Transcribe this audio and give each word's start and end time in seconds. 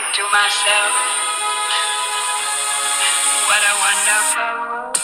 think 0.00 0.14
to 0.14 0.22
myself, 0.32 0.92
what 3.48 3.62
a 3.62 3.74
wonderful 3.84 4.50
world. 4.60 4.96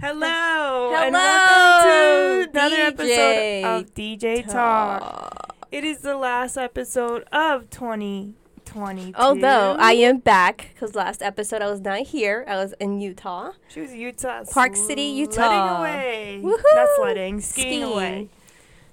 Hello, 0.00 0.94
and 0.94 1.12
welcome 1.14 2.52
to 2.52 2.58
another 2.58 2.76
DJ 2.76 2.86
episode 2.86 3.64
of 3.64 3.94
DJ 3.94 4.50
Talk. 4.50 5.54
It 5.72 5.84
is 5.84 5.98
the 5.98 6.16
last 6.16 6.56
episode 6.58 7.24
of 7.32 7.70
2022. 8.80 9.14
Although 9.18 9.76
I 9.78 9.92
am 9.92 10.18
back 10.18 10.68
because 10.74 10.94
last 10.94 11.22
episode 11.22 11.62
I 11.62 11.70
was 11.70 11.80
not 11.80 12.00
here. 12.00 12.44
I 12.46 12.56
was 12.56 12.74
in 12.78 13.00
Utah. 13.00 13.52
she 13.68 13.80
was 13.80 13.94
Utah, 13.94 14.44
Park 14.52 14.76
City, 14.76 15.02
Utah. 15.02 15.32
sledding 15.32 15.76
away, 15.78 16.40
Woohoo! 16.42 16.74
not 16.74 16.88
sledding, 16.96 17.40
skiing, 17.40 17.66
Skiing. 17.68 17.82
away. 17.84 18.28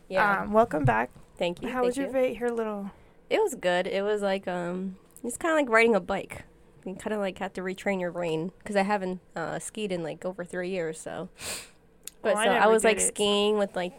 Yeah. 0.07 0.41
Um, 0.43 0.53
welcome 0.53 0.85
back. 0.85 1.09
thank 1.37 1.61
you. 1.61 1.67
How 1.67 1.75
thank 1.81 1.85
was 1.87 1.97
your 1.97 2.17
you. 2.25 2.33
your 2.39 2.51
little? 2.51 2.91
It 3.29 3.39
was 3.41 3.55
good. 3.55 3.85
It 3.87 4.03
was 4.03 4.21
like 4.21 4.47
um, 4.47 4.95
it's 5.21 5.35
kind 5.37 5.51
of 5.51 5.57
like 5.57 5.69
riding 5.69 5.95
a 5.95 5.99
bike. 5.99 6.43
You 6.85 6.95
kind 6.95 7.13
of 7.13 7.19
like 7.19 7.39
have 7.39 7.51
to 7.53 7.61
retrain 7.61 7.99
your 7.99 8.11
brain 8.11 8.51
because 8.59 8.77
I 8.77 8.83
haven't 8.83 9.19
uh, 9.35 9.59
skied 9.59 9.91
in 9.91 10.01
like 10.01 10.23
over 10.23 10.45
three 10.45 10.69
years. 10.69 10.97
So, 10.99 11.27
but 12.21 12.35
Oh, 12.35 12.39
I 12.39 12.45
so 12.45 12.51
I, 12.51 12.59
never 12.59 12.71
was 12.71 12.83
like 12.85 12.97
it, 12.97 13.01
skiing 13.01 13.57
with 13.57 13.75
like 13.75 13.93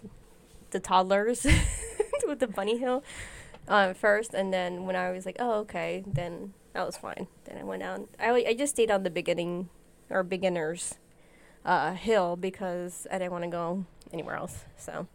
the 0.70 0.80
toddlers 0.80 1.45
with 2.27 2.39
the 2.41 2.47
bunny 2.48 2.78
hill 2.78 3.05
um, 3.69 3.95
first, 3.95 4.35
and 4.35 4.53
then 4.53 4.85
when 4.85 4.97
I 4.97 5.11
was 5.11 5.27
like, 5.27 5.37
oh 5.39 5.61
okay, 5.61 6.05
then 6.07 6.55
that 6.73 6.87
was 6.87 6.97
fine. 6.97 7.29
Then 7.45 7.59
I 7.59 7.65
went 7.65 7.83
down. 7.83 8.09
I 8.19 8.31
I 8.49 8.55
just 8.55 8.75
stayed 8.75 8.91
on 8.91 9.03
the 9.03 9.11
beginning 9.11 9.69
or 10.11 10.23
beginners 10.23 10.95
uh, 11.65 11.95
hill 11.95 12.37
because 12.37 13.07
I 13.11 13.19
didn't 13.19 13.33
want 13.33 13.45
to 13.45 13.51
go 13.51 13.85
anywhere 14.12 14.37
else. 14.37 14.65
So, 14.77 15.06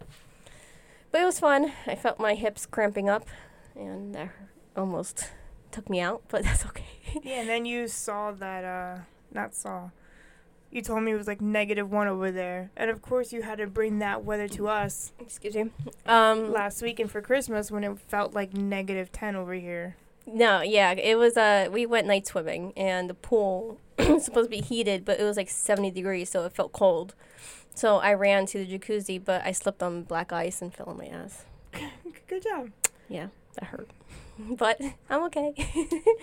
but 1.12 1.22
it 1.22 1.26
was 1.26 1.40
fun. 1.40 1.72
I 1.86 1.96
felt 1.96 2.20
my 2.20 2.36
hips 2.36 2.66
cramping 2.66 3.10
up, 3.10 3.28
and 3.76 4.16
that 4.16 4.30
almost 4.76 5.30
took 5.72 5.90
me 5.90 6.00
out, 6.00 6.24
but 6.30 6.44
that's 6.46 6.66
okay. 6.66 6.86
Yeah, 7.24 7.42
and 7.42 7.50
then 7.50 7.66
you 7.66 7.88
saw 7.88 8.32
that. 8.32 8.64
uh 8.64 9.02
Not 9.32 9.54
saw. 9.54 9.90
You 10.72 10.82
told 10.84 11.02
me 11.04 11.12
it 11.12 11.18
was 11.18 11.28
like 11.28 11.42
negative 11.42 11.92
one 11.92 12.08
over 12.08 12.32
there, 12.32 12.70
and 12.78 12.92
of 12.92 13.02
course 13.02 13.34
you 13.34 13.42
had 13.42 13.58
to 13.58 13.66
bring 13.68 14.00
that 14.00 14.24
weather 14.24 14.48
to 14.50 14.68
us 14.68 15.14
Excuse 15.20 15.56
me. 15.56 15.72
Um, 16.06 16.52
last 16.52 16.82
week 16.82 17.00
and 17.00 17.10
for 17.10 17.22
Christmas 17.22 17.72
when 17.72 17.84
it 17.84 17.98
felt 18.08 18.34
like 18.34 18.54
negative 18.54 19.12
ten 19.12 19.36
over 19.36 19.54
here. 19.54 19.96
no, 20.28 20.62
yeah, 20.62 20.92
it 20.92 21.18
was. 21.18 21.38
Uh, 21.38 21.70
we 21.72 21.86
went 21.88 22.06
night 22.06 22.28
swimming, 22.28 22.74
and 22.78 23.10
the 23.10 23.16
pool 23.16 23.80
was 23.98 24.26
supposed 24.26 24.52
to 24.52 24.58
be 24.58 24.62
heated, 24.62 25.06
but 25.06 25.20
it 25.20 25.24
was 25.24 25.38
like 25.38 25.50
seventy 25.50 25.90
degrees, 25.92 26.30
so 26.30 26.46
it 26.46 26.54
felt 26.54 26.72
cold. 26.72 27.16
So 27.74 27.98
I 27.98 28.14
ran 28.14 28.46
to 28.48 28.64
the 28.64 28.78
jacuzzi, 28.78 29.24
but 29.24 29.44
I 29.46 29.52
slipped 29.54 29.82
on 29.82 30.04
black 30.04 30.32
ice 30.32 30.62
and 30.62 30.74
fell 30.74 30.88
on 30.88 30.98
my 30.98 31.06
ass. 31.08 31.46
Good 32.28 32.44
job. 32.44 32.70
Yeah, 33.08 33.28
that 33.56 33.66
hurt, 33.66 33.90
but 34.40 34.80
I'm 35.10 35.24
okay. 35.24 35.54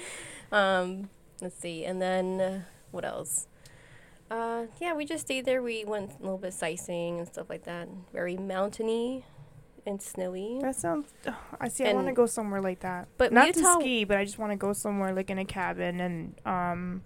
um, 0.52 1.08
let's 1.40 1.58
see, 1.58 1.84
and 1.84 2.00
then 2.00 2.40
uh, 2.40 2.60
what 2.92 3.04
else? 3.04 3.48
Uh, 4.30 4.66
yeah, 4.80 4.94
we 4.94 5.04
just 5.04 5.24
stayed 5.26 5.44
there. 5.44 5.62
We 5.62 5.84
went 5.84 6.12
a 6.18 6.22
little 6.22 6.38
bit 6.38 6.52
sightseeing 6.52 7.18
and 7.18 7.28
stuff 7.28 7.48
like 7.48 7.64
that. 7.64 7.88
Very 8.12 8.36
mountainy 8.36 9.24
and 9.86 10.02
snowy. 10.02 10.58
That 10.60 10.74
sounds. 10.76 11.12
I 11.60 11.68
see. 11.68 11.84
I 11.84 11.92
want 11.92 12.08
to 12.08 12.12
go 12.12 12.26
somewhere 12.26 12.60
like 12.60 12.80
that. 12.80 13.08
But 13.18 13.32
not 13.32 13.48
Utah- 13.48 13.76
to 13.76 13.80
ski, 13.80 14.04
but 14.04 14.16
I 14.16 14.24
just 14.24 14.38
want 14.38 14.52
to 14.52 14.56
go 14.56 14.72
somewhere 14.72 15.14
like 15.14 15.30
in 15.30 15.38
a 15.38 15.44
cabin 15.44 16.00
and 16.00 16.34
um. 16.44 17.02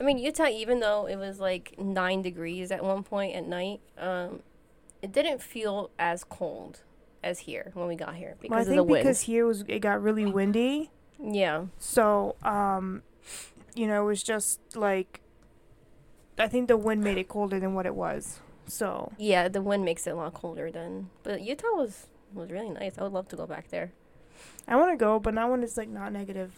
I 0.00 0.02
mean, 0.02 0.18
Utah, 0.18 0.48
even 0.48 0.80
though 0.80 1.06
it 1.06 1.16
was 1.16 1.38
like 1.38 1.78
nine 1.78 2.20
degrees 2.22 2.72
at 2.72 2.82
one 2.84 3.04
point 3.04 3.36
at 3.36 3.46
night, 3.46 3.80
um, 3.96 4.40
it 5.00 5.12
didn't 5.12 5.40
feel 5.40 5.90
as 5.98 6.24
cold 6.24 6.80
as 7.22 7.38
here 7.38 7.70
when 7.74 7.86
we 7.86 7.94
got 7.94 8.16
here 8.16 8.34
because 8.40 8.50
Well, 8.50 8.58
I 8.58 8.62
of 8.62 8.66
think 8.68 8.76
the 8.76 8.82
wind. 8.82 9.02
because 9.04 9.20
here 9.22 9.46
was 9.46 9.62
it 9.68 9.78
got 9.78 10.02
really 10.02 10.26
windy, 10.26 10.90
yeah, 11.22 11.66
so 11.78 12.34
um, 12.42 13.02
you 13.76 13.86
know, 13.86 14.02
it 14.02 14.06
was 14.06 14.22
just 14.24 14.58
like. 14.76 15.20
I 16.38 16.48
think 16.48 16.68
the 16.68 16.76
wind 16.76 17.02
made 17.02 17.18
it 17.18 17.28
colder 17.28 17.60
than 17.60 17.74
what 17.74 17.86
it 17.86 17.94
was. 17.94 18.40
So 18.66 19.12
yeah, 19.18 19.48
the 19.48 19.62
wind 19.62 19.84
makes 19.84 20.06
it 20.06 20.10
a 20.10 20.14
lot 20.14 20.34
colder 20.34 20.70
than. 20.70 21.10
But 21.22 21.42
Utah 21.42 21.68
was 21.74 22.06
was 22.32 22.50
really 22.50 22.70
nice. 22.70 22.98
I 22.98 23.02
would 23.02 23.12
love 23.12 23.28
to 23.28 23.36
go 23.36 23.46
back 23.46 23.68
there. 23.68 23.92
I 24.66 24.76
want 24.76 24.92
to 24.92 24.96
go, 24.96 25.18
but 25.18 25.34
not 25.34 25.50
when 25.50 25.62
it's 25.62 25.76
like 25.76 25.88
not 25.88 26.12
negative 26.12 26.52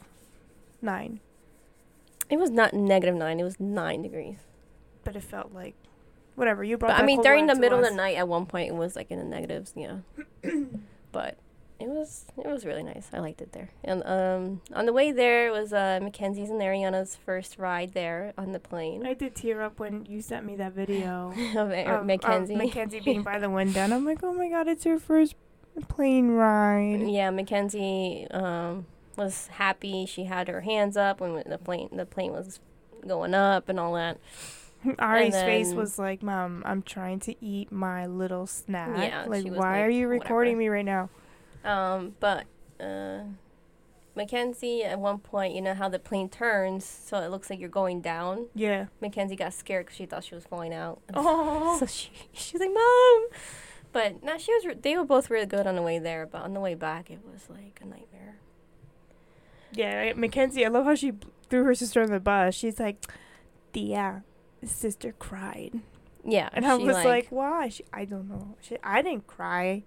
nine. 0.81 1.21
It 2.29 2.39
was 2.39 2.51
not 2.51 2.75
negative 2.75 3.15
nine. 3.15 3.39
It 3.39 3.45
was 3.45 3.61
nine 3.61 4.03
degrees. 4.03 4.39
But 5.05 5.17
it 5.17 5.23
felt 5.23 5.53
like 5.53 5.75
whatever 6.35 6.65
you 6.65 6.79
brought. 6.79 6.97
But 6.97 7.03
I 7.03 7.07
mean, 7.07 7.23
during 7.23 7.47
the 7.47 7.55
middle 7.55 7.79
of 7.79 7.85
the 7.85 7.95
night, 7.95 8.17
at 8.17 8.29
one 8.29 8.47
point, 8.47 8.69
it 8.69 8.75
was 8.75 8.97
like 8.97 9.11
in 9.11 9.19
the 9.19 9.25
negatives. 9.25 9.73
Yeah, 9.77 9.99
but 11.13 11.37
it 11.79 11.89
was 11.89 12.25
it 12.39 12.47
was 12.47 12.65
really 12.65 12.83
nice. 12.83 13.09
I 13.13 13.19
liked 13.19 13.41
it 13.43 13.53
there. 13.53 13.71
And 13.85 14.03
um, 14.07 14.61
on 14.75 14.87
the 14.87 14.93
way 14.93 15.13
there 15.13 15.53
was 15.53 15.73
uh, 15.73 16.01
Mackenzie's 16.03 16.51
and 16.51 16.61
Ariana's 16.61 17.17
first 17.17 17.59
ride 17.59 17.93
there 17.93 18.33
on 18.39 18.53
the 18.53 18.59
plane 18.59 19.07
I 19.07 19.15
did 19.15 19.35
tear 19.35 19.63
up 19.63 19.79
when 19.79 20.07
you 20.07 20.23
sent 20.23 20.47
me 20.47 20.57
that 20.57 20.73
video. 20.73 21.33
of, 21.57 21.71
of- 21.71 22.07
Mackenzie. 22.07 22.55
of 22.55 22.59
Mackenzie 22.59 23.01
being 23.01 23.23
by 23.23 23.39
the 23.39 23.51
window, 23.61 23.81
and 23.81 23.93
I'm 23.93 24.05
like, 24.05 24.21
oh 24.23 24.33
my 24.33 24.49
god, 24.49 24.69
it's 24.69 24.85
her 24.85 24.99
first 24.99 25.35
plane 25.89 26.29
ride. 26.29 27.03
yeah, 27.07 27.31
Mackenzie 27.31 28.27
um, 28.31 28.87
was 29.17 29.49
happy. 29.49 30.07
She 30.07 30.25
had 30.25 30.49
her 30.49 30.63
hands 30.63 30.97
up 30.97 31.21
when 31.21 31.43
the 31.47 31.59
plane 31.59 31.91
the 31.93 32.07
plane 32.07 32.33
was 32.33 32.61
going 33.07 33.35
up 33.35 33.69
and 33.69 33.79
all 33.79 33.95
that. 33.95 34.19
Ari's 34.99 35.35
face 35.35 35.73
was 35.73 35.99
like, 35.99 36.23
Mom, 36.23 36.63
I'm 36.65 36.83
trying 36.83 37.21
to 37.21 37.45
eat 37.45 37.73
my 37.73 38.07
little 38.07 38.47
snack. 38.47 38.97
Yeah, 38.97 39.25
like, 39.27 39.45
why 39.45 39.81
like, 39.81 39.87
are 39.87 39.91
you 39.91 40.09
recording 40.09 40.57
"Whatever." 40.57 40.59
me 40.59 40.69
right 40.69 40.85
now? 40.85 41.11
Um, 41.67 42.15
but 42.21 42.47
uh, 42.81 43.21
Mackenzie 44.15 44.85
at 44.85 44.99
one 44.99 45.19
point, 45.19 45.55
you 45.55 45.61
know 45.61 45.75
how 45.75 45.89
the 45.89 45.99
plane 45.99 46.29
turns, 46.29 46.85
so 46.85 47.19
it 47.19 47.31
looks 47.31 47.51
like 47.51 47.59
you're 47.61 47.69
going 47.69 48.01
down. 48.01 48.47
Yeah. 48.55 48.87
Mackenzie 49.01 49.37
got 49.37 49.53
scared 49.53 49.87
because 49.87 49.97
she 49.97 50.07
thought 50.07 50.25
she 50.25 50.35
was 50.35 50.45
falling 50.45 50.73
out. 50.73 51.01
Oh. 51.15 51.77
So 51.79 51.87
she 51.87 52.11
she's 52.33 52.61
like, 52.61 52.71
"Mom," 52.73 53.27
but 53.93 54.23
no, 54.23 54.39
she 54.39 54.53
was. 54.55 54.65
Re- 54.67 54.77
they 54.81 54.97
were 54.97 55.05
both 55.05 55.29
really 55.31 55.47
good 55.47 55.67
on 55.67 55.75
the 55.77 55.83
way 55.83 55.99
there, 55.99 56.27
but 56.27 56.43
on 56.43 56.55
the 56.55 56.61
way 56.61 56.75
back, 56.75 57.11
it 57.11 57.21
was 57.31 57.49
like 57.51 57.81
a 57.83 57.87
nightmare. 57.87 58.37
Yeah, 59.73 60.13
Mackenzie, 60.15 60.65
I 60.65 60.69
love 60.69 60.87
how 60.87 60.95
she 60.95 61.13
threw 61.51 61.65
her 61.65 61.75
sister 61.75 62.01
on 62.03 62.11
the 62.11 62.21
bus. 62.21 62.55
She's 62.55 62.79
like, 62.79 63.05
Tia, 63.73 64.25
sister 64.65 65.13
cried. 65.19 65.81
Yeah, 66.25 66.49
And 66.53 66.65
I 66.67 66.75
was 66.77 66.97
like, 67.05 67.29
why? 67.29 67.69
She, 67.69 67.85
I 67.93 68.05
don't 68.05 68.29
know. 68.29 68.57
She, 68.61 68.77
I 68.83 69.03
didn't 69.03 69.27
cry. 69.27 69.85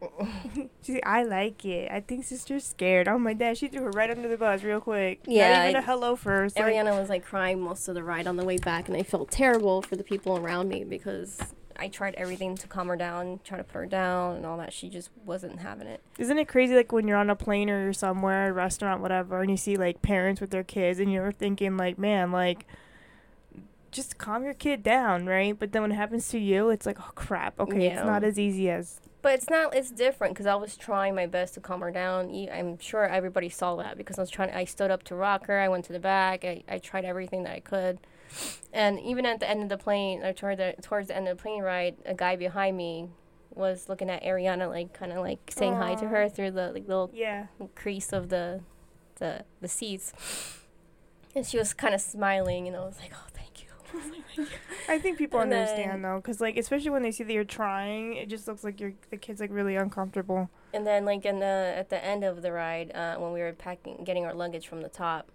She's 0.82 0.94
like, 0.96 1.06
I 1.06 1.22
like 1.24 1.64
it. 1.64 1.90
I 1.90 2.00
think 2.00 2.24
sister's 2.24 2.64
scared. 2.64 3.08
Oh 3.08 3.18
my 3.18 3.34
dad, 3.34 3.58
she 3.58 3.68
threw 3.68 3.82
her 3.82 3.90
right 3.90 4.10
under 4.10 4.28
the 4.28 4.36
bus 4.36 4.62
real 4.62 4.80
quick. 4.80 5.20
Yeah, 5.26 5.58
Not 5.58 5.64
even 5.70 5.76
I- 5.76 5.78
a 5.80 5.82
hello 5.82 6.16
first. 6.16 6.56
like- 6.58 6.66
Ariana 6.74 6.98
was 6.98 7.08
like 7.08 7.24
crying 7.24 7.60
most 7.60 7.88
of 7.88 7.94
the 7.94 8.02
ride 8.02 8.26
on 8.26 8.36
the 8.36 8.44
way 8.44 8.56
back, 8.58 8.88
and 8.88 8.96
I 8.96 9.02
felt 9.02 9.30
terrible 9.30 9.82
for 9.82 9.96
the 9.96 10.04
people 10.04 10.36
around 10.38 10.68
me 10.68 10.84
because 10.84 11.38
I 11.78 11.88
tried 11.88 12.14
everything 12.16 12.56
to 12.56 12.66
calm 12.66 12.88
her 12.88 12.96
down, 12.96 13.40
try 13.44 13.56
to 13.58 13.64
put 13.64 13.74
her 13.76 13.86
down, 13.86 14.36
and 14.36 14.44
all 14.46 14.56
that. 14.58 14.72
She 14.72 14.88
just 14.90 15.10
wasn't 15.24 15.60
having 15.60 15.86
it. 15.86 16.02
Isn't 16.18 16.36
it 16.38 16.46
crazy 16.48 16.74
like 16.74 16.92
when 16.92 17.08
you're 17.08 17.16
on 17.16 17.30
a 17.30 17.36
plane 17.36 17.70
or 17.70 17.82
you're 17.84 17.92
somewhere, 17.92 18.50
a 18.50 18.52
restaurant, 18.52 19.00
whatever, 19.00 19.40
and 19.40 19.50
you 19.50 19.56
see 19.56 19.76
like 19.76 20.02
parents 20.02 20.40
with 20.40 20.50
their 20.50 20.64
kids 20.64 20.98
and 21.00 21.10
you're 21.12 21.32
thinking 21.32 21.76
like, 21.76 21.98
man, 21.98 22.32
like 22.32 22.66
just 23.90 24.18
calm 24.18 24.44
your 24.44 24.54
kid 24.54 24.82
down, 24.82 25.26
right? 25.26 25.58
But 25.58 25.72
then 25.72 25.82
when 25.82 25.92
it 25.92 25.96
happens 25.96 26.28
to 26.28 26.38
you, 26.38 26.70
it's 26.70 26.86
like, 26.86 26.98
oh 27.00 27.10
crap, 27.14 27.58
okay, 27.58 27.84
Yeah. 27.84 27.96
it's 27.98 28.06
not 28.06 28.24
as 28.24 28.38
easy 28.38 28.70
as 28.70 29.00
But 29.22 29.34
it's 29.34 29.50
not. 29.50 29.74
It's 29.74 29.90
different 29.90 30.34
because 30.34 30.46
I 30.46 30.54
was 30.54 30.76
trying 30.76 31.14
my 31.14 31.26
best 31.26 31.54
to 31.54 31.60
calm 31.60 31.80
her 31.82 31.90
down. 31.90 32.30
I'm 32.50 32.78
sure 32.78 33.04
everybody 33.04 33.48
saw 33.50 33.76
that 33.76 33.98
because 33.98 34.18
I 34.18 34.22
was 34.22 34.30
trying. 34.30 34.50
I 34.50 34.64
stood 34.64 34.90
up 34.90 35.02
to 35.04 35.14
rock 35.14 35.46
her. 35.46 35.58
I 35.58 35.68
went 35.68 35.84
to 35.86 35.92
the 35.92 35.98
back. 36.00 36.44
I, 36.44 36.62
I 36.68 36.78
tried 36.78 37.04
everything 37.04 37.42
that 37.42 37.52
I 37.52 37.60
could, 37.60 37.98
and 38.72 38.98
even 39.00 39.26
at 39.26 39.40
the 39.40 39.48
end 39.50 39.62
of 39.62 39.68
the 39.68 39.76
plane, 39.76 40.22
or 40.22 40.32
toward 40.32 40.56
the 40.58 40.74
towards 40.80 41.08
the 41.08 41.16
end 41.16 41.28
of 41.28 41.36
the 41.36 41.42
plane 41.42 41.62
ride, 41.62 41.96
a 42.06 42.14
guy 42.14 42.36
behind 42.36 42.76
me 42.78 43.08
was 43.52 43.88
looking 43.90 44.08
at 44.08 44.22
Ariana, 44.22 44.68
like 44.70 44.94
kind 44.94 45.12
of 45.12 45.18
like 45.18 45.40
saying 45.50 45.74
hi 45.74 45.96
to 45.96 46.08
her 46.08 46.28
through 46.28 46.52
the 46.52 46.72
like 46.72 46.88
little 46.88 47.10
yeah. 47.12 47.46
crease 47.74 48.12
of 48.14 48.30
the 48.30 48.60
the 49.16 49.44
the 49.60 49.68
seats, 49.68 50.14
and 51.34 51.44
she 51.44 51.58
was 51.58 51.74
kind 51.74 51.94
of 51.94 52.00
smiling, 52.00 52.66
and 52.68 52.74
I 52.76 52.80
was 52.80 52.98
like, 53.00 53.12
oh. 53.14 53.29
I 54.88 54.98
think 54.98 55.18
people 55.18 55.40
And 55.40 55.50
then- 55.52 55.68
understand 55.68 56.04
though, 56.04 56.16
because 56.16 56.40
like 56.40 56.56
especially 56.56 56.90
when 56.90 57.02
they 57.02 57.10
see 57.10 57.24
that 57.24 57.32
you're 57.32 57.44
trying, 57.44 58.14
it 58.16 58.28
just 58.28 58.46
looks 58.48 58.64
like 58.64 58.80
you're 58.80 58.92
the 59.10 59.16
kid's 59.16 59.40
like 59.40 59.50
really 59.52 59.76
uncomfortable. 59.76 60.50
And 60.72 60.86
then, 60.86 61.04
like 61.04 61.24
in 61.24 61.40
the 61.40 61.74
at 61.76 61.90
the 61.90 62.02
end 62.04 62.24
of 62.24 62.42
the 62.42 62.52
ride, 62.52 62.92
uh, 62.94 63.16
when 63.16 63.32
we 63.32 63.40
were 63.40 63.52
packing, 63.52 64.04
getting 64.04 64.24
our 64.24 64.34
luggage 64.34 64.68
from 64.68 64.82
the 64.82 64.88
top, 64.88 65.28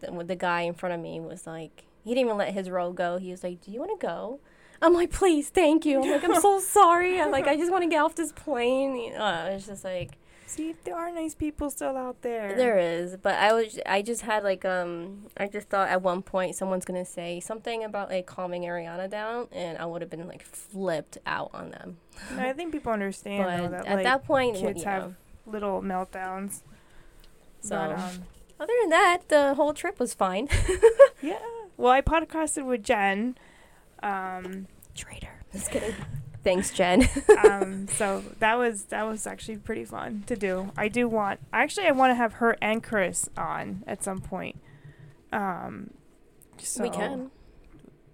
the, 0.00 0.10
the 0.24 0.36
guy 0.36 0.62
in 0.62 0.74
front 0.74 0.94
of 0.94 1.00
me 1.00 1.18
was 1.20 1.46
like, 1.46 1.84
he 2.04 2.10
didn't 2.10 2.26
even 2.26 2.36
let 2.36 2.52
his 2.52 2.68
roll 2.70 2.92
go. 2.92 3.16
He 3.18 3.30
was 3.30 3.42
like, 3.42 3.60
"Do 3.62 3.70
you 3.70 3.80
want 3.80 3.98
to 3.98 4.06
go?" 4.06 4.40
I'm 4.82 4.94
like, 4.94 5.10
"Please, 5.12 5.48
thank 5.48 5.86
you." 5.86 6.02
I'm 6.02 6.10
like, 6.10 6.24
"I'm 6.24 6.40
so 6.40 6.58
sorry." 6.78 7.20
I'm 7.20 7.30
like, 7.30 7.46
"I 7.46 7.56
just 7.56 7.70
want 7.70 7.84
to 7.84 7.88
get 7.88 8.02
off 8.02 8.14
this 8.16 8.32
plane." 8.32 9.14
Uh, 9.14 9.50
it's 9.52 9.66
just 9.66 9.84
like, 9.84 10.18
See, 10.54 10.68
if 10.68 10.84
there 10.84 10.96
are 10.96 11.10
nice 11.10 11.34
people 11.34 11.70
still 11.70 11.96
out 11.96 12.20
there. 12.20 12.54
There 12.54 12.78
is, 12.78 13.16
but 13.16 13.36
I 13.36 13.54
was 13.54 13.78
I 13.86 14.02
just 14.02 14.20
had 14.22 14.44
like 14.44 14.64
um 14.66 15.26
I 15.36 15.46
just 15.46 15.68
thought 15.70 15.88
at 15.88 16.02
one 16.02 16.20
point 16.20 16.54
someone's 16.56 16.84
gonna 16.84 17.06
say 17.06 17.40
something 17.40 17.82
about 17.82 18.10
like 18.10 18.26
calming 18.26 18.62
Ariana 18.64 19.08
down, 19.08 19.48
and 19.50 19.78
I 19.78 19.86
would 19.86 20.02
have 20.02 20.10
been 20.10 20.26
like 20.28 20.42
flipped 20.42 21.16
out 21.24 21.50
on 21.54 21.70
them. 21.70 21.96
I 22.36 22.52
think 22.52 22.70
people 22.72 22.92
understand 22.92 23.64
though, 23.64 23.68
that 23.70 23.86
at 23.86 23.94
like 23.94 24.04
that 24.04 24.24
point, 24.24 24.56
kids 24.56 24.80
you 24.80 24.84
know, 24.84 24.90
have 24.90 25.14
little 25.46 25.80
meltdowns. 25.80 26.60
So- 27.62 27.76
But, 27.76 27.98
um, 27.98 28.24
other 28.60 28.72
than 28.82 28.90
that, 28.90 29.18
the 29.28 29.54
whole 29.54 29.72
trip 29.72 29.98
was 29.98 30.12
fine. 30.14 30.48
yeah. 31.22 31.38
Well, 31.78 31.92
I 31.92 32.02
podcasted 32.02 32.64
with 32.66 32.82
Jen. 32.84 33.36
Um, 34.02 34.66
Traitor. 34.94 35.40
Just 35.52 35.70
kidding. 35.70 35.94
Thanks, 36.44 36.70
Jen. 36.72 37.08
um, 37.44 37.88
so 37.88 38.22
that 38.40 38.58
was 38.58 38.84
that 38.84 39.06
was 39.06 39.26
actually 39.26 39.58
pretty 39.58 39.84
fun 39.84 40.24
to 40.26 40.36
do. 40.36 40.72
I 40.76 40.88
do 40.88 41.08
want 41.08 41.40
actually 41.52 41.86
I 41.86 41.92
want 41.92 42.10
to 42.10 42.14
have 42.14 42.34
her 42.34 42.56
and 42.60 42.82
Chris 42.82 43.28
on 43.36 43.84
at 43.86 44.02
some 44.02 44.20
point. 44.20 44.60
Um, 45.32 45.90
so 46.58 46.82
we 46.82 46.90
can. 46.90 47.30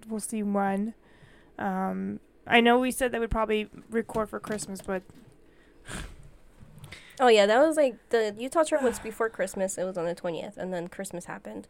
We'll 0.08 0.20
see 0.20 0.42
when. 0.42 0.94
Um, 1.58 2.20
I 2.46 2.60
know 2.60 2.78
we 2.78 2.90
said 2.90 3.12
that 3.12 3.20
we'd 3.20 3.30
probably 3.30 3.68
record 3.90 4.30
for 4.30 4.40
Christmas, 4.40 4.80
but 4.80 5.02
Oh 7.20 7.28
yeah, 7.28 7.46
that 7.46 7.58
was 7.58 7.76
like 7.76 7.96
the 8.10 8.34
Utah 8.38 8.62
trip 8.62 8.82
was 8.82 8.98
before 8.98 9.28
Christmas. 9.28 9.76
It 9.76 9.84
was 9.84 9.98
on 9.98 10.04
the 10.04 10.14
twentieth, 10.14 10.56
and 10.56 10.72
then 10.72 10.88
Christmas 10.88 11.24
happened. 11.24 11.66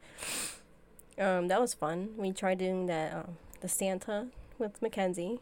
Um, 1.19 1.49
that 1.49 1.61
was 1.61 1.75
fun. 1.75 2.11
We 2.17 2.33
tried 2.33 2.59
doing 2.59 2.87
that 2.87 3.15
um, 3.15 3.39
the 3.61 3.69
Santa 3.69 4.29
with 4.59 4.81
Mackenzie, 4.83 5.41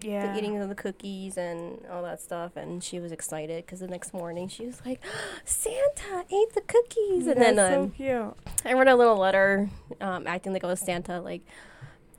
yeah, 0.00 0.32
the 0.32 0.38
eating 0.38 0.58
of 0.58 0.68
the 0.68 0.74
cookies 0.74 1.36
and 1.36 1.84
all 1.90 2.02
that 2.02 2.20
stuff, 2.20 2.56
and 2.56 2.82
she 2.82 3.00
was 3.00 3.12
excited 3.12 3.64
because 3.64 3.80
the 3.80 3.88
next 3.88 4.12
morning 4.12 4.48
she 4.48 4.66
was 4.66 4.80
like, 4.84 5.00
"Santa 5.44 6.24
ate 6.30 6.54
the 6.54 6.62
cookies," 6.66 7.26
and 7.26 7.40
then 7.40 7.56
That's 7.56 7.76
um, 7.76 7.90
so 7.90 7.96
cute. 7.96 8.36
I 8.64 8.74
wrote 8.74 8.88
a 8.88 8.96
little 8.96 9.16
letter, 9.16 9.70
um, 10.00 10.26
acting 10.26 10.52
like 10.52 10.64
I 10.64 10.68
was 10.68 10.80
Santa, 10.80 11.20
like, 11.20 11.42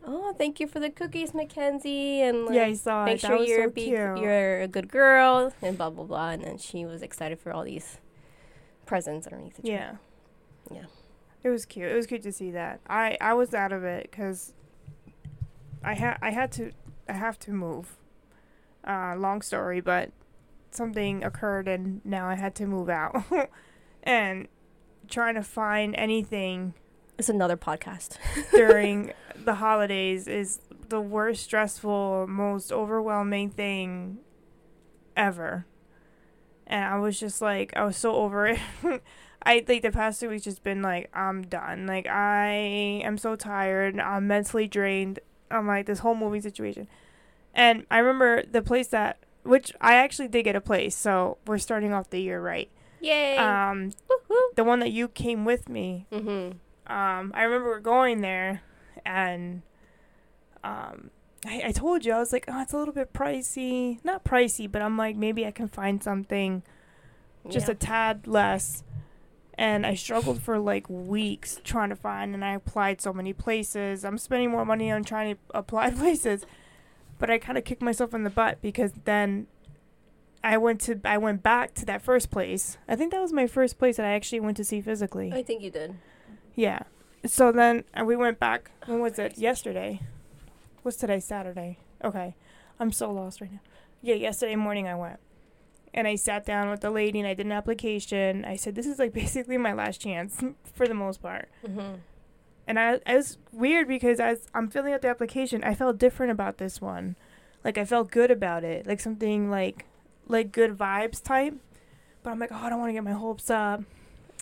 "Oh, 0.05 0.33
thank 0.33 0.59
you 0.59 0.67
for 0.67 0.79
the 0.79 0.89
cookies, 0.89 1.33
Mackenzie," 1.33 2.21
and 2.21 2.45
like, 2.45 2.55
yeah, 2.55 2.65
I 2.65 2.73
saw 2.73 3.05
make 3.05 3.15
it. 3.17 3.21
That 3.21 3.27
sure 3.27 3.39
was 3.39 3.49
you're 3.49 3.63
so 3.65 3.69
be, 3.71 3.83
cute. 3.85 4.17
you're 4.17 4.61
a 4.61 4.67
good 4.67 4.89
girl 4.89 5.53
and 5.61 5.77
blah 5.77 5.89
blah 5.89 6.05
blah 6.05 6.29
and 6.29 6.43
then 6.43 6.57
she 6.57 6.85
was 6.85 7.01
excited 7.01 7.39
for 7.39 7.51
all 7.51 7.63
these 7.63 7.97
presents 8.85 9.27
underneath 9.27 9.55
the 9.55 9.63
tree. 9.63 9.71
Yeah. 9.71 9.95
Yeah. 10.71 10.85
It 11.43 11.49
was 11.49 11.65
cute. 11.65 11.91
It 11.91 11.95
was 11.95 12.07
cute 12.07 12.23
to 12.23 12.31
see 12.31 12.51
that. 12.51 12.79
I 12.87 13.17
I 13.21 13.33
was 13.33 13.53
out 13.53 13.71
of 13.71 13.83
it 13.83 14.09
because 14.09 14.53
I 15.83 15.93
had 15.93 16.17
I 16.21 16.31
had 16.31 16.51
to 16.53 16.71
I 17.07 17.13
have 17.13 17.39
to 17.39 17.51
move. 17.51 17.97
Uh, 18.87 19.15
long 19.17 19.41
story, 19.41 19.81
but 19.81 20.11
something 20.71 21.23
occurred 21.23 21.67
and 21.67 22.01
now 22.05 22.27
I 22.27 22.35
had 22.35 22.55
to 22.55 22.67
move 22.67 22.89
out. 22.89 23.23
and 24.03 24.47
trying 25.07 25.35
to 25.35 25.43
find 25.43 25.95
anything 25.97 26.73
It's 27.17 27.29
another 27.29 27.57
podcast. 27.57 28.17
during 28.51 29.13
the 29.43 29.55
holidays 29.55 30.27
is 30.27 30.59
the 30.89 31.01
worst 31.01 31.43
stressful, 31.43 32.27
most 32.27 32.71
overwhelming 32.71 33.49
thing 33.49 34.19
ever. 35.15 35.65
And 36.67 36.83
I 36.83 36.97
was 36.97 37.19
just 37.19 37.41
like, 37.41 37.73
I 37.75 37.85
was 37.85 37.97
so 37.97 38.15
over 38.15 38.47
it. 38.47 38.59
I 39.43 39.59
think 39.61 39.83
the 39.83 39.91
past 39.91 40.19
two 40.19 40.29
weeks 40.29 40.43
just 40.43 40.63
been 40.63 40.81
like, 40.81 41.09
I'm 41.13 41.43
done. 41.43 41.85
Like 41.85 42.07
I 42.07 43.01
am 43.03 43.17
so 43.17 43.35
tired. 43.35 43.99
I'm 43.99 44.27
mentally 44.27 44.67
drained. 44.67 45.19
I'm 45.51 45.67
like 45.67 45.85
this 45.85 45.99
whole 45.99 46.15
moving 46.15 46.41
situation. 46.41 46.87
And 47.53 47.85
I 47.89 47.99
remember 47.99 48.43
the 48.43 48.61
place 48.61 48.87
that, 48.87 49.17
which 49.43 49.71
I 49.79 49.95
actually 49.95 50.27
did 50.27 50.43
get 50.43 50.55
a 50.55 50.61
place, 50.61 50.95
so 50.95 51.37
we're 51.47 51.57
starting 51.57 51.93
off 51.93 52.09
the 52.09 52.21
year 52.21 52.41
right. 52.41 52.69
Yay! 53.01 53.37
Um, 53.37 53.91
the 54.55 54.63
one 54.63 54.79
that 54.79 54.91
you 54.91 55.07
came 55.07 55.45
with 55.45 55.69
me 55.69 56.07
mm-hmm. 56.11 56.57
um, 56.91 57.31
I 57.35 57.43
remember 57.43 57.69
we're 57.69 57.79
going 57.79 58.21
there, 58.21 58.61
and 59.05 59.61
um, 60.63 61.11
I, 61.45 61.63
I 61.65 61.71
told 61.71 62.05
you 62.05 62.13
I 62.13 62.19
was 62.19 62.33
like, 62.33 62.45
oh, 62.47 62.61
it's 62.61 62.73
a 62.73 62.77
little 62.77 62.93
bit 62.93 63.13
pricey. 63.13 63.99
Not 64.03 64.23
pricey, 64.23 64.71
but 64.71 64.81
I'm 64.81 64.97
like, 64.97 65.15
maybe 65.15 65.45
I 65.45 65.51
can 65.51 65.67
find 65.67 66.03
something 66.03 66.63
just 67.49 67.67
yeah. 67.67 67.73
a 67.73 67.75
tad 67.75 68.27
less. 68.27 68.83
And 69.57 69.85
I 69.85 69.95
struggled 69.95 70.41
for 70.41 70.59
like 70.59 70.89
weeks 70.89 71.61
trying 71.63 71.89
to 71.89 71.95
find, 71.95 72.33
and 72.33 72.43
I 72.43 72.53
applied 72.53 73.01
so 73.01 73.13
many 73.13 73.31
places. 73.31 74.03
I'm 74.03 74.17
spending 74.17 74.51
more 74.51 74.65
money 74.65 74.91
on 74.91 75.03
trying 75.03 75.35
to 75.35 75.41
apply 75.57 75.91
places, 75.91 76.45
but 77.19 77.29
I 77.29 77.37
kind 77.37 77.57
of 77.57 77.63
kicked 77.63 77.81
myself 77.81 78.13
in 78.13 78.23
the 78.23 78.29
butt 78.29 78.61
because 78.61 78.91
then 79.05 79.47
I 80.43 80.57
went 80.57 80.81
to 80.81 80.99
I 81.03 81.17
went 81.17 81.41
back 81.41 81.73
to 81.75 81.85
that 81.85 82.01
first 82.01 82.29
place. 82.29 82.77
I 82.87 82.95
think 82.95 83.11
that 83.11 83.21
was 83.21 83.33
my 83.33 83.47
first 83.47 83.79
place 83.79 83.97
that 83.97 84.05
I 84.05 84.11
actually 84.11 84.41
went 84.41 84.57
to 84.57 84.63
see 84.63 84.81
physically. 84.81 85.31
I 85.33 85.41
think 85.41 85.63
you 85.63 85.71
did. 85.71 85.95
Yeah. 86.53 86.83
So 87.25 87.51
then 87.51 87.83
uh, 87.99 88.05
we 88.05 88.15
went 88.15 88.39
back. 88.39 88.71
When 88.85 88.99
was 88.99 89.17
it? 89.17 89.37
Yesterday. 89.37 90.01
What's 90.83 90.97
today? 90.97 91.19
Saturday. 91.19 91.79
Okay. 92.03 92.35
I'm 92.79 92.91
so 92.91 93.11
lost 93.11 93.41
right 93.41 93.51
now. 93.51 93.59
Yeah, 94.01 94.15
yesterday 94.15 94.55
morning 94.55 94.87
I 94.87 94.93
went. 94.93 95.19
And 95.95 96.07
I 96.07 96.15
sat 96.15 96.45
down 96.45 96.69
with 96.69 96.81
the 96.81 96.91
lady 96.91 97.19
and 97.19 97.27
I 97.27 97.33
did 97.33 97.45
an 97.45 97.53
application. 97.53 98.43
I 98.45 98.57
said, 98.57 98.75
this 98.75 98.85
is 98.85 98.99
like 98.99 99.13
basically 99.23 99.57
my 99.57 99.73
last 99.73 100.01
chance 100.01 100.43
for 100.73 100.87
the 100.87 100.93
most 100.93 101.21
part. 101.21 101.49
Mm-hmm. 101.65 101.95
And 102.67 102.79
I, 102.79 102.99
I 103.07 103.15
was 103.15 103.37
weird 103.51 103.87
because 103.87 104.19
as 104.19 104.47
I'm 104.53 104.69
filling 104.69 104.93
out 104.93 105.01
the 105.01 105.07
application, 105.07 105.63
I 105.63 105.73
felt 105.73 105.97
different 105.97 106.31
about 106.31 106.57
this 106.57 106.81
one. 106.81 107.15
Like 107.63 107.77
I 107.77 107.85
felt 107.85 108.11
good 108.11 108.29
about 108.29 108.63
it. 108.63 108.85
Like 108.85 108.99
something 108.99 109.49
like, 109.49 109.85
like 110.27 110.51
good 110.51 110.77
vibes 110.77 111.23
type. 111.23 111.55
But 112.23 112.31
I'm 112.31 112.39
like, 112.39 112.51
oh, 112.51 112.55
I 112.57 112.69
don't 112.69 112.79
want 112.79 112.89
to 112.89 112.93
get 112.93 113.03
my 113.03 113.11
hopes 113.13 113.49
up. 113.49 113.81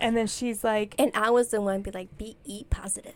And 0.01 0.17
then 0.17 0.25
she's 0.25 0.63
like, 0.63 0.95
And 0.97 1.11
I 1.13 1.29
was 1.29 1.49
the 1.49 1.61
one 1.61 1.81
be 1.81 1.91
like, 1.91 2.17
be 2.17 2.35
E 2.45 2.63
positive. 2.69 3.13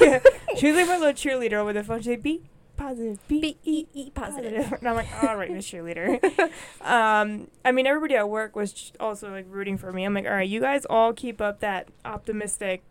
yeah. 0.00 0.20
She 0.56 0.68
was 0.68 0.76
like 0.76 0.86
my 0.86 0.98
little 0.98 1.12
cheerleader 1.12 1.54
over 1.54 1.72
the 1.72 1.82
phone. 1.82 2.00
She'd 2.00 2.22
be 2.22 2.42
positive, 2.76 3.18
be, 3.28 3.40
be 3.40 3.58
E 3.64 3.86
E 3.94 4.10
positive. 4.10 4.72
And 4.72 4.88
I'm 4.88 4.94
like, 4.96 5.08
all 5.22 5.36
right, 5.36 5.50
Miss 5.50 5.66
Cheerleader. 5.70 6.22
um, 6.82 7.48
I 7.64 7.72
mean, 7.72 7.86
everybody 7.86 8.14
at 8.16 8.28
work 8.28 8.54
was 8.56 8.92
also 9.00 9.30
like 9.30 9.46
rooting 9.48 9.78
for 9.78 9.92
me. 9.92 10.04
I'm 10.04 10.14
like, 10.14 10.26
all 10.26 10.32
right, 10.32 10.48
you 10.48 10.60
guys 10.60 10.84
all 10.86 11.12
keep 11.12 11.40
up 11.40 11.60
that 11.60 11.88
optimistic, 12.04 12.82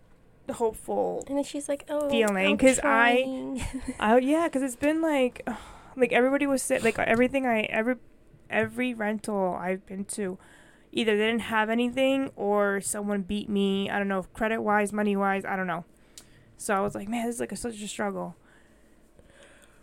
hopeful. 0.51 1.23
And 1.27 1.37
then 1.37 1.43
she's 1.43 1.67
like, 1.69 1.85
oh, 1.89 2.09
Feeling, 2.09 2.47
I'm 2.53 2.57
'cause 2.57 2.79
I- 2.83 3.65
Oh 3.99 4.17
yeah, 4.17 4.47
because 4.47 4.61
it's 4.63 4.75
been 4.75 5.01
like, 5.01 5.47
like 5.95 6.11
everybody 6.11 6.47
was 6.47 6.69
like 6.69 6.97
everything 6.99 7.45
I 7.45 7.61
every 7.63 7.95
every 8.49 8.93
rental 8.93 9.55
I've 9.59 9.85
been 9.85 10.05
to. 10.05 10.37
Either 10.91 11.17
they 11.17 11.25
didn't 11.25 11.41
have 11.41 11.71
anything 11.71 12.29
or 12.35 12.79
someone 12.79 13.23
beat 13.23 13.49
me. 13.49 13.89
I 13.89 13.97
don't 13.97 14.07
know, 14.07 14.23
credit 14.33 14.61
wise, 14.61 14.93
money 14.93 15.15
wise, 15.15 15.43
I 15.43 15.55
don't 15.55 15.65
know. 15.65 15.85
So 16.55 16.75
I 16.75 16.81
was 16.81 16.93
like, 16.93 17.09
man, 17.09 17.25
this 17.25 17.35
is 17.35 17.39
like 17.41 17.51
a, 17.51 17.55
such 17.55 17.81
a 17.81 17.87
struggle. 17.87 18.35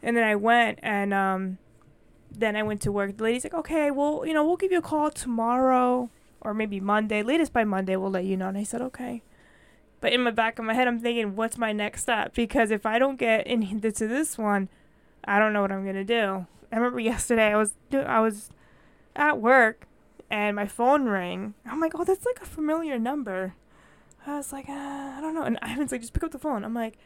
And 0.02 0.17
then 0.17 0.25
I 0.25 0.35
went 0.37 0.78
and 0.83 1.12
um, 1.12 1.59
then 2.30 2.57
I 2.57 2.62
went 2.62 2.80
to 2.83 2.92
work. 2.92 3.16
The 3.16 3.25
lady's 3.25 3.45
like, 3.45 3.54
okay, 3.54 3.90
well, 3.90 4.25
you 4.26 4.33
know, 4.33 4.45
we'll 4.45 4.57
give 4.57 4.73
you 4.73 4.78
a 4.78 4.83
call 4.83 5.11
tomorrow 5.11 6.11
or 6.40 6.54
maybe 6.54 6.80
Monday. 6.80 7.23
Latest 7.23 7.52
by 7.52 7.64
Monday, 7.64 7.97
we'll 7.97 8.11
let 8.11 8.25
you 8.25 8.37
know. 8.37 8.49
And 8.49 8.59
I 8.59 8.64
said, 8.64 8.80
okay. 8.80 9.23
But 10.00 10.12
in 10.12 10.23
my 10.23 10.30
back 10.30 10.59
of 10.59 10.64
my 10.64 10.73
head, 10.73 10.88
I'm 10.88 10.99
thinking, 10.99 11.37
what's 11.37 11.59
my 11.59 11.73
next 11.73 12.02
step? 12.02 12.35
Because 12.35 12.71
if 12.71 12.87
I 12.87 12.99
don't 12.99 13.16
get 13.16 13.47
into 13.47 14.09
this 14.09 14.38
one, 14.38 14.69
I 15.25 15.38
don't 15.38 15.52
know 15.52 15.61
what 15.61 15.73
I'm 15.73 15.85
gonna 15.85 16.04
do. 16.04 16.47
I 16.73 16.76
remember 16.76 17.00
yesterday 17.00 17.52
I 17.52 17.57
was 17.57 17.75
do- 17.90 18.00
I 18.00 18.21
was 18.21 18.49
at 19.14 19.40
work 19.40 19.87
and 20.30 20.57
my 20.57 20.66
phone 20.66 21.09
rang. 21.09 21.54
I'm 21.66 21.80
like, 21.80 21.92
oh, 21.95 22.04
that's 22.04 22.25
like 22.25 22.40
a 22.40 22.47
familiar 22.47 22.99
number. 22.99 23.54
I 24.26 24.37
was 24.37 24.52
like, 24.52 24.69
uh, 24.69 24.73
I 24.73 25.19
don't 25.21 25.35
know. 25.35 25.42
And 25.42 25.59
Ivan's 25.62 25.92
like, 25.92 26.00
just 26.00 26.12
pick 26.12 26.23
up 26.23 26.30
the 26.30 26.38
phone. 26.38 26.64
I'm 26.64 26.75
like, 26.75 26.99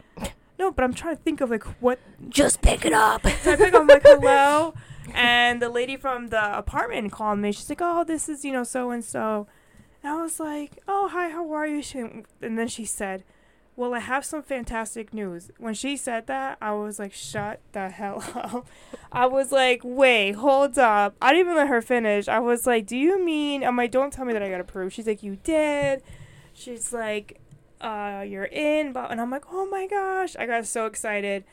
no, 0.58 0.70
but 0.70 0.84
I'm 0.84 0.94
trying 0.94 1.16
to 1.16 1.22
think 1.22 1.40
of 1.40 1.50
like 1.50 1.64
what. 1.80 1.98
Just 2.28 2.62
pick 2.62 2.84
it 2.84 2.92
up. 2.92 3.22
So 3.42 3.52
I 3.52 3.56
pick 3.56 3.74
up, 3.74 3.82
I'm 3.82 3.86
like, 3.86 4.02
hello. 4.02 4.74
And 5.12 5.60
the 5.60 5.68
lady 5.68 5.96
from 5.96 6.28
the 6.28 6.56
apartment 6.56 7.12
called 7.12 7.38
me. 7.38 7.52
She's 7.52 7.68
like, 7.68 7.82
oh, 7.82 8.04
this 8.04 8.28
is, 8.28 8.44
you 8.44 8.52
know, 8.52 8.64
so 8.64 8.90
and 8.90 9.04
so. 9.04 9.46
And 10.02 10.12
I 10.12 10.22
was 10.22 10.40
like, 10.40 10.78
oh, 10.88 11.08
hi, 11.08 11.30
how 11.30 11.52
are 11.52 11.66
you? 11.66 11.82
She, 11.82 11.98
and 11.98 12.58
then 12.58 12.68
she 12.68 12.84
said, 12.84 13.24
well, 13.76 13.92
I 13.94 13.98
have 13.98 14.24
some 14.24 14.42
fantastic 14.42 15.12
news. 15.12 15.50
When 15.58 15.74
she 15.74 15.96
said 15.96 16.26
that, 16.28 16.58
I 16.60 16.72
was 16.72 16.98
like, 16.98 17.12
shut 17.12 17.60
the 17.72 17.88
hell 17.88 18.22
up. 18.34 18.66
I 19.10 19.26
was 19.26 19.50
like, 19.50 19.80
wait, 19.82 20.32
hold 20.36 20.78
up. 20.78 21.16
I 21.20 21.32
didn't 21.32 21.46
even 21.46 21.56
let 21.56 21.68
her 21.68 21.82
finish. 21.82 22.28
I 22.28 22.38
was 22.38 22.66
like, 22.66 22.86
do 22.86 22.96
you 22.96 23.22
mean? 23.22 23.64
I'm 23.64 23.76
like, 23.76 23.90
don't 23.90 24.12
tell 24.12 24.24
me 24.24 24.32
that 24.32 24.42
I 24.42 24.48
got 24.48 24.60
approved. 24.60 24.94
She's 24.94 25.06
like, 25.06 25.22
you 25.22 25.36
did. 25.42 26.02
She's 26.52 26.92
like, 26.92 27.40
uh, 27.84 28.22
you're 28.26 28.44
in. 28.44 28.92
But 28.92 29.10
and 29.10 29.20
I'm 29.20 29.30
like, 29.30 29.44
oh 29.52 29.66
my 29.66 29.86
gosh. 29.86 30.34
I 30.36 30.46
got 30.46 30.66
so 30.66 30.86
excited. 30.86 31.44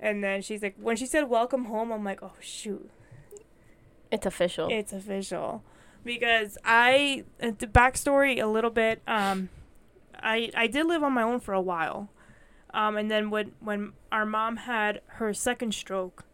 And 0.00 0.22
then 0.22 0.42
she's 0.42 0.62
like, 0.62 0.76
when 0.80 0.96
she 0.96 1.06
said 1.06 1.28
welcome 1.28 1.66
home, 1.66 1.90
I'm 1.92 2.04
like, 2.04 2.22
oh 2.22 2.32
shoot, 2.40 2.90
It's 4.10 4.26
official. 4.26 4.68
it's 4.70 4.92
official. 4.92 5.62
Because 6.04 6.58
I, 6.64 7.24
uh, 7.42 7.52
the 7.58 7.66
backstory 7.66 8.42
a 8.42 8.46
little 8.46 8.70
bit, 8.70 9.00
um, 9.06 9.48
I, 10.22 10.50
I 10.54 10.66
did 10.66 10.86
live 10.86 11.02
on 11.02 11.12
my 11.14 11.22
own 11.22 11.40
for 11.40 11.54
a 11.54 11.60
while. 11.60 12.10
Um, 12.74 12.96
and 12.98 13.10
then 13.10 13.30
when, 13.30 13.52
when 13.60 13.92
our 14.12 14.26
mom 14.26 14.56
had 14.58 15.00
her 15.06 15.32
second 15.32 15.72
stroke, 15.72 16.24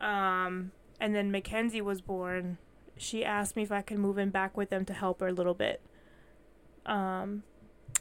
um, 0.00 0.70
and 1.00 1.14
then 1.14 1.32
Mackenzie 1.32 1.80
was 1.80 2.00
born, 2.00 2.58
she 2.96 3.24
asked 3.24 3.56
me 3.56 3.62
if 3.64 3.72
I 3.72 3.82
could 3.82 3.98
move 3.98 4.18
in 4.18 4.30
back 4.30 4.56
with 4.56 4.70
them 4.70 4.84
to 4.84 4.92
help 4.92 5.18
her 5.20 5.28
a 5.28 5.32
little 5.32 5.54
bit. 5.54 5.80
Um, 6.86 7.42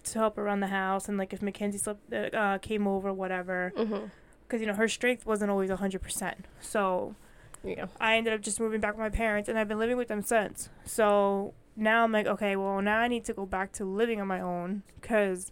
to 0.04 0.20
help 0.20 0.38
around 0.38 0.60
the 0.62 0.68
house 0.68 1.08
and 1.08 1.18
like 1.18 1.34
if 1.34 1.42
Mackenzie 1.42 1.78
slept, 1.78 2.12
uh, 2.14 2.36
uh, 2.36 2.58
came 2.58 2.88
over, 2.88 3.14
whatever. 3.14 3.72
Mm-hmm. 3.78 4.06
Because 4.48 4.62
you 4.62 4.68
know 4.68 4.74
her 4.74 4.88
strength 4.88 5.26
wasn't 5.26 5.50
always 5.52 5.70
hundred 5.70 6.02
percent. 6.02 6.46
So 6.60 7.16
Yeah. 7.64 7.86
I 8.00 8.18
ended 8.18 8.34
up 8.34 8.42
just 8.42 8.60
moving 8.60 8.82
back 8.82 8.94
with 8.94 9.00
my 9.00 9.10
parents, 9.10 9.48
and 9.48 9.58
I've 9.58 9.68
been 9.68 9.80
living 9.80 9.98
with 9.98 10.08
them 10.10 10.22
since. 10.24 10.70
So 10.86 11.54
now 11.76 12.04
I'm 12.04 12.12
like, 12.12 12.28
okay, 12.28 12.56
well 12.56 12.82
now 12.82 13.00
I 13.00 13.08
need 13.08 13.24
to 13.26 13.34
go 13.34 13.46
back 13.46 13.72
to 13.74 13.86
living 13.86 14.20
on 14.20 14.28
my 14.28 14.42
own 14.42 14.84
because 15.00 15.52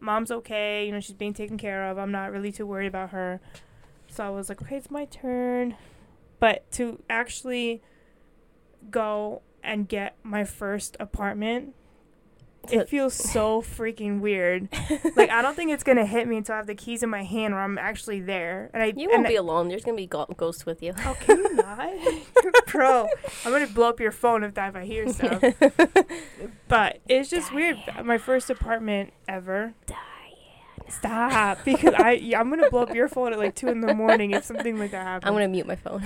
mom's 0.00 0.30
okay. 0.30 0.86
You 0.86 0.92
know 0.92 1.00
she's 1.00 1.16
being 1.16 1.34
taken 1.34 1.58
care 1.58 1.88
of. 1.90 1.98
I'm 1.98 2.12
not 2.12 2.30
really 2.30 2.52
too 2.52 2.66
worried 2.66 2.86
about 2.86 3.10
her. 3.10 3.40
So 4.08 4.24
I 4.24 4.30
was 4.30 4.48
like, 4.48 4.62
okay, 4.62 4.76
it's 4.76 4.90
my 4.90 5.04
turn. 5.06 5.74
But 6.40 6.70
to 6.72 7.02
actually 7.10 7.82
go 8.90 9.42
and 9.62 9.88
get 9.88 10.16
my 10.22 10.44
first 10.44 10.96
apartment, 11.00 11.74
it 12.70 12.88
feels 12.88 13.14
so 13.14 13.62
freaking 13.62 14.20
weird. 14.20 14.68
like 15.16 15.30
I 15.30 15.42
don't 15.42 15.54
think 15.54 15.70
it's 15.70 15.82
gonna 15.84 16.06
hit 16.06 16.26
me 16.28 16.36
until 16.36 16.54
I 16.54 16.58
have 16.58 16.66
the 16.66 16.74
keys 16.74 17.02
in 17.02 17.10
my 17.10 17.24
hand 17.24 17.54
or 17.54 17.58
I'm 17.60 17.78
actually 17.78 18.20
there. 18.20 18.70
And 18.74 18.82
I 18.82 18.92
You 18.96 19.08
won't 19.10 19.26
I- 19.26 19.28
be 19.30 19.36
alone. 19.36 19.68
There's 19.68 19.84
gonna 19.84 19.96
be 19.96 20.06
go- 20.06 20.26
ghosts 20.36 20.64
with 20.66 20.82
you. 20.82 20.92
Oh, 21.04 21.16
can 21.20 21.38
you 21.38 21.54
not? 21.54 21.88
Bro, 22.66 23.08
I'm 23.44 23.52
gonna 23.52 23.66
blow 23.66 23.88
up 23.88 24.00
your 24.00 24.12
phone 24.12 24.42
if 24.44 24.54
that 24.54 24.70
if 24.70 24.76
I 24.76 24.84
hear 24.84 25.08
stuff. 25.12 25.42
But 26.68 26.98
it's 27.08 27.30
just 27.30 27.52
weird. 27.54 27.78
My 28.04 28.18
first 28.18 28.50
apartment 28.50 29.12
ever. 29.26 29.74
Stop, 30.90 31.58
because 31.66 31.92
I 31.94 32.12
yeah, 32.12 32.40
I'm 32.40 32.48
gonna 32.48 32.70
blow 32.70 32.80
up 32.82 32.94
your 32.94 33.08
phone 33.08 33.34
at 33.34 33.38
like 33.38 33.54
two 33.54 33.68
in 33.68 33.82
the 33.82 33.92
morning 33.94 34.30
if 34.30 34.44
something 34.44 34.78
like 34.78 34.90
that 34.92 35.02
happens. 35.04 35.28
I'm 35.28 35.34
gonna 35.34 35.46
mute 35.48 35.66
my 35.66 35.76
phone. 35.76 36.02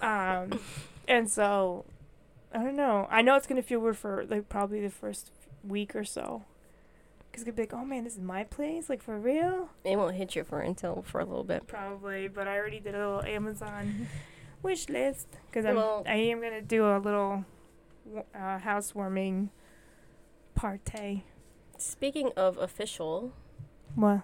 Um, 0.00 0.58
and 1.06 1.30
so 1.30 1.84
I 2.54 2.62
don't 2.62 2.74
know. 2.76 3.06
I 3.10 3.20
know 3.20 3.36
it's 3.36 3.46
gonna 3.46 3.62
feel 3.62 3.80
weird 3.80 3.98
for 3.98 4.24
like 4.30 4.48
probably 4.48 4.80
the 4.80 4.88
first 4.88 5.30
week 5.66 5.94
or 5.96 6.04
so, 6.04 6.44
because 7.30 7.44
gonna 7.44 7.54
be 7.54 7.62
like, 7.62 7.72
oh 7.74 7.84
man, 7.84 8.04
this 8.04 8.14
is 8.14 8.20
my 8.20 8.44
place, 8.44 8.88
like 8.88 9.02
for 9.02 9.18
real. 9.18 9.68
it 9.84 9.96
won't 9.96 10.14
hit 10.16 10.34
you 10.36 10.44
for 10.44 10.60
until 10.60 11.02
for 11.02 11.20
a 11.20 11.24
little 11.24 11.44
bit. 11.44 11.66
Probably, 11.66 12.28
but 12.28 12.46
I 12.48 12.56
already 12.58 12.80
did 12.80 12.94
a 12.94 12.98
little 12.98 13.22
Amazon 13.22 14.06
wish 14.62 14.88
list 14.88 15.28
because 15.50 15.64
I'm 15.64 15.76
Well- 15.76 16.02
I 16.06 16.14
am 16.16 16.40
gonna 16.40 16.62
do 16.62 16.84
a 16.86 16.98
little 16.98 17.44
uh, 18.34 18.58
housewarming 18.58 19.50
party. 20.54 21.24
Speaking 21.78 22.30
of 22.36 22.58
official, 22.58 23.32
What? 23.94 24.20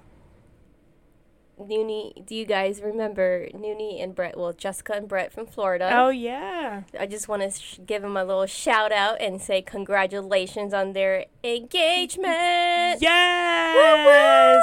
Noonie, 1.61 2.25
do 2.25 2.35
you 2.35 2.45
guys 2.47 2.81
remember 2.81 3.49
Noonie 3.55 4.03
and 4.03 4.15
Brett? 4.15 4.39
Well, 4.39 4.53
Jessica 4.53 4.95
and 4.95 5.09
Brett 5.09 5.33
from 5.33 5.47
Florida. 5.47 5.91
Oh 5.93 6.09
yeah. 6.11 6.83
I 6.99 7.07
just 7.07 7.29
want 7.29 7.43
to 7.43 7.51
sh- 7.51 7.79
give 7.85 8.03
them 8.03 8.17
a 8.17 8.25
little 8.25 8.47
shout 8.47 8.93
out 8.93 9.21
and 9.21 9.41
say 9.41 9.63
congratulations 9.63 10.73
on 10.73 10.93
their 10.93 11.27
engagement. 11.43 13.01
Yes. 13.01 14.63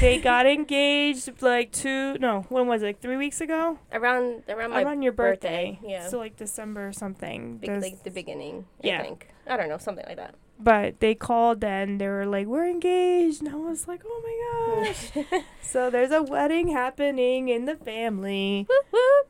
They 0.00 0.18
got 0.18 0.46
engaged 0.46 1.42
like 1.42 1.70
two. 1.72 2.16
No, 2.18 2.46
when 2.48 2.66
was 2.66 2.82
it? 2.82 2.86
Like 2.86 3.00
three 3.00 3.16
weeks 3.16 3.40
ago. 3.40 3.78
around 3.92 4.42
around 4.48 4.70
my 4.70 4.82
Around 4.82 5.02
your 5.02 5.12
birthday. 5.12 5.78
Yeah. 5.84 6.08
So 6.08 6.18
like 6.18 6.36
December 6.36 6.88
or 6.88 6.92
something. 6.92 7.58
Be- 7.58 7.68
like 7.68 8.02
the 8.02 8.10
beginning. 8.10 8.66
Yeah. 8.80 9.00
I 9.00 9.02
think. 9.02 9.28
I 9.46 9.56
don't 9.56 9.68
know, 9.68 9.78
something 9.78 10.04
like 10.06 10.16
that. 10.16 10.34
But 10.62 11.00
they 11.00 11.14
called 11.14 11.62
and 11.64 12.00
they 12.00 12.06
were 12.08 12.26
like, 12.26 12.46
"We're 12.46 12.66
engaged," 12.68 13.40
and 13.42 13.48
I 13.50 13.56
was 13.56 13.88
like, 13.88 14.02
"Oh 14.06 14.22
my 14.24 14.84
gosh!" 14.84 15.42
so 15.62 15.90
there's 15.90 16.10
a 16.12 16.22
wedding 16.22 16.68
happening 16.68 17.48
in 17.48 17.64
the 17.66 17.76
family. 17.76 18.66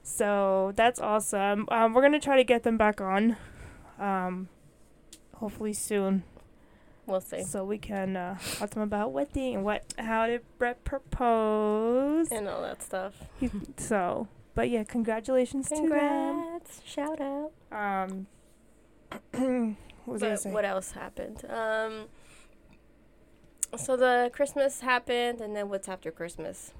So 0.03 0.73
that's 0.77 1.01
awesome. 1.01 1.67
Um, 1.71 1.95
we're 1.95 2.03
gonna 2.03 2.21
try 2.21 2.37
to 2.37 2.45
get 2.45 2.63
them 2.65 2.77
back 2.77 3.01
on, 3.01 3.37
um, 3.99 4.49
hopefully 5.37 5.73
soon, 5.73 6.25
We'll 7.07 7.21
see. 7.21 7.43
so 7.45 7.65
we 7.65 7.79
can 7.79 8.17
uh, 8.17 8.39
talk 8.59 8.71
to 8.71 8.75
them 8.75 8.83
about 8.85 9.13
wedding 9.13 9.55
and 9.57 9.65
what 9.65 9.95
how 9.99 10.27
did 10.27 10.43
Brett 10.59 10.85
propose. 10.85 12.31
And 12.31 12.49
all 12.49 12.63
that 12.63 12.83
stuff. 12.83 13.15
so, 13.77 14.29
but 14.55 14.69
yeah, 14.71 14.85
congratulations 14.85 15.69
to 15.69 15.75
them. 15.77 15.89
Congrats. 15.89 16.81
Shout 16.85 17.21
out. 17.21 17.53
Um, 17.73 18.27
what 20.05 20.21
But 20.21 20.45
what 20.47 20.65
else 20.65 20.93
happened? 20.93 21.45
Um, 21.49 22.09
so 23.77 23.97
the 23.97 24.31
Christmas 24.33 24.81
happened, 24.81 25.41
and 25.41 25.57
then 25.57 25.69
what's 25.69 25.89
after 25.89 26.11
Christmas? 26.11 26.73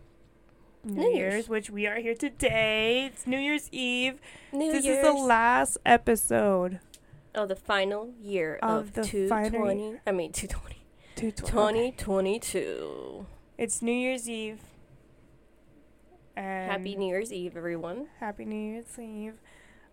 New, 0.85 0.95
New 1.03 1.11
Year's, 1.11 1.33
Year's. 1.35 1.49
which 1.49 1.71
we 1.71 1.87
are 1.87 1.97
here 1.97 2.15
today. 2.15 3.07
It's 3.07 3.27
New 3.27 3.39
Year's 3.39 3.69
Eve. 3.73 4.19
New 4.53 4.73
this 4.73 4.85
Year's. 4.85 4.99
is 4.99 5.05
the 5.05 5.13
last 5.21 5.79
episode. 5.87 6.81
Oh, 7.35 7.47
the 7.47 7.57
final 7.57 8.11
year 8.21 8.59
Of 8.63 8.89
of, 8.89 8.93
the 8.95 9.03
220. 9.05 10.01
I 10.07 10.11
mean, 10.13 10.33
220. 10.33 10.85
220. 11.15 11.93
2022. 11.93 13.27
It's 13.57 13.81
New 13.81 13.93
Year's 13.93 14.29
Eve. 14.29 14.61
And 16.37 16.71
Happy 16.71 16.97
New 16.97 17.07
Year's 17.09 17.33
Eve, 17.33 17.57
everyone. 17.57 18.09
Happy 18.19 18.45
New 18.45 18.57
Year's 18.57 18.99
Eve. 18.99 19.35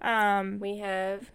Um, 0.02 0.60
We 0.60 0.78
have 0.80 1.30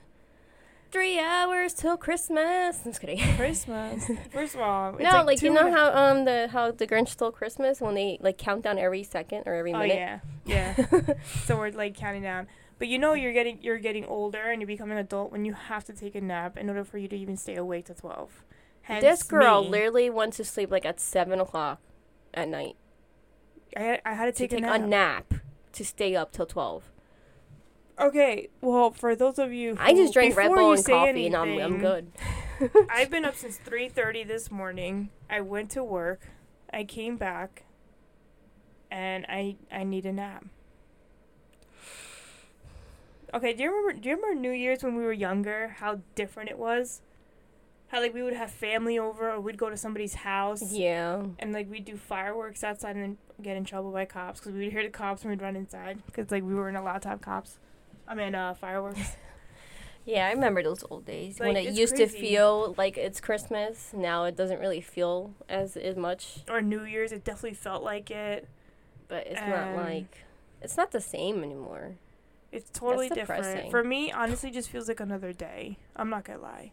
three 0.95 1.19
hours 1.19 1.75
till 1.75 1.97
Christmas. 1.97 2.79
I'm 2.85 2.93
just 2.93 3.01
kidding. 3.01 3.19
Christmas. 3.37 4.09
First 4.31 4.55
of 4.55 4.61
all, 4.61 4.95
it's 4.99 5.03
no, 5.03 5.25
like, 5.25 5.41
two 5.41 5.47
you 5.47 5.53
know 5.53 5.71
how 5.71 5.93
um 5.93 6.25
the 6.25 6.49
how 6.51 6.71
the 6.71 6.87
Grinch 6.87 7.09
stole 7.09 7.33
Christmas 7.33 7.81
when 7.81 7.97
they 7.97 8.17
like 8.21 8.39
count 8.39 8.63
down 8.63 8.79
every 8.79 9.03
second 9.03 9.43
or 9.47 9.55
every 9.55 9.73
minute. 9.73 9.85
Oh 9.85 9.97
minute. 9.97 10.21
yeah, 10.47 10.75
yeah. 11.01 11.15
so 11.47 11.57
we're 11.57 11.73
like 11.73 11.97
counting 11.97 12.23
down. 12.23 12.47
But 12.79 12.87
you 12.89 12.99
know 12.99 13.15
you're 13.15 13.33
getting 13.33 13.59
you're 13.61 13.79
getting 13.79 14.05
older 14.05 14.51
and 14.51 14.61
you're 14.61 14.69
becoming 14.69 14.97
an 14.97 15.05
adult 15.05 15.33
when 15.33 15.45
you 15.45 15.55
have 15.55 15.85
to 15.85 15.93
take 15.93 16.15
a 16.15 16.21
nap 16.21 16.57
in 16.57 16.69
order 16.69 16.85
for 16.85 16.99
you 16.99 17.09
to 17.09 17.17
even 17.17 17.37
stay 17.37 17.57
awake 17.57 17.87
till 17.87 17.97
twelve. 17.97 18.45
Hence 18.83 19.03
this 19.03 19.23
girl 19.25 19.65
me. 19.65 19.71
literally 19.71 20.11
went 20.11 20.35
to 20.35 20.45
sleep 20.45 20.71
like 20.71 20.87
at 20.87 21.01
seven 21.01 21.41
o'clock 21.41 21.81
at 22.35 22.49
night 22.49 22.77
I 23.77 23.81
had, 23.81 24.03
I 24.05 24.15
had 24.15 24.27
to 24.27 24.33
to 24.33 24.39
take, 24.39 24.51
take 24.51 24.59
a 24.61 24.63
nap. 24.63 24.81
a 24.81 24.87
nap 24.87 25.35
to 25.73 25.85
stay 25.85 26.15
up 26.15 26.31
till 26.31 26.47
twelve. 26.47 26.93
Okay, 28.01 28.49
well 28.61 28.91
for 28.91 29.15
those 29.15 29.39
of 29.39 29.53
you, 29.53 29.77
who, 29.77 29.83
I 29.83 29.95
just 29.95 30.13
drank 30.13 30.37
Red 30.37 30.49
Bull 30.49 30.73
and 30.73 30.85
coffee 30.85 31.27
and 31.27 31.37
I'm 31.37 31.59
I'm 31.59 31.79
good. 31.79 32.11
I've 32.91 33.11
been 33.11 33.25
up 33.25 33.37
since 33.37 33.57
three 33.57 33.89
thirty 33.89 34.25
this 34.25 34.51
morning. 34.51 35.11
I 35.31 35.41
went 35.41 35.71
to 35.73 35.85
work. 35.85 36.29
I 36.73 36.85
came 36.85 37.17
back. 37.17 37.65
And 38.91 39.27
I 39.29 39.57
I 39.73 39.83
need 39.85 40.07
a 40.07 40.13
nap. 40.13 40.45
Okay, 43.33 43.53
do 43.53 43.63
you 43.65 43.71
remember 43.71 44.01
do 44.01 44.09
you 44.09 44.17
remember 44.17 44.41
New 44.41 44.53
Year's 44.53 44.83
when 44.85 44.97
we 44.97 45.03
were 45.03 45.13
younger, 45.13 45.77
how 45.79 46.01
different 46.15 46.51
it 46.51 46.59
was? 46.59 47.01
How 47.89 48.01
like 48.01 48.15
we 48.15 48.23
would 48.23 48.35
have 48.35 48.51
family 48.51 48.99
over 48.99 49.31
or 49.33 49.41
we'd 49.41 49.59
go 49.59 49.71
to 49.71 49.77
somebody's 49.77 50.15
house 50.15 50.73
Yeah. 50.73 51.23
and 51.39 51.53
like 51.53 51.71
we'd 51.71 51.85
do 51.85 51.97
fireworks 51.97 52.65
outside 52.65 52.97
and 52.97 53.03
then 53.05 53.19
get 53.43 53.57
in 53.57 53.65
trouble 53.65 53.93
by 53.93 54.05
cops 54.05 54.41
because 54.41 54.53
we'd 54.55 54.73
hear 54.73 54.83
the 54.83 54.89
cops 54.89 55.23
and 55.23 55.31
we'd 55.31 55.43
run 55.43 55.55
inside 55.57 55.99
because 56.07 56.31
like 56.31 56.43
we 56.45 56.55
weren't 56.55 56.77
allowed 56.77 57.03
to 57.03 57.09
have 57.09 57.21
cops. 57.21 57.59
I 58.09 58.15
mean 58.15 58.35
uh 58.35 58.55
fireworks. 58.55 59.17
Yeah, 60.07 60.27
I 60.27 60.33
remember 60.33 60.63
those 60.63 60.85
old 60.91 61.07
days 61.07 61.39
when 61.41 61.57
it 61.57 61.73
used 61.73 61.97
to 61.97 62.07
feel 62.07 62.75
like 62.77 62.99
it's 62.99 63.23
Christmas. 63.23 63.91
Now 63.95 64.25
it 64.25 64.37
doesn't 64.37 64.61
really 64.61 64.83
feel 64.83 65.33
as 65.49 65.79
as 65.79 65.97
much, 65.97 66.41
or 66.47 66.61
New 66.61 66.85
Year's, 66.85 67.11
it 67.11 67.25
definitely 67.25 67.55
felt 67.55 67.83
like 67.83 68.11
it. 68.11 68.47
but 69.09 69.27
it's 69.27 69.41
Um, 69.41 69.49
not 69.49 69.77
like 69.77 70.25
it's 70.61 70.77
not 70.77 70.91
the 70.91 71.01
same 71.01 71.43
anymore. 71.43 71.95
It's 72.53 72.69
totally 72.71 73.09
different. 73.09 73.71
For 73.71 73.83
me, 73.83 74.13
honestly, 74.13 74.51
just 74.51 74.69
feels 74.69 74.89
like 74.89 75.01
another 75.01 75.33
day. 75.33 75.79
I'm 75.97 76.11
not 76.11 76.25
gonna 76.25 76.43
lie. 76.43 76.73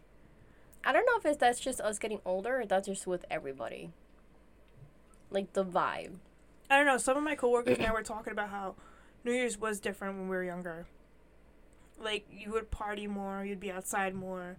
I 0.84 0.92
don't 0.92 1.06
know 1.06 1.16
if 1.16 1.24
it's 1.24 1.38
that's 1.38 1.58
just 1.58 1.80
us 1.80 1.98
getting 1.98 2.20
older 2.26 2.60
or 2.60 2.66
that's 2.66 2.86
just 2.86 3.06
with 3.06 3.24
everybody. 3.30 3.92
Like 5.30 5.54
the 5.54 5.64
vibe. 5.64 6.16
I 6.68 6.76
don't 6.76 6.84
know. 6.86 6.98
Some 6.98 7.16
of 7.16 7.22
my 7.22 7.34
coworkers 7.34 7.78
and 7.78 7.86
I 7.86 7.92
were 7.92 8.02
talking 8.02 8.32
about 8.34 8.50
how 8.50 8.74
New 9.24 9.32
Year's 9.32 9.56
was 9.58 9.80
different 9.80 10.18
when 10.18 10.28
we 10.28 10.36
were 10.36 10.44
younger. 10.44 10.84
Like 12.02 12.26
you 12.30 12.52
would 12.52 12.70
party 12.70 13.06
more, 13.06 13.44
you'd 13.44 13.60
be 13.60 13.70
outside 13.70 14.14
more. 14.14 14.56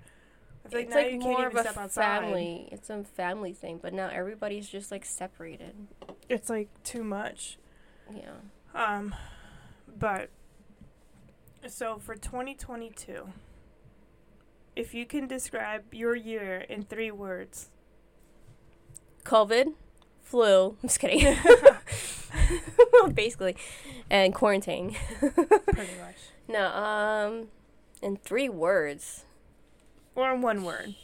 I 0.65 0.69
feel 0.69 0.79
like 0.79 0.85
it's 0.87 0.95
now 0.95 1.01
like 1.01 1.11
you 1.11 1.19
can't 1.19 1.31
more 1.31 1.47
even 1.47 1.57
of 1.57 1.65
a 1.65 1.71
step 1.71 1.91
family. 1.91 2.69
It's 2.71 2.89
a 2.89 3.03
family 3.03 3.53
thing, 3.53 3.79
but 3.81 3.93
now 3.93 4.09
everybody's 4.11 4.69
just 4.69 4.91
like 4.91 5.03
separated. 5.03 5.75
It's 6.29 6.49
like 6.49 6.69
too 6.83 7.03
much. 7.03 7.57
Yeah. 8.13 8.31
Um, 8.73 9.13
but 9.99 10.29
so 11.67 11.97
for 11.97 12.15
2022, 12.15 13.27
if 14.75 14.93
you 14.93 15.05
can 15.05 15.27
describe 15.27 15.93
your 15.93 16.15
year 16.15 16.65
in 16.69 16.83
three 16.83 17.11
words, 17.11 17.69
COVID, 19.23 19.73
flu. 20.21 20.77
I'm 20.81 20.89
just 20.89 20.99
kidding. 20.99 21.37
Basically, 23.13 23.55
and 24.09 24.33
quarantine. 24.33 24.95
pretty 25.19 25.95
much, 25.99 26.15
No, 26.47 26.67
um, 26.67 27.47
in 28.01 28.17
three 28.17 28.49
words. 28.49 29.23
or 30.15 30.31
in 30.33 30.41
one 30.41 30.63
word. 30.63 30.95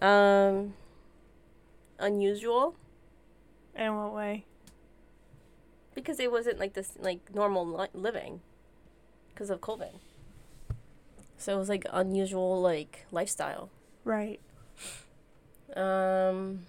Um, 0.00 0.74
unusual 1.98 2.74
In 3.74 3.96
what 3.96 4.12
way? 4.14 4.44
because 5.94 6.20
it 6.20 6.30
wasn't 6.30 6.58
like 6.60 6.74
this 6.74 6.92
like 6.98 7.34
normal 7.34 7.66
li- 7.66 7.88
living 7.92 8.40
because 9.30 9.50
of 9.50 9.60
COVID. 9.60 9.90
So 11.36 11.54
it 11.54 11.58
was 11.58 11.68
like 11.68 11.84
unusual 11.92 12.60
like 12.60 13.06
lifestyle. 13.10 13.70
Right. 14.04 14.40
Um. 15.74 16.60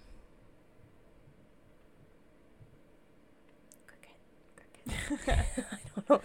I 5.28 5.46
don't 5.96 6.10
know. 6.10 6.22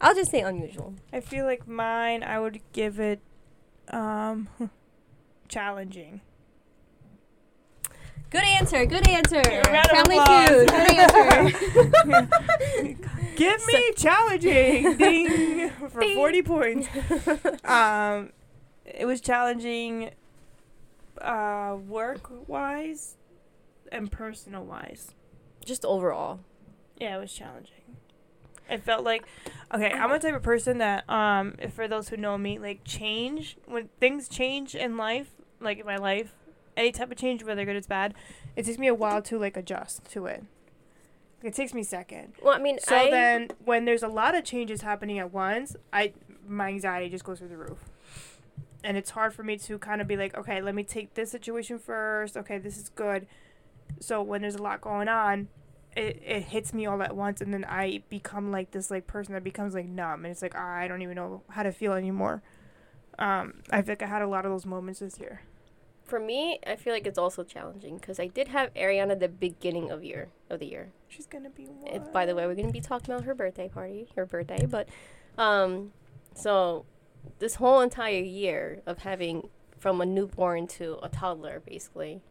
I'll 0.00 0.14
just 0.14 0.30
say 0.30 0.40
unusual. 0.40 0.94
I 1.12 1.20
feel 1.20 1.44
like 1.46 1.66
mine, 1.66 2.22
I 2.22 2.38
would 2.38 2.60
give 2.72 3.00
it 3.00 3.20
um 3.88 4.48
challenging. 5.48 6.20
Good 8.28 8.42
answer. 8.44 8.84
Good 8.86 9.06
answer. 9.08 9.42
Family. 9.44 10.18
Feud. 10.18 10.68
Good 10.68 10.94
answer. 10.94 12.28
Give 13.36 13.66
me 13.66 13.92
challenging 13.96 14.96
ding 14.96 15.70
for 15.90 16.00
Ding. 16.00 16.16
40 16.16 16.42
points. 16.42 16.88
Um 17.64 18.32
it 18.84 19.04
was 19.06 19.20
challenging 19.20 20.10
uh 21.20 21.76
work 21.86 22.30
wise 22.48 23.16
and 23.92 24.10
personal 24.10 24.64
wise. 24.64 25.12
just 25.64 25.84
overall. 25.84 26.40
Yeah, 26.98 27.16
it 27.16 27.20
was 27.20 27.32
challenging. 27.32 27.72
It 28.68 28.82
felt 28.82 29.04
like 29.04 29.24
okay, 29.72 29.92
I'm 29.92 30.10
a 30.10 30.18
type 30.18 30.34
of 30.34 30.42
person 30.42 30.78
that 30.78 31.08
um 31.08 31.54
if 31.58 31.72
for 31.72 31.86
those 31.86 32.08
who 32.08 32.16
know 32.16 32.36
me, 32.36 32.58
like 32.58 32.80
change 32.84 33.56
when 33.66 33.88
things 34.00 34.28
change 34.28 34.74
in 34.74 34.96
life, 34.96 35.28
like 35.60 35.78
in 35.78 35.86
my 35.86 35.96
life, 35.96 36.34
any 36.76 36.92
type 36.92 37.10
of 37.10 37.16
change, 37.16 37.44
whether 37.44 37.64
good 37.64 37.76
or 37.76 37.80
bad, 37.82 38.14
it 38.56 38.64
takes 38.64 38.78
me 38.78 38.86
a 38.86 38.94
while 38.94 39.22
to 39.22 39.38
like 39.38 39.56
adjust 39.56 40.04
to 40.12 40.26
it. 40.26 40.44
It 41.42 41.54
takes 41.54 41.74
me 41.74 41.82
a 41.82 41.84
second. 41.84 42.32
Well, 42.42 42.54
I 42.54 42.58
mean, 42.58 42.78
So 42.80 42.96
I, 42.96 43.10
then 43.10 43.50
when 43.64 43.84
there's 43.84 44.02
a 44.02 44.08
lot 44.08 44.34
of 44.34 44.44
changes 44.44 44.82
happening 44.82 45.18
at 45.18 45.32
once, 45.32 45.76
I 45.92 46.12
my 46.46 46.68
anxiety 46.68 47.08
just 47.08 47.24
goes 47.24 47.38
through 47.38 47.48
the 47.48 47.56
roof. 47.56 47.78
And 48.82 48.96
it's 48.96 49.10
hard 49.10 49.34
for 49.34 49.42
me 49.42 49.56
to 49.58 49.78
kind 49.78 50.00
of 50.00 50.06
be 50.08 50.16
like, 50.16 50.36
okay, 50.36 50.60
let 50.60 50.74
me 50.74 50.84
take 50.84 51.14
this 51.14 51.30
situation 51.30 51.78
first. 51.78 52.36
Okay, 52.36 52.58
this 52.58 52.76
is 52.76 52.88
good. 52.88 53.26
So 54.00 54.22
when 54.22 54.42
there's 54.42 54.54
a 54.54 54.62
lot 54.62 54.80
going 54.80 55.08
on, 55.08 55.48
it, 55.96 56.22
it 56.24 56.42
hits 56.44 56.74
me 56.74 56.86
all 56.86 57.02
at 57.02 57.16
once 57.16 57.40
and 57.40 57.52
then 57.54 57.64
I 57.64 58.02
become 58.10 58.52
like 58.52 58.70
this 58.72 58.90
like 58.90 59.06
person 59.06 59.34
that 59.34 59.42
becomes 59.44 59.74
like 59.74 59.86
numb 59.88 60.24
and 60.24 60.32
it's 60.32 60.42
like 60.42 60.54
ah, 60.54 60.74
I 60.76 60.88
don't 60.88 61.02
even 61.02 61.16
know 61.16 61.42
how 61.50 61.62
to 61.62 61.72
feel 61.72 61.94
anymore. 61.94 62.42
Um, 63.18 63.62
I 63.70 63.82
feel 63.82 63.92
like 63.92 64.02
I 64.02 64.06
had 64.06 64.22
a 64.22 64.28
lot 64.28 64.44
of 64.44 64.52
those 64.52 64.66
moments 64.66 65.00
this 65.00 65.18
year. 65.18 65.40
for 66.04 66.20
me, 66.20 66.60
I 66.66 66.76
feel 66.76 66.92
like 66.92 67.06
it's 67.06 67.18
also 67.18 67.42
challenging 67.42 67.96
because 67.96 68.20
I 68.20 68.28
did 68.28 68.48
have 68.48 68.72
Ariana 68.74 69.18
the 69.18 69.28
beginning 69.28 69.90
of 69.90 70.04
year 70.04 70.28
of 70.50 70.60
the 70.60 70.66
year. 70.66 70.92
She's 71.08 71.26
gonna 71.26 71.50
be 71.50 71.64
It, 71.86 72.02
one. 72.02 72.12
by 72.12 72.26
the 72.26 72.34
way, 72.34 72.46
we're 72.46 72.54
gonna 72.54 72.70
be 72.72 72.80
talking 72.80 73.12
about 73.12 73.24
her 73.24 73.34
birthday 73.34 73.68
party, 73.68 74.08
her 74.16 74.26
birthday, 74.26 74.66
but 74.66 74.88
um, 75.38 75.92
so 76.34 76.84
this 77.40 77.56
whole 77.56 77.80
entire 77.80 78.20
year 78.22 78.82
of 78.86 78.98
having 78.98 79.48
from 79.78 80.00
a 80.00 80.06
newborn 80.06 80.66
to 80.68 80.98
a 81.02 81.08
toddler, 81.08 81.60
basically. 81.66 82.22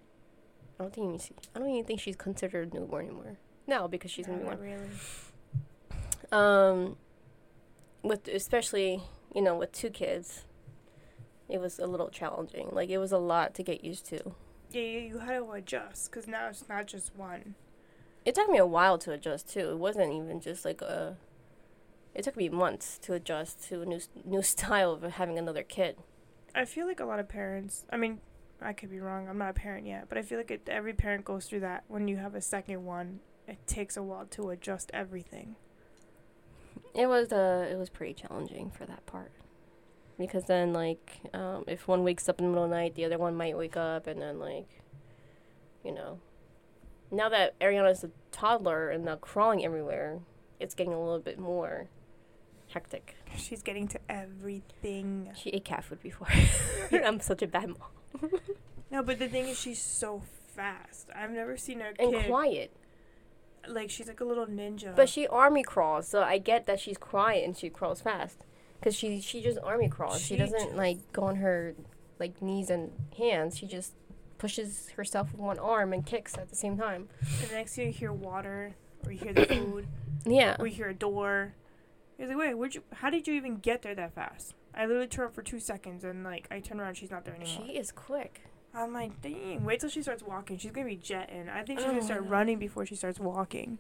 I 0.80 0.84
don't 0.84 0.94
think 0.94 1.08
even 1.08 1.20
she, 1.20 1.34
I 1.56 1.60
don't 1.60 1.70
even 1.70 1.86
think 1.86 2.00
she's 2.02 2.16
considered 2.16 2.74
a 2.74 2.80
newborn 2.80 3.06
anymore. 3.08 3.38
No, 3.68 3.88
because 3.88 4.12
she's 4.12 4.28
gonna 4.28 4.40
be 4.40 4.46
one. 4.46 4.60
really. 4.60 4.90
Um, 6.32 6.98
with 8.04 8.28
especially 8.28 9.02
you 9.34 9.42
know 9.42 9.56
with 9.56 9.72
two 9.72 9.90
kids, 9.90 10.46
it 11.50 11.60
was 11.60 11.80
a 11.80 11.88
little 11.88 12.10
challenging. 12.10 12.70
Like 12.72 12.90
it 12.90 12.98
was 12.98 13.12
a 13.12 13.18
lot 13.18 13.54
to 13.56 13.64
get 13.64 13.84
used 13.84 14.06
to. 14.08 14.34
Yeah, 14.72 14.82
you, 14.82 15.00
you 15.00 15.20
had 15.20 15.38
to 15.38 15.52
adjust 15.52 16.12
because 16.12 16.28
now 16.28 16.50
it's 16.50 16.68
not 16.68 16.88
just 16.88 17.16
one. 17.16 17.56
It 18.26 18.36
took 18.36 18.50
me 18.50 18.58
a 18.58 18.66
while 18.66 18.98
to 19.00 19.12
adjust 19.12 19.50
too. 19.50 19.72
It 19.72 19.78
wasn't 19.78 20.14
even 20.14 20.40
just 20.42 20.66
like 20.66 20.82
a. 20.82 21.18
It 22.14 22.24
took 22.24 22.38
me 22.38 22.50
months 22.50 22.98
to 23.00 23.14
adjust 23.14 23.64
to 23.70 23.82
a 23.82 23.86
new 23.86 24.02
new 24.24 24.42
style 24.54 24.92
of 24.92 25.04
having 25.04 25.38
another 25.38 25.64
kid. 25.64 25.98
I 26.54 26.66
feel 26.66 26.88
like 26.88 27.00
a 27.00 27.06
lot 27.06 27.20
of 27.20 27.28
parents. 27.28 27.86
I 27.92 27.98
mean, 27.98 28.20
I 28.62 28.74
could 28.74 28.90
be 28.90 29.00
wrong. 29.00 29.28
I'm 29.28 29.38
not 29.38 29.50
a 29.50 29.54
parent 29.54 29.86
yet, 29.86 30.06
but 30.08 30.18
I 30.18 30.22
feel 30.22 30.38
like 30.38 30.52
it, 30.52 30.68
every 30.68 30.94
parent 30.94 31.26
goes 31.26 31.46
through 31.46 31.60
that. 31.62 31.84
When 31.88 32.08
you 32.08 32.18
have 32.18 32.34
a 32.34 32.42
second 32.42 32.86
one, 32.86 33.20
it 33.48 33.66
takes 33.68 33.98
a 33.98 34.04
while 34.04 34.26
to 34.28 34.50
adjust 34.50 34.92
everything. 34.94 35.56
It 36.94 37.08
was 37.08 37.32
uh 37.32 37.68
it 37.70 37.78
was 37.78 37.90
pretty 37.90 38.14
challenging 38.14 38.72
for 38.72 38.86
that 38.86 39.06
part. 39.06 39.32
Because 40.18 40.46
then 40.46 40.74
like 40.74 41.20
um 41.34 41.64
if 41.68 41.88
one 41.88 42.04
wakes 42.04 42.30
up 42.30 42.40
in 42.40 42.46
the 42.46 42.50
middle 42.50 42.66
of 42.66 42.70
the 42.70 42.76
night, 42.76 42.96
the 42.96 43.06
other 43.06 43.18
one 43.18 43.36
might 43.36 43.58
wake 43.58 43.78
up 43.78 44.08
and 44.08 44.22
then 44.22 44.40
like 44.40 44.82
you 45.84 45.94
know. 45.94 46.20
Now 47.12 47.30
that 47.30 47.58
Ariana's 47.60 48.04
a 48.04 48.10
toddler 48.32 48.90
and 48.90 49.06
now 49.06 49.16
crawling 49.18 49.64
everywhere, 49.64 50.20
it's 50.60 50.74
getting 50.74 50.94
a 50.94 51.00
little 51.00 51.20
bit 51.20 51.38
more 51.38 51.88
hectic. 52.70 53.16
She's 53.38 53.62
getting 53.62 53.88
to 53.90 54.00
everything. 54.10 55.32
She 55.36 55.50
ate 55.52 55.66
cat 55.66 55.84
food 55.84 56.02
before. 56.02 56.28
I'm 56.92 57.20
such 57.20 57.42
a 57.42 57.48
bad 57.48 57.70
mom. 57.70 58.32
No, 58.92 59.04
but 59.04 59.20
the 59.20 59.28
thing 59.28 59.48
is, 59.48 59.60
she's 59.60 59.82
so 59.82 60.24
fast. 60.56 61.10
I've 61.16 61.32
never 61.32 61.58
seen 61.58 61.82
a 61.82 61.92
And 62.00 62.14
kid 62.14 62.26
quiet. 62.28 62.72
Like 63.70 63.90
she's 63.90 64.08
like 64.08 64.20
a 64.22 64.26
little 64.26 64.46
ninja. 64.46 64.96
But 64.96 65.10
she 65.10 65.28
army 65.28 65.64
crawls, 65.64 66.08
so 66.08 66.22
I 66.24 66.38
get 66.38 66.66
that 66.68 66.80
she's 66.80 66.98
quiet 66.98 67.44
and 67.46 67.58
she 67.58 67.70
crawls 67.70 68.02
fast. 68.02 68.40
Cause 68.82 68.96
she 68.96 69.20
she 69.22 69.42
just 69.42 69.58
army 69.64 69.90
crawls. 69.90 70.20
She, 70.22 70.34
She 70.34 70.38
doesn't 70.38 70.76
like 70.76 71.12
go 71.14 71.24
on 71.24 71.38
her 71.38 71.76
like 72.20 72.42
knees 72.42 72.70
and 72.70 72.92
hands. 73.18 73.58
She 73.58 73.66
just 73.68 73.94
pushes 74.38 74.90
herself 74.98 75.32
with 75.32 75.40
one 75.42 75.58
arm 75.60 75.94
and 75.94 76.06
kicks 76.06 76.38
at 76.38 76.50
the 76.50 76.56
same 76.56 76.78
time. 76.78 77.08
and 77.42 77.50
the 77.50 77.56
next 77.56 77.76
thing 77.76 77.88
you 77.88 77.94
hear 77.94 78.12
water, 78.14 78.76
or 79.06 79.12
you 79.12 79.18
hear 79.20 79.34
the 79.34 79.46
food, 79.56 79.88
Yeah. 80.26 80.56
or 80.60 80.68
you 80.68 80.76
hear 80.76 80.90
a 80.90 80.94
door. 80.94 81.54
You're 82.20 82.28
like, 82.30 82.38
wait, 82.38 82.54
where'd 82.54 82.76
you? 82.76 82.84
How 82.94 83.10
did 83.10 83.28
you 83.28 83.34
even 83.34 83.58
get 83.58 83.82
there 83.82 83.96
that 83.96 84.14
fast? 84.14 84.54
I 84.74 84.86
literally 84.86 85.08
turn 85.08 85.32
for 85.32 85.42
two 85.42 85.60
seconds, 85.60 86.04
and 86.04 86.24
like 86.24 86.48
I 86.52 86.60
turn 86.60 86.80
around, 86.80 86.96
she's 86.96 87.12
not 87.12 87.26
there 87.26 87.36
anymore. 87.36 87.66
She 87.68 87.78
is 87.78 87.92
quick. 87.92 88.42
I'm 88.76 88.94
like, 88.94 89.22
dang, 89.22 89.64
wait 89.64 89.80
till 89.80 89.90
she 89.90 90.02
starts 90.02 90.22
walking. 90.22 90.58
She's 90.58 90.72
gonna 90.72 90.88
be 90.88 90.98
jetting. 90.98 91.48
I 91.50 91.64
think 91.64 91.80
she's 91.80 91.86
Oh 91.88 91.92
gonna 91.92 92.04
start 92.04 92.28
running 92.28 92.60
before 92.60 92.86
she 92.86 92.96
starts 92.96 93.20
walking. 93.20 93.78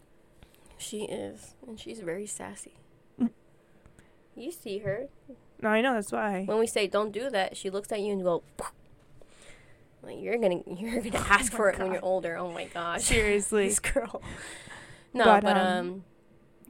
She 0.77 1.03
is, 1.03 1.55
and 1.67 1.79
she's 1.79 1.99
very 1.99 2.25
sassy. 2.25 2.73
Mm. 3.21 3.29
you 4.35 4.51
see 4.51 4.79
her 4.79 5.07
No, 5.61 5.69
I 5.69 5.81
know 5.81 5.93
that's 5.93 6.11
why. 6.11 6.43
when 6.45 6.59
we 6.59 6.67
say 6.67 6.87
don't 6.87 7.11
do 7.11 7.29
that. 7.29 7.55
She 7.57 7.69
looks 7.69 7.91
at 7.91 7.99
you 8.01 8.13
and 8.13 8.23
go. 8.23 8.43
Like 10.03 10.21
you're 10.21 10.37
gonna 10.37 10.61
you're 10.67 11.01
gonna 11.01 11.17
ask 11.27 11.51
my 11.51 11.57
for 11.57 11.69
it 11.69 11.79
when 11.79 11.91
you're 11.91 12.05
older. 12.05 12.37
Oh 12.37 12.51
my 12.51 12.65
gosh. 12.65 13.03
Seriously. 13.05 13.67
this 13.69 13.79
girl. 13.79 14.21
No, 15.13 15.23
But, 15.25 15.43
but, 15.43 15.57
um, 15.57 15.63
um, 15.87 16.03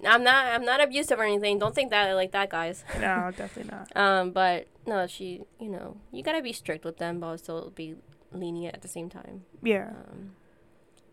I'm 0.08 0.24
not 0.24 0.46
I'm 0.48 0.64
not 0.64 0.82
abusive 0.82 1.20
or 1.20 1.24
anything. 1.24 1.60
Don't 1.60 1.76
think 1.76 1.90
that 1.90 2.14
like 2.14 2.32
that, 2.32 2.50
guys. 2.50 2.86
no, 2.96 3.32
definitely 3.36 3.72
not. 3.72 3.92
Um, 3.96 4.32
but 4.32 4.68
no, 4.88 5.06
she, 5.08 5.42
you 5.60 5.68
know, 5.70 5.98
you 6.14 6.24
gotta 6.24 6.42
be 6.42 6.54
strict 6.54 6.86
with 6.86 6.98
them, 6.98 7.20
but 7.20 7.28
also 7.28 7.72
be 7.76 7.96
lenient 8.36 8.76
at 8.76 8.82
the 8.82 8.88
same 8.88 9.10
time. 9.10 9.44
Yeah. 9.62 9.90
Um, 9.90 10.32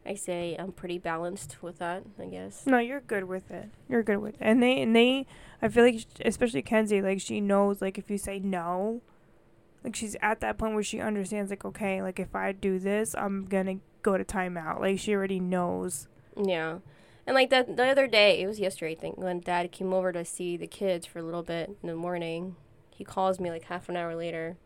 I 0.04 0.14
say 0.14 0.56
I'm 0.58 0.72
pretty 0.72 0.98
balanced 0.98 1.62
with 1.62 1.78
that, 1.78 2.02
I 2.20 2.26
guess. 2.26 2.66
No, 2.66 2.78
you're 2.78 3.00
good 3.00 3.24
with 3.24 3.50
it. 3.50 3.70
You're 3.88 4.02
good 4.02 4.18
with 4.18 4.34
it. 4.34 4.40
And 4.40 4.62
they 4.62 4.82
and 4.82 4.94
they, 4.96 5.26
I 5.60 5.68
feel 5.68 5.84
like, 5.84 6.04
especially 6.24 6.62
Kenzie, 6.62 7.02
like 7.02 7.20
she 7.20 7.40
knows, 7.40 7.80
like 7.80 7.98
if 7.98 8.10
you 8.10 8.18
say 8.18 8.38
no, 8.40 9.00
like 9.84 9.94
she's 9.94 10.16
at 10.20 10.40
that 10.40 10.58
point 10.58 10.74
where 10.74 10.82
she 10.82 11.00
understands, 11.00 11.50
like 11.50 11.64
okay, 11.64 12.02
like 12.02 12.18
if 12.18 12.34
I 12.34 12.52
do 12.52 12.78
this, 12.78 13.14
I'm 13.14 13.46
gonna 13.46 13.76
go 14.02 14.16
to 14.18 14.24
timeout. 14.24 14.80
Like 14.80 14.98
she 14.98 15.14
already 15.14 15.38
knows. 15.40 16.08
Yeah, 16.36 16.78
and 17.26 17.34
like 17.34 17.50
that 17.50 17.76
the 17.76 17.86
other 17.86 18.08
day, 18.08 18.42
it 18.42 18.46
was 18.46 18.58
yesterday, 18.58 18.92
I 18.92 18.96
think, 18.96 19.18
when 19.18 19.40
Dad 19.40 19.70
came 19.70 19.92
over 19.92 20.12
to 20.12 20.24
see 20.24 20.56
the 20.56 20.66
kids 20.66 21.06
for 21.06 21.20
a 21.20 21.22
little 21.22 21.42
bit 21.42 21.76
in 21.82 21.88
the 21.88 21.94
morning. 21.94 22.56
He 22.90 23.04
calls 23.04 23.38
me 23.40 23.50
like 23.50 23.64
half 23.64 23.88
an 23.88 23.96
hour 23.96 24.14
later. 24.16 24.56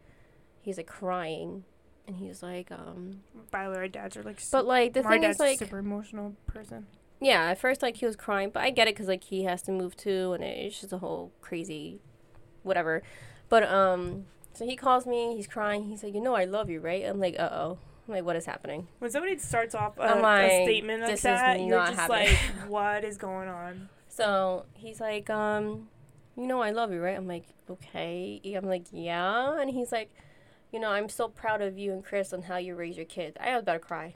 He's 0.63 0.79
like 0.79 0.87
crying, 0.87 1.65
and 2.07 2.17
he's 2.17 2.43
like, 2.43 2.71
um, 2.71 3.21
By 3.51 3.65
the 3.65 3.71
way, 3.71 3.77
our 3.77 3.89
dads 3.89 4.17
are 4.17 4.23
like. 4.23 4.41
but 4.51 4.65
like 4.67 4.93
the 4.93 5.03
my 5.03 5.11
thing 5.13 5.23
dad's 5.23 5.37
is 5.37 5.41
like, 5.41 5.57
a 5.57 5.65
super 5.65 5.79
emotional 5.79 6.35
person. 6.47 6.87
yeah, 7.21 7.51
at 7.51 7.59
first 7.59 7.83
like 7.83 7.97
he 7.97 8.07
was 8.07 8.17
crying, 8.17 8.51
but 8.53 8.63
I 8.63 8.71
get 8.71 8.89
it 8.89 8.95
because 8.95 9.09
like 9.09 9.25
he 9.25 9.45
has 9.45 9.63
to 9.63 9.73
move 9.73 9.97
too, 9.97 10.33
and 10.35 10.45
it's 10.45 10.81
just 10.81 10.93
a 10.93 10.99
whole 10.99 11.33
crazy, 11.41 12.01
whatever. 12.63 13.03
But 13.49 13.65
um, 13.65 14.27
so 14.53 14.65
he 14.65 14.77
calls 14.77 15.07
me, 15.07 15.37
he's 15.37 15.47
crying, 15.47 15.85
he's 15.85 16.03
like, 16.03 16.15
you 16.15 16.21
know, 16.21 16.35
I 16.35 16.45
love 16.45 16.71
you, 16.71 16.81
right? 16.81 17.05
I'm 17.05 17.21
like, 17.21 17.37
uh 17.39 17.49
oh, 17.53 17.79
I'm 18.09 18.15
like, 18.15 18.25
what 18.25 18.37
is 18.37 18.47
happening? 18.47 18.89
When 18.99 19.11
somebody 19.11 19.37
starts 19.39 19.75
off 19.75 19.99
a, 19.99 20.03
I'm 20.03 20.25
a 20.25 20.65
statement 20.65 21.03
like 21.03 21.21
that, 21.21 21.61
you're 21.61 21.79
just 21.87 21.95
happening. 21.95 22.29
like, 22.29 22.39
what 22.69 23.05
is 23.05 23.17
going 23.19 23.49
on? 23.49 23.89
So 24.09 24.65
he's 24.75 25.01
like, 25.01 25.29
um, 25.29 25.89
you 26.37 26.47
know, 26.47 26.61
I 26.63 26.71
love 26.71 26.93
you, 26.93 27.01
right? 27.03 27.17
I'm 27.17 27.27
like, 27.27 27.45
okay. 27.69 28.41
I'm 28.57 28.65
like, 28.67 28.87
yeah, 28.93 29.61
and 29.61 29.71
he's 29.71 29.93
like, 29.93 30.11
you 30.73 30.81
know, 30.81 30.91
I'm 30.91 31.09
so 31.09 31.29
proud 31.29 31.63
of 31.63 31.79
you 31.79 31.93
and 31.93 32.05
Chris 32.05 32.33
on 32.33 32.43
how 32.43 32.57
you 32.57 32.75
raise 32.75 32.97
your 32.97 33.07
kids. 33.07 33.37
I 33.41 33.55
was 33.55 33.63
about 33.63 33.73
to 33.75 33.79
cry 33.81 34.15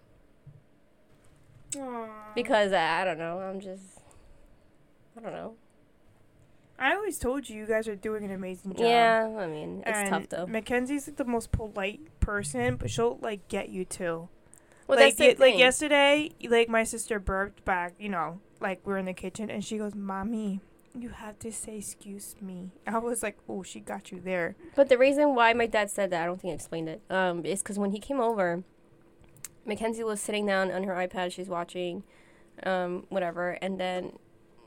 Aww. 1.72 2.08
because 2.34 2.72
uh, 2.72 2.76
I 2.76 3.04
don't 3.04 3.18
know, 3.18 3.38
I'm 3.40 3.60
just, 3.60 4.00
I 5.16 5.20
don't 5.20 5.32
know. 5.32 5.54
I 6.78 6.94
always 6.94 7.18
told 7.18 7.48
you, 7.48 7.58
you 7.58 7.66
guys 7.66 7.86
are 7.88 7.94
doing 7.94 8.24
an 8.24 8.30
amazing 8.30 8.72
job. 8.72 8.86
Yeah, 8.86 9.28
I 9.38 9.46
mean, 9.46 9.82
it's 9.86 9.98
and 9.98 10.08
tough 10.08 10.28
though. 10.30 10.46
Mackenzie's 10.46 11.06
like 11.06 11.16
the 11.16 11.26
most 11.26 11.52
polite 11.52 12.00
person, 12.20 12.76
but 12.76 12.90
she'll 12.90 13.18
like 13.20 13.48
get 13.48 13.68
you 13.68 13.84
too. 13.84 14.28
Well, 14.86 14.98
like 14.98 15.16
that's 15.16 15.18
the 15.18 15.44
ye- 15.44 15.50
like 15.52 15.58
yesterday, 15.58 16.30
like 16.48 16.70
my 16.70 16.84
sister 16.84 17.18
burped 17.20 17.66
back, 17.66 17.94
you 17.98 18.08
know, 18.08 18.40
like 18.60 18.80
we 18.86 18.94
are 18.94 18.98
in 18.98 19.04
the 19.04 19.12
kitchen, 19.12 19.50
and 19.50 19.62
she 19.62 19.76
goes, 19.76 19.94
"Mommy, 19.94 20.62
You 20.98 21.10
have 21.10 21.38
to 21.40 21.52
say 21.52 21.78
excuse 21.78 22.34
me. 22.40 22.70
I 22.86 22.98
was 22.98 23.22
like, 23.22 23.38
oh, 23.48 23.62
she 23.62 23.78
got 23.80 24.10
you 24.10 24.20
there. 24.20 24.56
But 24.74 24.88
the 24.88 24.98
reason 24.98 25.34
why 25.36 25.52
my 25.52 25.66
dad 25.66 25.88
said 25.90 26.10
that, 26.10 26.22
I 26.22 26.26
don't 26.26 26.40
think 26.40 26.50
I 26.52 26.54
explained 26.56 26.88
it, 26.88 27.00
um, 27.10 27.44
is 27.46 27.62
because 27.62 27.78
when 27.78 27.92
he 27.92 27.98
came 28.00 28.20
over, 28.20 28.64
Mackenzie 29.64 30.02
was 30.02 30.20
sitting 30.20 30.46
down 30.46 30.70
on 30.72 30.82
her 30.84 30.94
iPad, 30.94 31.30
she's 31.32 31.48
watching, 31.48 32.02
um, 32.64 33.04
whatever, 33.08 33.50
and 33.62 33.78
then 33.78 34.18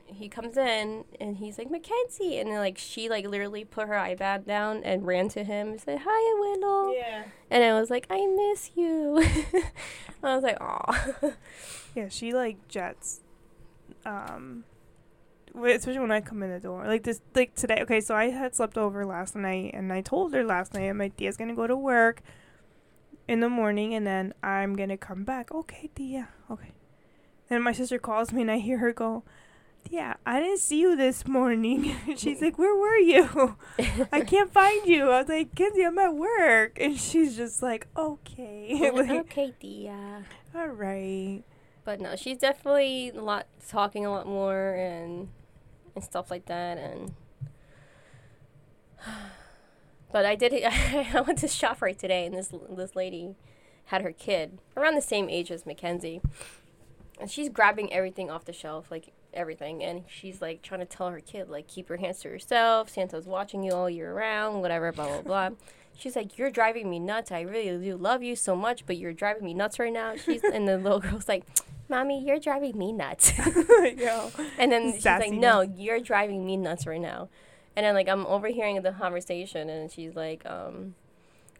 he 0.06 0.28
comes 0.28 0.56
in 0.56 1.04
and 1.20 1.36
he's 1.38 1.58
like, 1.58 1.70
Mackenzie, 1.70 2.38
and 2.38 2.50
then 2.50 2.58
like 2.58 2.78
she 2.78 3.08
like 3.10 3.26
literally 3.26 3.64
put 3.64 3.88
her 3.88 3.94
iPad 3.94 4.46
down 4.46 4.82
and 4.84 5.06
ran 5.06 5.28
to 5.30 5.44
him 5.44 5.68
and 5.72 5.80
said, 5.80 6.00
Hi, 6.06 6.40
Willow, 6.40 6.92
Yeah. 6.94 7.24
and 7.50 7.64
I 7.64 7.78
was 7.78 7.90
like, 7.90 8.06
I 8.10 8.26
miss 8.26 8.70
you. 8.76 9.22
I 10.22 10.34
was 10.34 10.42
like, 10.42 10.56
Aw. 10.60 11.06
Yeah, 11.94 12.08
she 12.08 12.32
like 12.32 12.66
jets. 12.68 13.20
Um, 14.04 14.64
wh- 14.72 14.73
especially 15.54 15.98
when 16.00 16.10
I 16.10 16.20
come 16.20 16.42
in 16.42 16.50
the 16.50 16.60
door. 16.60 16.84
Like 16.86 17.02
this, 17.04 17.20
like 17.34 17.54
today. 17.54 17.78
Okay, 17.82 18.00
so 18.00 18.14
I 18.14 18.30
had 18.30 18.54
slept 18.54 18.76
over 18.76 19.04
last 19.06 19.36
night, 19.36 19.72
and 19.74 19.92
I 19.92 20.00
told 20.00 20.32
her 20.34 20.44
last 20.44 20.74
night 20.74 20.92
my 20.94 21.08
tia's 21.08 21.36
gonna 21.36 21.54
go 21.54 21.66
to 21.66 21.76
work 21.76 22.22
in 23.28 23.40
the 23.40 23.48
morning, 23.48 23.94
and 23.94 24.06
then 24.06 24.34
I'm 24.42 24.74
gonna 24.74 24.96
come 24.98 25.24
back. 25.24 25.52
Okay, 25.52 25.90
tia. 25.94 26.28
Okay. 26.50 26.72
Then 27.48 27.62
my 27.62 27.72
sister 27.72 27.98
calls 27.98 28.32
me, 28.32 28.42
and 28.42 28.50
I 28.50 28.58
hear 28.58 28.78
her 28.78 28.92
go. 28.92 29.22
Yeah, 29.90 30.14
I 30.24 30.40
didn't 30.40 30.60
see 30.60 30.80
you 30.80 30.96
this 30.96 31.26
morning. 31.28 31.94
she's 32.16 32.40
like, 32.40 32.58
"Where 32.58 32.74
were 32.74 32.96
you? 32.96 33.56
I 34.10 34.20
can't 34.26 34.50
find 34.50 34.86
you." 34.86 35.10
I 35.10 35.20
was 35.20 35.28
like, 35.28 35.54
"Kenzie, 35.54 35.84
I'm 35.84 35.98
at 35.98 36.14
work," 36.14 36.78
and 36.80 36.98
she's 36.98 37.36
just 37.36 37.62
like, 37.62 37.86
"Okay, 37.96 38.90
like, 38.94 39.10
okay, 39.10 39.52
Tia. 39.60 40.24
all 40.54 40.68
right." 40.68 41.42
But 41.84 42.00
no, 42.00 42.16
she's 42.16 42.38
definitely 42.38 43.10
a 43.10 43.20
lot 43.20 43.46
talking 43.68 44.06
a 44.06 44.10
lot 44.10 44.26
more 44.26 44.72
and 44.72 45.28
and 45.94 46.04
stuff 46.04 46.30
like 46.30 46.46
that 46.46 46.78
and 46.78 47.14
but 50.12 50.24
I 50.24 50.34
did 50.34 50.52
I 50.64 51.20
went 51.20 51.38
to 51.38 51.46
ShopRite 51.46 51.98
today 51.98 52.26
and 52.26 52.34
this 52.34 52.52
this 52.70 52.96
lady 52.96 53.36
had 53.86 54.02
her 54.02 54.12
kid 54.12 54.58
around 54.76 54.94
the 54.94 55.02
same 55.02 55.28
age 55.28 55.50
as 55.50 55.66
Mackenzie. 55.66 56.20
And 57.20 57.30
she's 57.30 57.48
grabbing 57.48 57.92
everything 57.92 58.30
off 58.30 58.44
the 58.44 58.52
shelf, 58.52 58.90
like 58.90 59.12
everything, 59.32 59.84
and 59.84 60.04
she's 60.08 60.42
like 60.42 60.62
trying 60.62 60.80
to 60.80 60.86
tell 60.86 61.10
her 61.10 61.20
kid, 61.20 61.48
like, 61.48 61.68
keep 61.68 61.88
your 61.88 61.98
hands 61.98 62.20
to 62.20 62.28
yourself. 62.28 62.88
Santa's 62.90 63.26
watching 63.26 63.62
you 63.62 63.72
all 63.72 63.88
year 63.88 64.12
round, 64.12 64.62
whatever, 64.62 64.90
blah 64.92 65.06
blah 65.06 65.22
blah. 65.22 65.50
She's 65.96 66.16
like, 66.16 66.38
You're 66.38 66.50
driving 66.50 66.88
me 66.90 66.98
nuts. 66.98 67.30
I 67.32 67.40
really 67.42 67.76
do 67.84 67.96
love 67.96 68.22
you 68.22 68.36
so 68.36 68.54
much, 68.56 68.84
but 68.86 68.96
you're 68.96 69.12
driving 69.12 69.44
me 69.44 69.54
nuts 69.54 69.78
right 69.78 69.92
now. 69.92 70.16
She's 70.16 70.42
and 70.52 70.66
the 70.68 70.78
little 70.78 71.00
girl's 71.00 71.28
like, 71.28 71.44
Mommy, 71.88 72.24
you're 72.24 72.38
driving 72.40 72.76
me 72.78 72.92
nuts. 72.92 73.32
Yo. 73.96 74.30
and 74.58 74.72
then 74.72 74.92
she's 74.94 75.04
like, 75.04 75.32
No, 75.32 75.60
you're 75.60 76.00
driving 76.00 76.44
me 76.44 76.56
nuts 76.56 76.86
right 76.86 77.00
now. 77.00 77.28
And 77.76 77.84
then 77.84 77.94
like 77.94 78.08
I'm 78.08 78.26
overhearing 78.26 78.80
the 78.82 78.92
conversation 78.92 79.68
and 79.68 79.90
she's 79.90 80.14
like, 80.14 80.44
um 80.46 80.94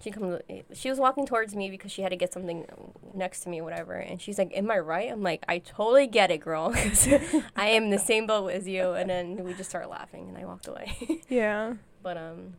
she 0.03 0.11
comes 0.11 0.39
she 0.75 0.91
was 0.91 0.99
walking 0.99 1.25
towards 1.25 1.55
me 1.55 1.71
because 1.71 1.91
she 1.91 2.03
had 2.03 2.11
to 2.11 2.17
get 2.17 2.31
something 2.31 2.67
next 3.15 3.41
to 3.41 3.49
me 3.49 3.61
or 3.61 3.65
whatever 3.65 3.95
and 3.95 4.21
she's 4.21 4.37
like 4.37 4.51
am 4.55 4.71
i 4.71 4.79
right 4.79 5.11
i'm 5.11 5.23
like 5.23 5.43
i 5.49 5.57
totally 5.59 6.07
get 6.07 6.31
it 6.31 6.39
girl. 6.39 6.75
i 7.57 7.69
am 7.69 7.85
in 7.85 7.91
the 7.91 7.99
same 7.99 8.27
boat 8.27 8.49
as 8.49 8.69
you 8.69 8.91
and 8.93 9.09
then 9.09 9.43
we 9.45 9.55
just 9.55 9.71
start 9.71 9.89
laughing 9.89 10.29
and 10.29 10.37
i 10.37 10.45
walked 10.45 10.67
away 10.69 10.93
Yeah. 11.31 11.75
but 12.03 12.19
um 12.19 12.55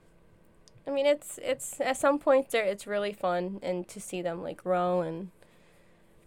i 0.88 0.92
mean 0.92 1.06
it's 1.06 1.40
it's 1.44 1.80
at 1.82 1.98
some 1.98 2.20
point 2.20 2.50
there 2.52 2.64
it's 2.64 2.86
really 2.88 3.14
fun 3.14 3.60
and 3.64 3.88
to 3.88 4.00
see 4.00 4.22
them 4.22 4.42
like 4.44 4.58
grow 4.58 5.02
and 5.02 5.30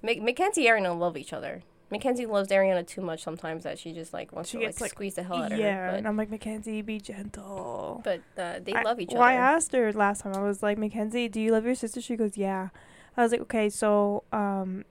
Mac- 0.03 0.21
mackenzie 0.23 0.67
and 0.69 0.85
ariana 0.87 0.99
love 0.99 1.17
each 1.17 1.33
other 1.33 1.63
mackenzie 1.91 2.27
loves 2.27 2.49
ariana 2.51 2.87
too 2.87 3.01
much 3.01 3.23
sometimes 3.23 3.65
that 3.65 3.79
she 3.79 3.93
just 3.93 4.13
like 4.13 4.33
wants 4.33 4.51
She 4.51 4.59
to 4.59 4.67
like, 4.67 4.81
like, 4.81 4.91
squeeze 4.91 5.15
the 5.15 5.23
hell 5.23 5.37
out 5.39 5.53
of 5.53 5.59
her. 5.59 5.65
yeah. 5.65 5.95
and 5.95 6.07
I'm 6.07 6.17
like, 6.17 6.31
Mackenzie, 6.31 6.83
be 6.83 7.01
gentle. 7.01 8.01
but 8.05 8.21
uh, 8.37 8.61
they 8.63 8.75
I- 8.75 8.83
love 8.83 9.01
each 9.01 9.11
well, 9.13 9.23
I 9.23 9.33
asked 9.35 9.73
her 9.73 9.93
last 9.93 10.21
time. 10.23 10.35
I 10.35 10.41
was 10.43 10.63
like, 10.63 10.77
Mackenzie, 10.79 11.29
do 11.29 11.41
you 11.41 11.51
love 11.53 11.65
your 11.65 11.75
sister? 11.75 12.01
She 12.03 12.15
goes, 12.17 12.37
yeah. 12.37 12.69
I 13.17 13.23
was 13.23 13.33
like, 13.33 13.41
okay, 13.41 13.71
so 13.71 14.23
um, 14.33 14.85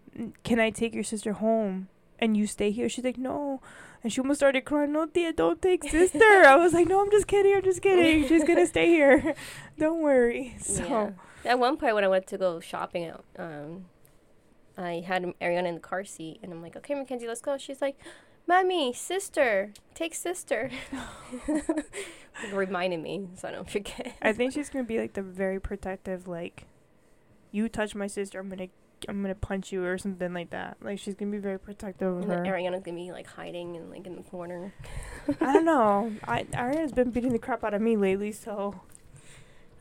can 0.44 0.60
I 0.60 0.70
take 0.72 0.94
your 0.96 1.04
sister 1.04 1.34
home 1.34 1.88
and 2.20 2.36
you 2.36 2.48
stay 2.48 2.72
here? 2.72 2.90
She's 2.90 3.04
like, 3.04 3.18
no. 3.18 3.62
And 4.04 4.14
she 4.14 4.22
almost 4.22 4.40
started 4.40 4.64
crying. 4.66 4.94
No, 4.94 5.06
tia, 5.06 5.34
don't 5.34 5.62
take 5.62 5.84
sister. 5.84 6.24
I 6.24 6.56
was 6.56 6.74
like, 6.74 6.88
no, 6.88 7.02
I'm 7.02 7.12
just 7.12 7.28
kidding. 7.28 7.56
I'm 7.56 7.64
just 7.64 7.82
kidding. 7.82 8.28
She's 8.28 8.44
gonna 8.44 8.68
stay 8.68 8.88
here. 8.88 9.36
don't 9.78 10.02
worry. 10.02 10.56
So 10.60 10.84
Yeah. 10.84 11.12
At 11.46 11.60
one 11.60 11.78
point, 11.78 11.96
when 11.96 12.04
I 12.04 12.08
went 12.08 12.28
to 12.28 12.38
go 12.38 12.60
shopping, 12.60 13.06
out, 13.06 13.24
um, 13.40 13.86
I 14.78 15.04
had 15.06 15.24
Ariana 15.42 15.68
in 15.68 15.76
the 15.76 15.80
car 15.82 16.04
seat, 16.04 16.40
and 16.44 16.52
I'm 16.52 16.62
like, 16.62 16.76
"Okay, 16.76 16.94
Mackenzie, 16.94 17.28
let's 17.28 17.42
go." 17.42 17.58
She's 17.58 17.82
like, 17.82 17.98
"Mommy, 18.46 18.92
sister, 18.94 19.72
take 19.94 20.14
sister." 20.14 20.70
like, 21.48 22.54
reminding 22.54 23.02
me 23.02 23.30
so 23.36 23.48
I 23.48 23.52
don't 23.52 23.70
forget. 23.70 24.16
I 24.22 24.34
think 24.34 24.54
she's 24.54 24.70
gonna 24.70 24.84
be 24.86 25.00
like 25.00 25.14
the 25.14 25.22
very 25.22 25.60
protective, 25.60 26.28
like, 26.28 26.66
you 27.52 27.70
touch 27.70 27.96
my 27.96 28.08
sister, 28.08 28.40
I'm 28.40 28.50
gonna, 28.50 28.68
I'm 29.08 29.22
gonna 29.22 29.36
punch 29.36 29.72
you 29.72 29.84
or 29.86 29.98
something 29.98 30.34
like 30.34 30.50
that. 30.52 30.78
Like 30.82 31.00
she's 31.00 31.16
gonna 31.16 31.32
be 31.32 31.38
very 31.38 31.60
protective 31.60 32.18
of 32.18 32.24
And 32.24 32.32
her. 32.32 32.54
Ariana's 32.54 32.84
gonna 32.84 32.98
be 32.98 33.12
like 33.12 33.28
hiding 33.28 33.76
and 33.76 33.90
like 33.90 34.06
in 34.06 34.16
the 34.16 34.24
corner. 34.24 34.74
I 35.42 35.54
don't 35.54 35.66
know. 35.66 36.12
I 36.28 36.44
Ariana's 36.44 36.92
been 36.92 37.12
beating 37.12 37.34
the 37.34 37.40
crap 37.40 37.64
out 37.64 37.74
of 37.74 37.82
me 37.82 37.98
lately, 37.98 38.32
so 38.32 38.82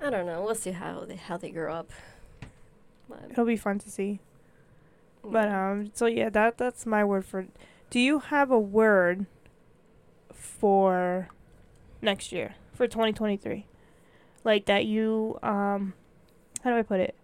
I 0.00 0.10
don't 0.10 0.26
know. 0.26 0.42
We'll 0.42 0.54
see 0.54 0.72
how 0.72 1.04
they 1.04 1.16
how 1.16 1.36
they 1.36 1.50
grow 1.50 1.74
up. 1.74 1.90
But, 3.08 3.26
it'll 3.30 3.44
be 3.44 3.56
fun 3.56 3.78
to 3.80 3.90
see. 3.90 4.20
But 5.24 5.48
um, 5.48 5.90
so 5.94 6.06
yeah, 6.06 6.30
that 6.30 6.58
that's 6.58 6.86
my 6.86 7.04
word 7.04 7.24
for. 7.24 7.46
Do 7.90 8.00
you 8.00 8.18
have 8.18 8.50
a 8.50 8.58
word 8.58 9.26
for 10.32 11.28
next 12.02 12.32
year 12.32 12.54
for 12.74 12.86
2023? 12.86 13.66
Like 14.44 14.66
that 14.66 14.84
you 14.86 15.38
um, 15.42 15.94
how 16.62 16.70
do 16.70 16.76
I 16.76 16.82
put 16.82 17.00
it? 17.00 17.14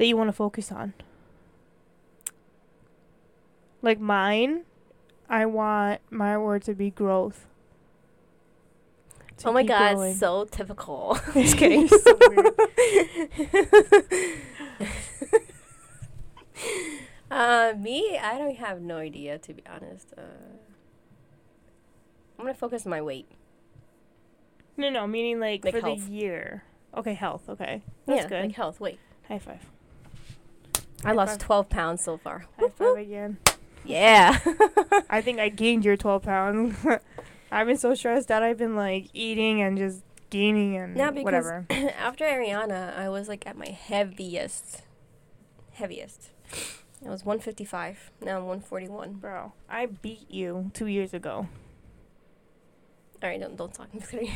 That 0.00 0.06
you 0.06 0.16
want 0.16 0.28
to 0.28 0.32
focus 0.32 0.72
on. 0.72 0.94
Like 3.82 4.00
mine, 4.00 4.62
I 5.28 5.44
want 5.44 6.00
my 6.08 6.38
word 6.38 6.62
to 6.62 6.74
be 6.74 6.88
growth. 6.88 7.46
To 9.36 9.48
oh 9.48 9.52
my 9.52 9.62
god, 9.62 9.96
growing. 9.96 10.14
so 10.14 10.46
typical. 10.46 11.18
Just 11.34 11.58
kidding. 11.58 11.86
so 11.88 12.18
weird. 12.18 12.46
Uh, 17.30 17.74
me, 17.78 18.18
I 18.18 18.38
don't 18.38 18.56
have 18.56 18.80
no 18.80 18.96
idea 18.96 19.38
to 19.38 19.52
be 19.52 19.62
honest. 19.70 20.14
Uh, 20.16 20.22
I'm 22.38 22.46
gonna 22.46 22.54
focus 22.54 22.86
on 22.86 22.90
my 22.90 23.02
weight. 23.02 23.28
No, 24.78 24.88
no, 24.88 25.06
meaning 25.06 25.38
like, 25.40 25.62
Like 25.62 25.74
for 25.74 25.80
health. 25.82 26.06
the 26.06 26.12
year. 26.12 26.64
Okay, 26.96 27.12
health. 27.12 27.50
Okay, 27.50 27.82
that's 28.06 28.22
yeah, 28.22 28.28
good. 28.28 28.44
like 28.46 28.56
health. 28.56 28.80
Weight. 28.80 28.98
High 29.28 29.38
five. 29.38 29.60
I 31.04 31.12
lost 31.12 31.32
five. 31.32 31.38
12 31.40 31.68
pounds 31.68 32.04
so 32.04 32.16
far. 32.18 32.46
High 32.58 32.68
five 32.70 32.96
again. 32.98 33.38
Yeah. 33.84 34.38
I 35.08 35.20
think 35.22 35.38
I 35.40 35.48
gained 35.48 35.84
your 35.84 35.96
12 35.96 36.22
pounds. 36.22 36.76
I've 37.52 37.66
been 37.66 37.78
so 37.78 37.94
stressed 37.94 38.30
out. 38.30 38.42
I've 38.42 38.58
been 38.58 38.76
like 38.76 39.08
eating 39.14 39.62
and 39.62 39.76
just 39.78 40.02
gaining 40.28 40.76
and 40.76 40.96
Yeah, 40.96 41.10
because- 41.10 41.24
whatever. 41.24 41.66
After 41.70 42.24
Ariana, 42.24 42.96
I 42.96 43.08
was 43.08 43.28
like 43.28 43.46
at 43.46 43.56
my 43.56 43.68
heaviest. 43.70 44.82
Heaviest. 45.72 46.30
I 47.04 47.08
was 47.08 47.24
155. 47.24 48.10
Now 48.20 48.36
I'm 48.38 48.46
141. 48.46 49.14
Bro, 49.14 49.54
I 49.68 49.86
beat 49.86 50.30
you 50.30 50.70
two 50.74 50.86
years 50.86 51.14
ago. 51.14 51.48
All 53.22 53.28
right, 53.28 53.40
don't 53.40 53.56
don't 53.56 53.72
talk. 53.72 53.88
I'm 53.94 54.00
just 54.00 54.10
kidding. 54.12 54.30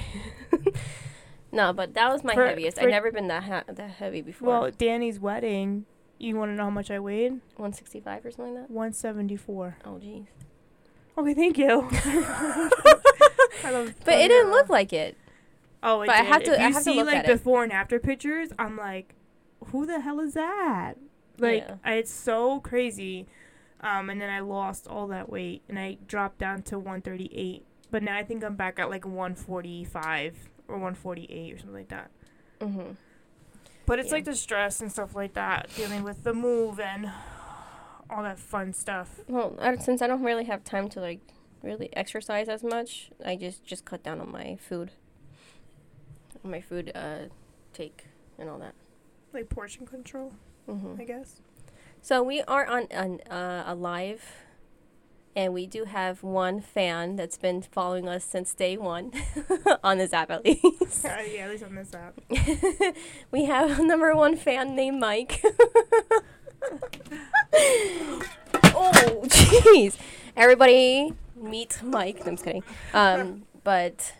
no, 1.53 1.73
but 1.73 1.95
that 1.95 2.11
was 2.11 2.25
my 2.25 2.35
For- 2.35 2.47
heaviest. 2.47 2.79
for- 2.79 2.85
I've 2.85 2.91
never 2.91 3.13
been 3.13 3.29
that 3.29 3.45
ha- 3.45 3.65
that 3.69 3.91
heavy 3.91 4.23
before. 4.23 4.49
Well, 4.49 4.71
Danny's 4.71 5.21
wedding, 5.21 5.85
you 6.19 6.37
want 6.37 6.51
to 6.53 6.55
know 6.55 6.65
how 6.65 6.71
much 6.71 6.91
I 6.91 6.99
weighed? 6.99 7.33
165 7.57 8.25
or 8.27 8.31
something 8.31 8.55
like 8.55 8.65
that. 8.65 8.71
174. 8.71 9.77
Oh, 9.85 9.91
jeez. 10.03 10.27
Okay, 11.17 11.35
thank 11.35 11.59
you. 11.59 11.89
I 11.93 13.71
love 13.71 13.95
But 14.05 14.15
it 14.15 14.29
didn't 14.29 14.51
look 14.51 14.69
like 14.69 14.93
it. 14.93 15.17
Oh, 15.83 16.03
it 16.03 16.07
but 16.07 16.17
I 16.17 16.23
have 16.23 16.43
to- 16.45 16.53
If 16.55 16.59
I 16.61 16.67
you 16.69 16.73
have 16.75 16.83
to 16.85 16.91
see 16.91 16.97
look 16.97 17.07
like 17.07 17.17
at 17.17 17.25
it. 17.29 17.33
before 17.39 17.63
and 17.63 17.73
after 17.73 17.99
pictures, 17.99 18.51
I'm 18.59 18.77
like, 18.77 19.15
who 19.67 19.87
the 19.87 20.01
hell 20.01 20.21
is 20.21 20.35
that? 20.35 20.95
Like, 21.39 21.65
Yeah. 21.69 21.77
I, 21.85 21.95
it's 21.95 22.13
so 22.13 22.61
crazy. 22.61 23.27
Um, 23.81 24.09
and 24.09 24.21
then 24.21 24.31
I 24.31 24.41
lost 24.41 24.87
all 24.89 25.07
that 25.09 25.29
weight, 25.29 25.63
and 25.69 25.79
I 25.79 25.99
dropped 26.07 26.39
down 26.39 26.63
to 26.63 26.79
138. 26.79 27.65
But 27.91 28.03
now 28.03 28.17
I 28.17 28.25
think 28.25 28.43
I'm 28.43 28.57
back 28.57 28.79
at 28.79 28.89
like 28.89 29.05
145 29.05 30.49
or 30.69 30.77
148 30.77 31.55
or 31.55 31.59
something 31.59 31.75
like 31.75 31.89
that. 31.89 32.11
Mm-hmm. 32.61 32.93
But 33.87 33.99
it's 33.99 34.09
Yeah. 34.09 34.15
like 34.17 34.25
the 34.25 34.35
stress 34.37 34.81
and 34.81 34.91
stuff 34.91 35.15
like 35.15 35.35
that, 35.35 35.69
dealing 35.77 36.03
with 36.05 36.25
the 36.25 36.33
move 36.35 36.81
and 36.81 37.11
all 38.11 38.23
that 38.23 38.39
fun 38.39 38.73
stuff. 38.73 39.21
Well, 39.29 39.57
I, 39.61 39.77
since 39.77 40.01
I 40.03 40.07
don't 40.07 40.23
really 40.23 40.45
have 40.45 40.65
time 40.65 40.89
to 40.91 41.01
like 41.01 41.21
really 41.63 41.95
exercise 41.97 42.49
as 42.49 42.63
much, 42.63 43.11
I 43.25 43.37
just 43.37 43.65
just 43.65 43.85
cut 43.85 44.03
down 44.03 44.21
on 44.21 44.31
my 44.31 44.57
food. 44.57 44.93
My 46.43 46.61
food 46.61 46.93
uh 46.95 47.29
take 47.73 48.05
and 48.39 48.49
all 48.49 48.59
that. 48.59 48.75
Like 49.33 49.49
portion 49.49 49.87
control, 49.87 50.33
hmm 50.67 50.95
I 50.99 51.05
guess. 51.05 51.41
So 52.03 52.23
we 52.23 52.43
are 52.43 52.67
on 52.67 52.87
an 52.91 53.21
uh, 53.31 53.65
a 53.67 53.75
live 53.75 54.23
And 55.37 55.53
we 55.53 55.67
do 55.67 55.85
have 55.85 56.23
one 56.23 56.61
fan 56.61 57.17
that's 57.17 57.37
been 57.37 57.61
following 57.63 58.09
us 58.09 58.25
since 58.25 58.55
day 58.55 58.77
one 58.77 59.11
on 59.85 59.99
this 59.99 60.13
app, 60.13 60.31
at 60.31 60.45
least. 60.45 60.63
yeah, 61.05 61.17
at 61.45 61.51
least 61.51 61.65
on 61.65 61.75
this 61.75 61.93
app. 61.93 62.21
we 63.33 63.45
have 63.47 63.81
a 63.81 63.83
number 63.83 64.15
one 64.15 64.37
fan 64.37 64.77
named 64.77 65.01
Mike. 65.01 65.45
oh, 68.75 69.23
jeez. 69.25 69.97
Everybody 70.37 71.13
meet 71.37 71.81
Mike. 71.83 72.21
No, 72.21 72.27
I'm 72.27 72.35
just 72.37 72.45
kidding. 72.45 72.63
Um, 72.93 73.43
but 73.65 74.13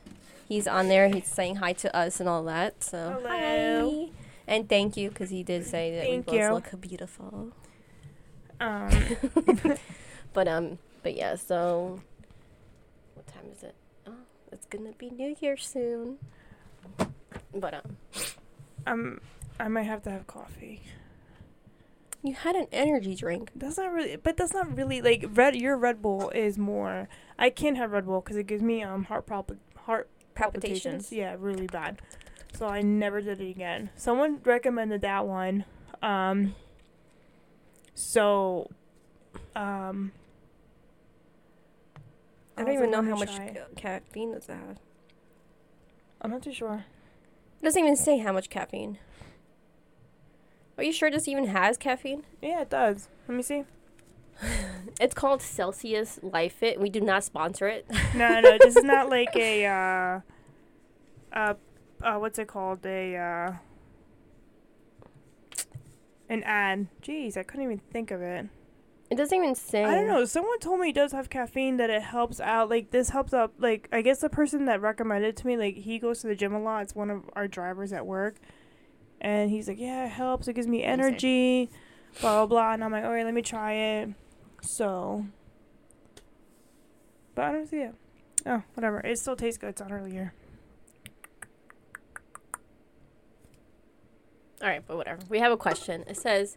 he's 0.49 0.67
on 0.67 0.89
there. 0.89 1.09
He's 1.09 1.27
saying 1.29 1.57
hi 1.57 1.73
to 1.75 1.97
us 1.97 2.19
and 2.21 2.29
all 2.29 2.43
that. 2.45 2.83
So 2.83 3.21
Hello. 3.23 3.29
hi. 3.29 4.09
And 4.47 4.69
thank 4.69 4.97
you 4.97 5.09
because 5.11 5.31
he 5.31 5.43
did 5.43 5.65
say 5.65 5.95
that 5.95 6.05
Thank 6.05 6.27
we 6.31 6.39
both 6.39 6.41
you. 6.43 6.53
look 6.55 6.81
beautiful. 6.81 7.53
Um, 8.61 8.91
But 10.35 10.49
um, 10.49 10.79
but 11.05 11.15
yeah. 11.17 11.37
So 11.37 12.01
what 13.15 13.27
time 13.29 13.45
is 13.53 13.63
it? 13.63 13.77
Oh, 14.09 14.13
it's 14.51 14.67
gonna 14.67 14.93
be 14.99 15.11
New 15.11 15.37
Year 15.41 15.57
soon. 15.57 16.19
But 17.55 17.75
um, 17.75 17.97
um, 18.87 19.21
I 19.61 19.69
might 19.69 19.85
have 19.85 20.03
to 20.03 20.11
have 20.11 20.27
coffee. 20.27 20.83
you 22.25 22.35
had 22.35 22.57
an 22.57 22.67
energy 22.73 23.15
drink. 23.15 23.51
That's 23.55 23.77
not 23.77 23.93
really, 23.93 24.17
but 24.17 24.37
that's 24.37 24.53
not 24.53 24.77
really 24.77 25.01
like 25.01 25.25
red. 25.35 25.55
Your 25.55 25.77
Red 25.77 26.03
Bull 26.03 26.31
is 26.31 26.59
more. 26.59 27.09
I 27.39 27.51
can't 27.51 27.77
have 27.77 27.93
Red 27.93 28.07
Bull 28.07 28.21
because 28.21 28.37
it 28.37 28.49
gives 28.49 28.63
me 28.63 28.83
um 28.83 29.05
heart 29.05 29.27
palp- 29.27 29.57
heart 29.87 30.09
palpitations. 30.35 30.83
Palpitations. 30.83 31.13
Yeah, 31.13 31.37
really 31.39 31.67
bad. 31.69 32.01
So 32.55 32.67
I 32.67 32.83
never 32.83 33.21
did 33.21 33.41
it 33.41 33.51
again. 33.51 33.91
Someone 33.95 34.41
recommended 34.45 35.03
that 35.03 35.27
one. 35.27 35.65
Um. 36.03 36.55
So, 37.95 38.71
um. 39.55 40.11
I 42.57 42.63
don't 42.65 42.75
even 42.75 42.91
like, 42.91 43.05
know 43.05 43.11
how 43.11 43.17
much 43.17 43.35
try 43.35 43.57
caffeine 43.77 44.33
does 44.33 44.49
it 44.49 44.53
have. 44.53 44.79
I'm 46.21 46.31
not 46.31 46.43
too 46.43 46.53
sure. 46.53 46.85
It 47.61 47.65
doesn't 47.65 47.83
even 47.83 47.97
say 47.97 48.19
how 48.19 48.33
much 48.33 48.49
caffeine. 48.51 48.99
Are 50.77 50.85
you 50.85 50.93
sure 50.93 51.11
this 51.11 51.29
even 51.29 51.47
has 51.47 51.77
caffeine? 51.77 52.25
Yeah, 52.43 52.63
it 52.63 52.71
does. 52.71 53.09
Let 53.29 53.37
me 53.37 53.43
see. 53.43 53.65
It's 55.01 55.15
called 55.15 55.43
Celsius 55.43 56.21
Live 56.23 56.53
Fit. 56.53 56.81
We 56.81 56.89
do 56.89 57.01
not 57.01 57.25
sponsor 57.25 57.67
it. 57.67 57.87
No, 58.15 58.41
no, 58.41 58.59
this 58.61 58.77
is 58.77 58.85
not 58.85 59.11
like 59.11 59.35
a 59.35 59.67
uh, 61.35 61.37
uh, 61.37 61.55
uh, 62.01 62.19
what's 62.19 62.39
it 62.39 62.47
called? 62.47 62.87
A 62.87 63.17
uh, 63.17 63.53
an 66.29 66.45
ad. 66.45 66.87
Jeez, 67.03 67.37
I 67.37 67.43
couldn't 67.43 67.65
even 67.65 67.81
think 67.93 68.13
of 68.13 68.23
it. 68.23 68.47
It 69.15 69.19
doesn't 69.19 69.39
even 69.39 69.55
say. 69.55 69.85
I 69.85 69.95
don't 69.95 70.09
know. 70.09 70.25
Someone 70.25 70.59
told 70.59 70.81
me 70.81 70.89
it 70.89 70.97
does 70.97 71.13
have 71.13 71.31
caffeine. 71.31 71.77
That 71.77 71.89
it 71.89 72.03
helps 72.03 72.41
out. 72.41 72.69
Like 72.69 72.91
this 72.91 73.11
helps 73.11 73.33
out. 73.33 73.53
Like 73.61 73.89
I 73.93 74.03
guess 74.03 74.19
the 74.19 74.29
person 74.29 74.65
that 74.65 74.81
recommended 74.81 75.29
it 75.29 75.37
to 75.37 75.47
me, 75.47 75.57
like 75.57 75.77
he 75.77 76.01
goes 76.01 76.21
to 76.23 76.27
the 76.27 76.35
gym 76.35 76.53
a 76.53 76.61
lot. 76.61 76.83
It's 76.83 76.97
one 76.97 77.11
of 77.11 77.23
our 77.35 77.47
drivers 77.47 77.93
at 77.93 78.07
work, 78.07 78.35
and 79.21 79.51
he's 79.51 79.69
like, 79.69 79.79
"Yeah, 79.79 80.07
it 80.07 80.09
helps. 80.09 80.49
It 80.49 80.55
gives 80.55 80.67
me 80.67 80.83
energy." 80.83 81.71
Blah 82.21 82.39
blah 82.39 82.47
blah. 82.47 82.73
And 82.73 82.83
I'm 82.83 82.91
like, 82.91 83.05
"All 83.05 83.13
right, 83.13 83.25
let 83.25 83.35
me 83.35 83.43
try 83.43 83.75
it." 83.75 84.09
So, 84.63 85.27
but 87.37 87.45
I 87.45 87.53
don't 87.53 87.69
see 87.69 87.83
it. 87.83 87.95
Oh, 88.47 88.65
whatever. 88.75 88.99
It 88.99 89.17
still 89.21 89.37
tastes 89.37 89.59
good. 89.59 89.69
It's 89.71 89.81
on 89.81 89.93
earlier. 89.93 90.35
All 94.61 94.69
right, 94.69 94.83
but 94.85 94.97
whatever. 94.97 95.21
We 95.29 95.39
have 95.39 95.53
a 95.53 95.57
question. 95.57 96.03
It 96.09 96.17
says, 96.17 96.57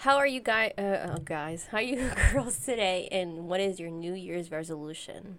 "How 0.00 0.16
are 0.16 0.26
you 0.26 0.40
guys? 0.40 0.72
Uh, 0.78 1.14
oh, 1.16 1.20
guys, 1.24 1.66
how 1.70 1.78
are 1.78 1.82
you 1.82 2.10
girls 2.32 2.58
today? 2.58 3.08
And 3.12 3.48
what 3.48 3.60
is 3.60 3.78
your 3.80 3.90
New 3.90 4.14
Year's 4.14 4.50
resolution?" 4.50 5.38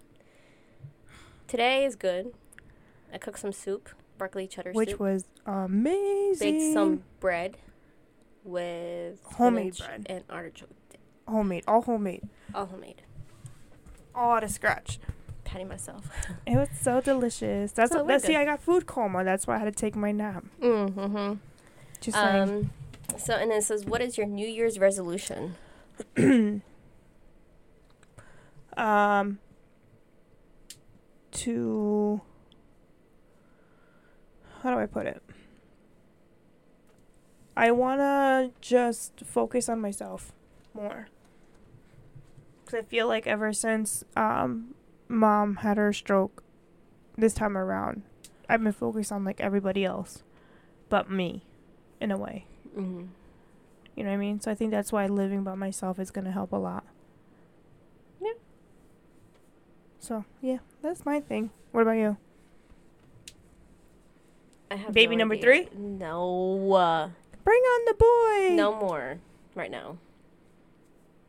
Today 1.48 1.84
is 1.84 1.96
good. 1.96 2.32
I 3.12 3.18
cooked 3.18 3.38
some 3.40 3.52
soup, 3.52 3.88
broccoli 4.18 4.46
cheddar 4.46 4.70
soup. 4.72 4.76
which 4.76 4.90
soup. 4.90 5.00
was 5.00 5.24
amazing. 5.44 6.58
Baked 6.58 6.72
some 6.74 7.02
bread 7.20 7.58
with 8.44 9.20
Homemade 9.36 9.76
bread. 9.78 10.06
and 10.08 10.24
artichoke. 10.30 10.70
homemade, 11.28 11.64
all 11.68 11.82
homemade, 11.82 12.22
All 12.54 12.66
homemade. 12.66 13.02
all 14.14 14.32
out 14.36 14.44
of 14.44 14.50
scratch. 14.50 14.98
Patting 15.44 15.68
myself. 15.68 16.08
It 16.46 16.56
was 16.56 16.68
so 16.80 17.00
delicious. 17.00 17.72
That's 17.72 17.92
So 17.92 18.04
what, 18.04 18.22
see. 18.22 18.36
I 18.36 18.44
got 18.44 18.62
food 18.62 18.86
coma. 18.86 19.22
That's 19.24 19.46
why 19.46 19.56
I 19.56 19.58
had 19.58 19.66
to 19.66 19.72
take 19.72 19.94
my 19.94 20.12
nap. 20.12 20.44
Mm-hmm. 20.60 21.34
Just 22.00 22.16
saying. 22.16 22.48
Um, 22.48 22.70
so 23.18 23.34
and 23.34 23.50
then 23.50 23.58
it 23.58 23.64
says, 23.64 23.84
"What 23.84 24.00
is 24.00 24.16
your 24.16 24.26
New 24.26 24.46
Year's 24.46 24.78
resolution?" 24.78 25.56
um 28.76 29.38
to 31.32 32.20
how 34.62 34.70
do 34.70 34.78
I 34.78 34.86
put 34.86 35.06
it? 35.06 35.22
I 37.56 37.70
want 37.70 38.00
to 38.00 38.50
just 38.60 39.20
focus 39.24 39.68
on 39.68 39.80
myself 39.80 40.32
more. 40.72 41.08
Cuz 42.66 42.74
I 42.74 42.82
feel 42.82 43.06
like 43.08 43.26
ever 43.26 43.52
since 43.52 44.04
um 44.16 44.74
mom 45.08 45.56
had 45.56 45.76
her 45.76 45.92
stroke 45.92 46.42
this 47.16 47.34
time 47.34 47.58
around, 47.58 48.02
I've 48.48 48.62
been 48.62 48.72
focused 48.72 49.12
on 49.12 49.24
like 49.24 49.40
everybody 49.40 49.84
else 49.84 50.22
but 50.88 51.10
me 51.10 51.44
in 52.00 52.10
a 52.10 52.18
way. 52.18 52.46
Mm-hmm. 52.76 53.04
You 53.96 54.04
know 54.04 54.10
what 54.10 54.14
I 54.14 54.18
mean? 54.18 54.40
So 54.40 54.50
I 54.50 54.54
think 54.54 54.70
that's 54.70 54.90
why 54.92 55.06
living 55.06 55.44
by 55.44 55.54
myself 55.54 55.98
is 55.98 56.10
going 56.10 56.24
to 56.24 56.30
help 56.30 56.52
a 56.52 56.56
lot. 56.56 56.84
Yeah. 58.20 58.32
So, 59.98 60.24
yeah, 60.40 60.58
that's 60.82 61.04
my 61.04 61.20
thing. 61.20 61.50
What 61.72 61.82
about 61.82 61.92
you? 61.98 62.16
I 64.70 64.76
have 64.76 64.94
Baby 64.94 65.16
no 65.16 65.20
number 65.20 65.34
idea. 65.34 65.44
three? 65.44 65.68
No, 65.76 66.72
uh, 66.72 67.08
Bring 67.44 67.60
on 67.60 67.84
the 67.86 67.94
boy. 67.94 68.54
no 68.56 68.74
more 68.80 69.18
right 69.54 69.70
now. 69.70 69.98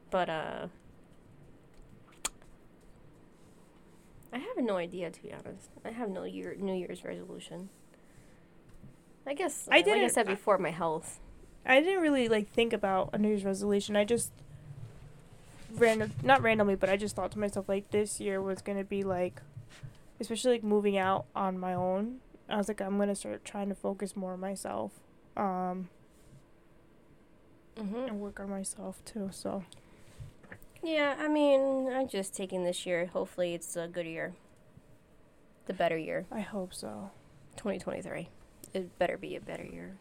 But 0.09 0.29
uh, 0.29 0.67
I 4.31 4.37
have 4.37 4.57
no 4.63 4.77
idea 4.77 5.09
to 5.11 5.21
be 5.21 5.33
honest. 5.33 5.69
I 5.83 5.89
have 5.89 6.09
no 6.09 6.23
year 6.23 6.55
New 6.57 6.73
Year's 6.73 7.03
resolution. 7.03 7.69
I 9.27 9.33
guess 9.33 9.67
I 9.71 9.79
uh, 9.79 9.83
like 9.87 10.01
I 10.03 10.07
said 10.07 10.27
before, 10.27 10.57
my 10.57 10.71
health. 10.71 11.19
I 11.65 11.79
didn't 11.79 12.01
really 12.01 12.27
like 12.29 12.49
think 12.51 12.73
about 12.73 13.09
a 13.13 13.17
New 13.17 13.29
Year's 13.29 13.45
resolution. 13.45 13.95
I 13.95 14.03
just 14.05 14.31
random 15.75 16.11
not 16.21 16.41
randomly, 16.41 16.75
but 16.75 16.89
I 16.89 16.97
just 16.97 17.15
thought 17.15 17.31
to 17.31 17.39
myself 17.39 17.67
like 17.69 17.89
this 17.91 18.19
year 18.19 18.41
was 18.41 18.61
going 18.61 18.77
to 18.77 18.83
be 18.83 19.03
like 19.03 19.41
especially 20.19 20.51
like 20.53 20.63
moving 20.63 20.97
out 20.97 21.25
on 21.35 21.57
my 21.57 21.73
own. 21.73 22.17
I 22.49 22.57
was 22.57 22.67
like 22.67 22.81
I'm 22.81 22.97
going 22.97 23.09
to 23.09 23.15
start 23.15 23.43
trying 23.45 23.69
to 23.69 23.75
focus 23.75 24.15
more 24.15 24.33
on 24.33 24.39
myself. 24.39 24.91
Um 25.37 25.89
Mm-hmm. 27.75 27.95
and 28.07 28.19
work 28.21 28.39
on 28.39 28.51
myself 28.51 29.03
too. 29.03 29.29
So, 29.31 29.63
Yeah, 30.83 31.15
I 31.17 31.27
mean, 31.27 31.89
I'm 31.91 32.07
just 32.07 32.35
taking 32.35 32.63
this 32.63 32.85
year. 32.85 33.07
Hopefully, 33.07 33.55
it's 33.55 33.75
a 33.75 33.87
good 33.87 34.05
year. 34.05 34.33
The 35.65 35.73
better 35.73 35.97
year, 35.97 36.27
I 36.31 36.41
hope 36.41 36.71
so. 36.71 37.09
2023. 37.57 38.29
It 38.75 38.99
better 38.99 39.17
be 39.17 39.35
a 39.35 39.39
better 39.41 39.63
year. 39.65 39.95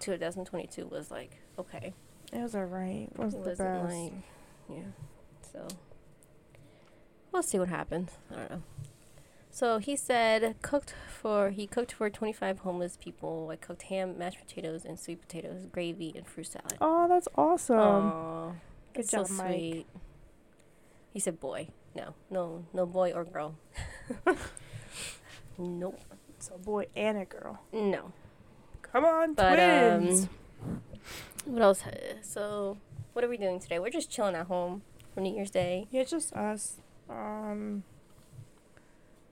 2022 0.00 0.86
was 0.86 1.10
like 1.10 1.38
okay. 1.58 1.94
It 2.32 2.38
was 2.42 2.54
alright. 2.54 3.10
It 3.12 3.18
was 3.18 3.34
it 3.34 3.42
the 3.44 3.50
wasn't 3.50 3.82
best. 3.88 3.94
like 3.94 4.12
yeah 4.70 4.82
so 5.52 5.68
we'll 7.32 7.42
see 7.42 7.58
what 7.58 7.68
happens 7.68 8.12
i 8.30 8.34
don't 8.36 8.50
know 8.50 8.62
so 9.50 9.78
he 9.78 9.94
said 9.94 10.54
cooked 10.62 10.94
for 11.06 11.50
he 11.50 11.66
cooked 11.66 11.92
for 11.92 12.08
25 12.08 12.60
homeless 12.60 12.96
people 12.96 13.48
i 13.52 13.56
cooked 13.56 13.82
ham 13.82 14.16
mashed 14.16 14.38
potatoes 14.38 14.84
and 14.86 14.98
sweet 14.98 15.20
potatoes 15.20 15.66
gravy 15.70 16.12
and 16.16 16.26
fruit 16.26 16.46
salad 16.46 16.74
Oh, 16.80 17.06
that's 17.06 17.28
awesome. 17.36 17.78
Aw, 17.78 18.46
Good 18.94 19.04
that's 19.04 19.10
job, 19.10 19.26
so 19.26 19.34
Mike. 19.34 19.48
sweet 19.50 19.86
he 21.12 21.20
said 21.20 21.38
boy 21.38 21.68
no 21.94 22.14
no 22.30 22.64
no 22.72 22.86
boy 22.86 23.12
or 23.12 23.24
girl 23.24 23.54
nope 25.58 26.00
So, 26.38 26.56
boy 26.58 26.86
and 26.96 27.18
a 27.18 27.24
girl. 27.24 27.60
no 27.72 28.12
Come 28.94 29.04
on, 29.06 29.34
But, 29.34 29.58
um, 29.58 30.02
twins. 30.04 30.28
what 31.46 31.62
else 31.62 31.82
so 32.22 32.78
what 33.12 33.24
are 33.24 33.28
we 33.28 33.36
doing 33.36 33.58
today 33.58 33.78
we're 33.80 33.90
just 33.90 34.08
chilling 34.08 34.36
at 34.36 34.46
home 34.46 34.82
for 35.12 35.20
new 35.20 35.34
year's 35.34 35.50
day 35.50 35.88
yeah, 35.90 36.02
it's 36.02 36.12
just 36.12 36.32
us. 36.32 36.76
Um, 37.10 37.82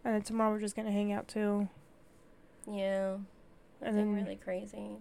and 0.05 0.15
then 0.17 0.23
tomorrow 0.23 0.51
we're 0.51 0.59
just 0.61 0.75
gonna 0.75 0.91
hang 0.91 1.13
out 1.13 1.29
too. 1.29 1.69
yeah 2.69 3.19
And 3.81 3.97
then 3.97 4.13
really 4.15 4.35
crazy. 4.37 4.97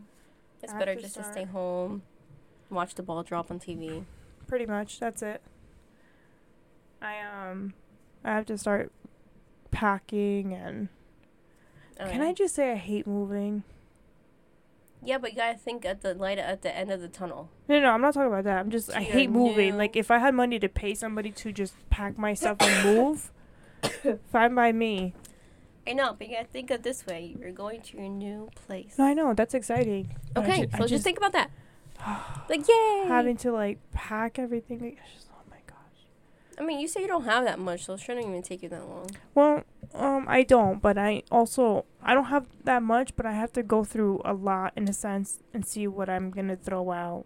It's 0.61 0.73
better 0.73 0.93
just 0.95 1.15
to 1.15 1.23
stay 1.23 1.43
home, 1.45 2.03
watch 2.69 2.93
the 2.93 3.01
ball 3.01 3.23
drop 3.23 3.49
on 3.49 3.59
TV. 3.59 4.05
pretty 4.45 4.67
much 4.67 4.99
that's 4.99 5.23
it. 5.23 5.41
I 7.01 7.15
um, 7.19 7.73
I 8.23 8.29
have 8.35 8.45
to 8.45 8.59
start 8.59 8.91
packing 9.71 10.53
and. 10.53 10.89
Oh, 11.99 12.05
Can 12.07 12.21
yeah. 12.21 12.27
I 12.29 12.33
just 12.33 12.53
say 12.53 12.71
I 12.73 12.75
hate 12.75 13.07
moving? 13.07 13.63
Yeah, 15.03 15.17
but 15.17 15.31
you 15.31 15.37
gotta 15.37 15.57
think 15.57 15.83
at 15.85 16.01
the 16.01 16.13
light 16.13 16.37
at 16.37 16.61
the 16.61 16.75
end 16.75 16.91
of 16.91 17.01
the 17.01 17.07
tunnel. 17.07 17.49
No, 17.67 17.79
no, 17.79 17.89
I'm 17.91 18.01
not 18.01 18.13
talking 18.13 18.27
about 18.31 18.43
that. 18.43 18.59
I'm 18.59 18.69
just 18.69 18.93
I 18.93 19.01
hate 19.01 19.29
moving. 19.31 19.71
new- 19.71 19.77
Like 19.77 19.95
if 19.95 20.11
I 20.11 20.19
had 20.19 20.33
money 20.35 20.59
to 20.59 20.69
pay 20.69 20.93
somebody 20.93 21.31
to 21.31 21.51
just 21.51 21.73
pack 21.89 22.17
my 22.19 22.33
stuff 22.35 22.57
and 22.61 22.85
move, 22.97 23.31
fine 24.31 24.53
by 24.53 24.71
me. 24.71 25.13
I 25.87 25.93
know, 25.93 26.13
but 26.17 26.27
you 26.29 26.35
gotta 26.35 26.47
think 26.47 26.69
of 26.69 26.83
this 26.83 27.05
way. 27.07 27.35
You're 27.39 27.51
going 27.51 27.81
to 27.81 27.97
your 27.97 28.09
new 28.09 28.49
place. 28.67 28.93
No, 28.99 29.05
I 29.05 29.13
know 29.15 29.33
that's 29.33 29.55
exciting. 29.55 30.15
Okay, 30.37 30.65
ju- 30.65 30.69
so 30.73 30.77
just, 30.79 30.89
just 30.89 31.03
think 31.03 31.17
about 31.17 31.31
that. 31.33 31.49
like, 32.49 32.67
yay! 32.67 33.03
having 33.07 33.37
to 33.37 33.51
like 33.51 33.79
pack 33.91 34.37
everything. 34.37 34.79
like, 34.81 34.99
just-. 35.13 35.27
I 36.59 36.63
mean, 36.63 36.79
you 36.79 36.87
say 36.87 37.01
you 37.01 37.07
don't 37.07 37.23
have 37.25 37.45
that 37.45 37.59
much, 37.59 37.85
so 37.85 37.93
it 37.93 37.99
shouldn't 38.01 38.27
even 38.27 38.41
take 38.43 38.61
you 38.61 38.69
that 38.69 38.87
long. 38.87 39.09
Well, 39.33 39.63
um, 39.95 40.25
I 40.27 40.43
don't, 40.43 40.81
but 40.81 40.97
I 40.97 41.23
also 41.31 41.85
I 42.03 42.13
don't 42.13 42.25
have 42.25 42.45
that 42.65 42.83
much, 42.83 43.15
but 43.15 43.25
I 43.25 43.31
have 43.31 43.51
to 43.53 43.63
go 43.63 43.83
through 43.83 44.21
a 44.25 44.33
lot 44.33 44.73
in 44.75 44.87
a 44.87 44.93
sense 44.93 45.39
and 45.53 45.65
see 45.65 45.87
what 45.87 46.09
I'm 46.09 46.29
gonna 46.29 46.55
throw 46.55 46.91
out 46.91 47.25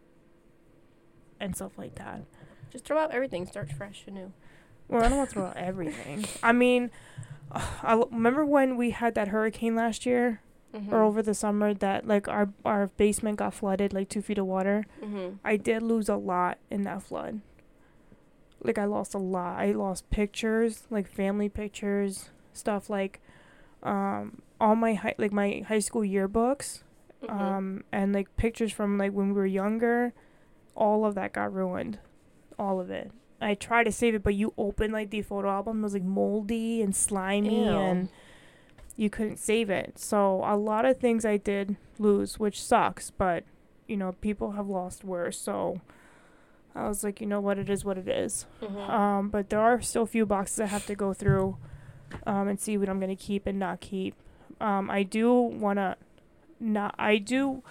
and 1.40 1.56
stuff 1.56 1.78
like 1.78 1.96
that. 1.96 2.22
Just 2.72 2.86
throw 2.86 2.98
out 3.00 3.12
everything, 3.12 3.46
start 3.46 3.72
fresh 3.72 4.04
and 4.08 4.16
new. 4.16 4.34
Well, 4.88 5.04
I 5.04 5.10
don't 5.10 5.18
want 5.18 5.30
to 5.30 5.34
throw 5.34 5.46
out 5.46 5.58
everything. 5.72 6.26
I 6.44 6.52
mean, 6.52 6.92
I 7.52 7.94
l- 7.94 8.10
remember 8.12 8.46
when 8.46 8.78
we 8.78 8.92
had 8.92 9.16
that 9.16 9.30
hurricane 9.30 9.76
last 9.76 10.06
year 10.06 10.42
Mm-hmm. 10.74 10.94
or 10.94 11.04
over 11.04 11.22
the 11.22 11.34
summer 11.34 11.74
that 11.74 12.06
like 12.06 12.28
our 12.28 12.50
our 12.66 12.88
basement 12.98 13.38
got 13.38 13.54
flooded, 13.54 13.94
like 13.94 14.10
two 14.10 14.22
feet 14.22 14.38
of 14.38 14.46
water. 14.46 14.86
Mm-hmm. 15.02 15.36
I 15.42 15.56
did 15.56 15.82
lose 15.82 16.10
a 16.10 16.18
lot 16.18 16.58
in 16.70 16.84
that 16.84 17.02
flood. 17.02 17.40
Like 18.66 18.78
I 18.78 18.86
lost 18.86 19.14
a 19.14 19.18
lot. 19.20 19.60
I 19.60 19.72
lost 19.72 20.10
pictures, 20.10 20.84
like 20.90 21.08
family 21.08 21.50
pictures, 21.50 22.30
stuff 22.54 22.90
like 22.90 23.22
um 23.84 24.42
all 24.60 24.76
my 24.76 24.94
high 24.96 25.16
like 25.18 25.32
my 25.32 25.64
high 25.68 25.80
school 25.80 26.02
yearbooks, 26.02 26.82
Mm-hmm. 27.24 27.42
um 27.42 27.84
and 27.92 28.14
like 28.14 28.36
pictures 28.38 28.72
from 28.72 28.98
like 28.98 29.12
when 29.14 29.28
we 29.28 29.34
were 29.34 29.46
younger. 29.46 30.14
All 30.76 31.06
of 31.06 31.16
that 31.16 31.34
got 31.34 31.54
ruined. 31.54 32.00
All 32.60 32.80
of 32.80 32.90
it. 32.92 33.12
I 33.42 33.54
tried 33.54 33.86
to 33.86 33.92
save 33.92 34.16
it, 34.16 34.24
but 34.24 34.34
you 34.36 34.54
open 34.58 34.92
like 34.92 35.10
the 35.10 35.22
photo 35.22 35.50
album, 35.50 35.80
it 35.80 35.84
was 35.84 35.94
like 35.94 36.04
moldy 36.04 36.82
and 36.82 36.96
slimy 36.96 37.66
Ew. 37.66 37.72
and 37.72 38.10
you 38.98 39.10
couldn't 39.10 39.38
save 39.38 39.70
it. 39.70 39.98
So 40.00 40.42
a 40.46 40.56
lot 40.56 40.86
of 40.86 41.00
things 41.00 41.26
I 41.26 41.38
did 41.38 41.76
lose, 42.00 42.40
which 42.40 42.62
sucks, 42.64 43.12
but 43.12 43.44
you 43.88 43.98
know, 43.98 44.14
people 44.22 44.52
have 44.52 44.68
lost 44.68 45.04
worse. 45.04 45.38
So 45.38 45.82
I 46.76 46.88
was 46.88 47.04
like, 47.04 47.22
you 47.22 47.28
know 47.28 47.40
what, 47.40 47.58
it 47.58 47.70
is 47.70 47.86
what 47.86 47.98
it 47.98 48.08
is. 48.08 48.46
Mhm. 48.62 48.90
Um, 48.90 49.30
but 49.30 49.50
there 49.50 49.60
are 49.62 49.82
still 49.82 50.04
a 50.04 50.08
few 50.08 50.26
boxes 50.26 50.60
I 50.60 50.66
have 50.66 50.86
to 50.88 50.96
go 50.96 51.14
through 51.14 51.58
um, 52.28 52.48
and 52.48 52.60
see 52.60 52.78
what 52.78 52.90
I'm 52.90 53.00
gonna 53.00 53.16
keep 53.16 53.48
and 53.48 53.58
not 53.58 53.80
keep. 53.80 54.16
Um, 54.60 54.90
I 54.90 55.04
do 55.04 55.34
wanna 55.34 55.96
not. 56.60 56.96
I 57.00 57.18
do 57.18 57.64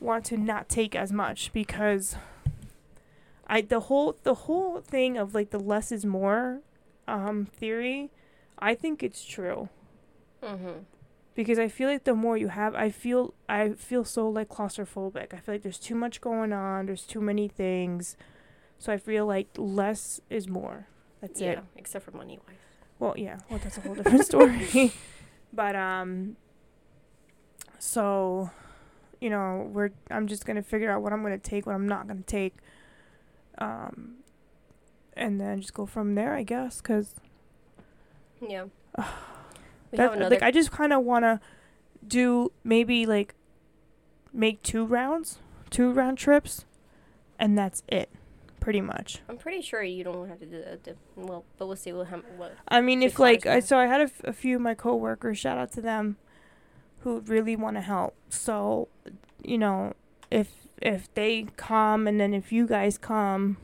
want 0.00 0.24
to 0.26 0.36
not 0.36 0.68
take 0.68 0.94
as 0.96 1.12
much 1.12 1.52
because 1.52 2.16
I 3.46 3.60
the 3.62 3.80
whole 3.80 4.16
the 4.22 4.34
whole 4.34 4.80
thing 4.80 5.16
of 5.16 5.34
like 5.34 5.50
the 5.50 5.58
less 5.60 5.90
is 5.92 6.04
more 6.06 6.60
um, 7.08 7.46
theory. 7.46 8.10
I 8.58 8.74
think 8.74 9.02
it's 9.02 9.24
true 9.24 9.68
Mhm. 10.42 10.84
because 11.34 11.58
I 11.58 11.68
feel 11.68 11.88
like 11.88 12.04
the 12.04 12.14
more 12.14 12.36
you 12.36 12.48
have, 12.48 12.74
I 12.74 12.90
feel 12.90 13.34
I 13.48 13.70
feel 13.70 14.04
so 14.04 14.28
like 14.28 14.48
claustrophobic. 14.48 15.34
I 15.34 15.38
feel 15.38 15.54
like 15.54 15.62
there's 15.62 15.78
too 15.78 15.94
much 15.94 16.20
going 16.20 16.52
on. 16.52 16.86
There's 16.86 17.06
too 17.06 17.20
many 17.20 17.48
things, 17.48 18.16
so 18.80 18.90
I 18.92 18.96
feel 18.96 19.26
like 19.26 19.48
less 19.58 20.20
is 20.30 20.48
more. 20.48 20.88
That's 21.20 21.38
yeah, 21.40 21.50
it. 21.50 21.58
except 21.76 22.06
for 22.06 22.12
money 22.12 22.40
wise. 22.48 22.56
Well, 22.98 23.14
yeah. 23.16 23.40
Well, 23.50 23.60
that's 23.62 23.76
a 23.76 23.82
whole 23.82 23.94
different 23.94 24.24
story. 24.24 24.92
but 25.52 25.76
um, 25.76 26.36
so, 27.78 28.50
you 29.20 29.28
know, 29.28 29.68
we're 29.70 29.90
I'm 30.10 30.26
just 30.26 30.46
gonna 30.46 30.62
figure 30.62 30.90
out 30.90 31.02
what 31.02 31.12
I'm 31.12 31.22
gonna 31.22 31.38
take, 31.38 31.66
what 31.66 31.74
I'm 31.74 31.86
not 31.86 32.08
gonna 32.08 32.22
take, 32.22 32.56
um, 33.58 34.14
and 35.12 35.38
then 35.38 35.60
just 35.60 35.74
go 35.74 35.84
from 35.84 36.14
there, 36.14 36.34
I 36.34 36.42
guess. 36.42 36.80
Cause 36.80 37.14
Yeah. 38.40 38.64
we 38.98 39.04
that, 39.98 40.18
like 40.30 40.42
I 40.42 40.50
just 40.50 40.70
kind 40.70 40.94
of 40.94 41.04
wanna 41.04 41.38
do 42.06 42.50
maybe 42.64 43.04
like 43.04 43.34
make 44.32 44.62
two 44.62 44.86
rounds, 44.86 45.38
two 45.68 45.92
round 45.92 46.16
trips, 46.16 46.64
and 47.38 47.58
that's 47.58 47.82
it, 47.88 48.08
pretty 48.60 48.80
much. 48.80 49.20
I'm 49.28 49.36
pretty 49.38 49.62
sure 49.62 49.82
you 49.82 50.04
don't 50.04 50.28
have 50.28 50.38
to 50.40 50.46
do 50.46 50.62
that. 50.62 50.96
Well, 51.16 51.44
but 51.58 51.66
we'll 51.66 51.76
see 51.76 51.92
what 51.92 52.06
what. 52.36 52.54
I 52.68 52.80
mean, 52.80 53.02
if 53.02 53.18
like 53.18 53.46
I 53.46 53.60
so 53.60 53.78
I 53.78 53.86
had 53.86 54.00
a, 54.00 54.04
f- 54.04 54.20
a 54.24 54.32
few 54.32 54.56
of 54.56 54.62
my 54.62 54.74
coworkers, 54.74 55.38
shout 55.38 55.58
out 55.58 55.72
to 55.72 55.80
them, 55.80 56.16
who 57.00 57.20
really 57.20 57.56
want 57.56 57.76
to 57.76 57.80
help. 57.80 58.14
So, 58.28 58.88
you 59.42 59.58
know, 59.58 59.94
if 60.30 60.48
if 60.80 61.12
they 61.14 61.46
come 61.56 62.06
and 62.06 62.20
then 62.20 62.32
if 62.34 62.52
you 62.52 62.66
guys 62.66 62.96
come, 62.98 63.56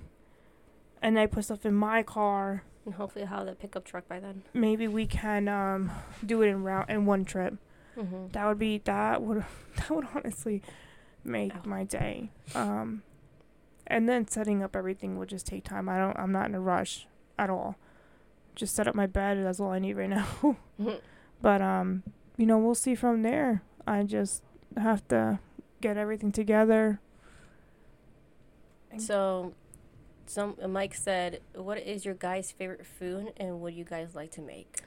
and 1.02 1.18
I 1.18 1.26
put 1.26 1.44
stuff 1.44 1.64
in 1.66 1.74
my 1.74 2.02
car, 2.02 2.62
And 2.84 2.94
hopefully, 2.94 3.24
I'll 3.30 3.38
have 3.38 3.46
the 3.46 3.54
pickup 3.54 3.84
truck 3.84 4.08
by 4.08 4.20
then. 4.20 4.42
maybe 4.54 4.88
we 4.88 5.06
can 5.06 5.48
um 5.48 5.90
do 6.24 6.42
it 6.42 6.48
in 6.48 6.62
route 6.64 6.88
in 6.90 7.06
one 7.06 7.24
trip. 7.24 7.54
Mm-hmm. 7.96 8.28
That 8.32 8.46
would 8.46 8.58
be 8.58 8.78
that 8.84 9.22
would 9.22 9.44
that 9.76 9.90
would 9.90 10.06
honestly 10.14 10.62
make 11.24 11.54
Ow. 11.54 11.60
my 11.64 11.84
day. 11.84 12.30
Um, 12.54 13.02
and 13.86 14.08
then 14.08 14.26
setting 14.28 14.62
up 14.62 14.74
everything 14.74 15.18
would 15.18 15.28
just 15.28 15.46
take 15.46 15.64
time. 15.64 15.88
I 15.88 15.98
don't. 15.98 16.18
I'm 16.18 16.32
not 16.32 16.48
in 16.48 16.54
a 16.54 16.60
rush 16.60 17.06
at 17.38 17.50
all. 17.50 17.76
Just 18.54 18.74
set 18.74 18.88
up 18.88 18.94
my 18.94 19.06
bed. 19.06 19.44
That's 19.44 19.60
all 19.60 19.70
I 19.70 19.78
need 19.78 19.94
right 19.94 20.10
now. 20.10 20.56
But 21.40 21.62
um, 21.62 22.02
you 22.36 22.46
know, 22.46 22.58
we'll 22.58 22.74
see 22.74 22.94
from 22.94 23.22
there. 23.22 23.62
I 23.86 24.02
just 24.02 24.42
have 24.76 25.06
to 25.08 25.38
get 25.80 25.96
everything 25.96 26.32
together. 26.32 27.00
So, 28.98 29.52
some 30.24 30.56
uh, 30.62 30.68
Mike 30.68 30.94
said, 30.94 31.40
"What 31.54 31.78
is 31.78 32.04
your 32.04 32.14
guys' 32.14 32.50
favorite 32.50 32.86
food, 32.86 33.32
and 33.36 33.60
what 33.60 33.72
do 33.72 33.78
you 33.78 33.84
guys 33.84 34.14
like 34.14 34.30
to 34.32 34.40
make?" 34.40 34.80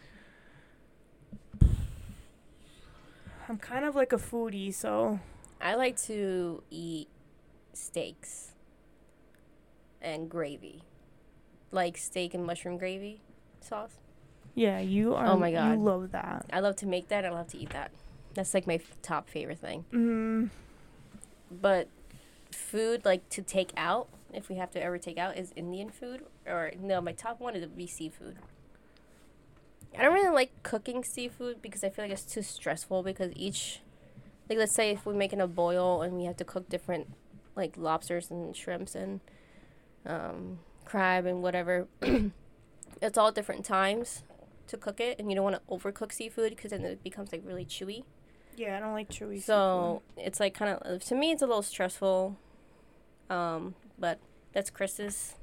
I'm 3.47 3.57
kind 3.57 3.83
of 3.85 3.95
like 3.95 4.13
a 4.13 4.17
foodie, 4.17 4.73
so 4.73 5.19
I 5.59 5.75
like 5.75 5.99
to 6.03 6.63
eat 6.69 7.07
steaks 7.73 8.48
and 10.01 10.29
gravy, 10.29 10.83
like 11.71 11.97
steak 11.97 12.33
and 12.33 12.45
mushroom 12.45 12.77
gravy 12.77 13.21
sauce. 13.61 13.97
yeah, 14.55 14.79
you 14.79 15.13
are. 15.15 15.25
Oh 15.27 15.37
my 15.37 15.51
God. 15.51 15.71
you 15.77 15.83
love 15.83 16.11
that. 16.11 16.45
I 16.51 16.59
love 16.59 16.75
to 16.77 16.85
make 16.85 17.07
that. 17.09 17.25
I 17.25 17.29
love 17.29 17.47
to 17.49 17.57
eat 17.57 17.69
that. 17.71 17.91
That's 18.33 18.53
like 18.53 18.67
my 18.67 18.75
f- 18.75 18.95
top 19.01 19.27
favorite 19.29 19.59
thing. 19.59 19.85
Mm, 19.91 20.49
But 21.51 21.87
food 22.51 23.03
like 23.05 23.27
to 23.29 23.41
take 23.41 23.71
out, 23.75 24.07
if 24.33 24.49
we 24.49 24.55
have 24.55 24.71
to 24.71 24.81
ever 24.83 24.97
take 24.97 25.17
out, 25.17 25.37
is 25.37 25.51
Indian 25.55 25.89
food. 25.89 26.23
Or 26.47 26.71
no, 26.79 27.01
my 27.01 27.11
top 27.11 27.39
one 27.39 27.55
is 27.55 27.65
be 27.67 27.87
seafood. 27.87 28.37
I 29.97 30.03
don't 30.03 30.13
really 30.13 30.33
like 30.33 30.51
cooking 30.63 31.03
seafood 31.03 31.61
because 31.61 31.83
I 31.83 31.89
feel 31.89 32.05
like 32.05 32.11
it's 32.11 32.23
too 32.23 32.43
stressful 32.43 33.01
because 33.03 33.31
each 33.35 33.81
like 34.47 34.57
let's 34.59 34.71
say 34.71 34.91
if 34.91 35.05
we're 35.05 35.13
making 35.13 35.41
a 35.41 35.47
boil 35.47 36.01
and 36.03 36.13
we 36.15 36.25
have 36.25 36.37
to 36.37 36.43
cook 36.45 36.69
different 36.69 37.07
like 37.55 37.75
lobsters 37.75 38.29
and 38.29 38.55
shrimps 38.55 38.93
and 38.95 39.19
um, 40.05 40.59
crab 40.85 41.25
and 41.25 41.41
whatever 41.41 41.87
it's 43.01 43.17
all 43.17 43.31
different 43.31 43.65
times 43.65 44.23
to 44.67 44.77
cook 44.77 44.99
it 44.99 45.19
and 45.19 45.29
you 45.31 45.35
don't 45.35 45.43
want 45.43 45.55
to 45.55 45.61
overcook 45.73 46.11
seafood 46.11 46.51
because 46.51 46.71
then 46.71 46.83
it 46.83 47.03
becomes 47.03 47.31
like 47.31 47.41
really 47.45 47.65
chewy 47.65 48.03
yeah, 48.55 48.75
I 48.75 48.81
don't 48.81 48.91
like 48.93 49.09
chewy. 49.09 49.41
so 49.41 50.01
it's 50.17 50.39
like 50.39 50.53
kind 50.53 50.77
of 50.81 51.03
to 51.05 51.15
me 51.15 51.31
it's 51.31 51.41
a 51.41 51.47
little 51.47 51.61
stressful 51.61 52.37
um 53.29 53.75
but 53.97 54.19
that's 54.53 54.69
chris's 54.69 55.35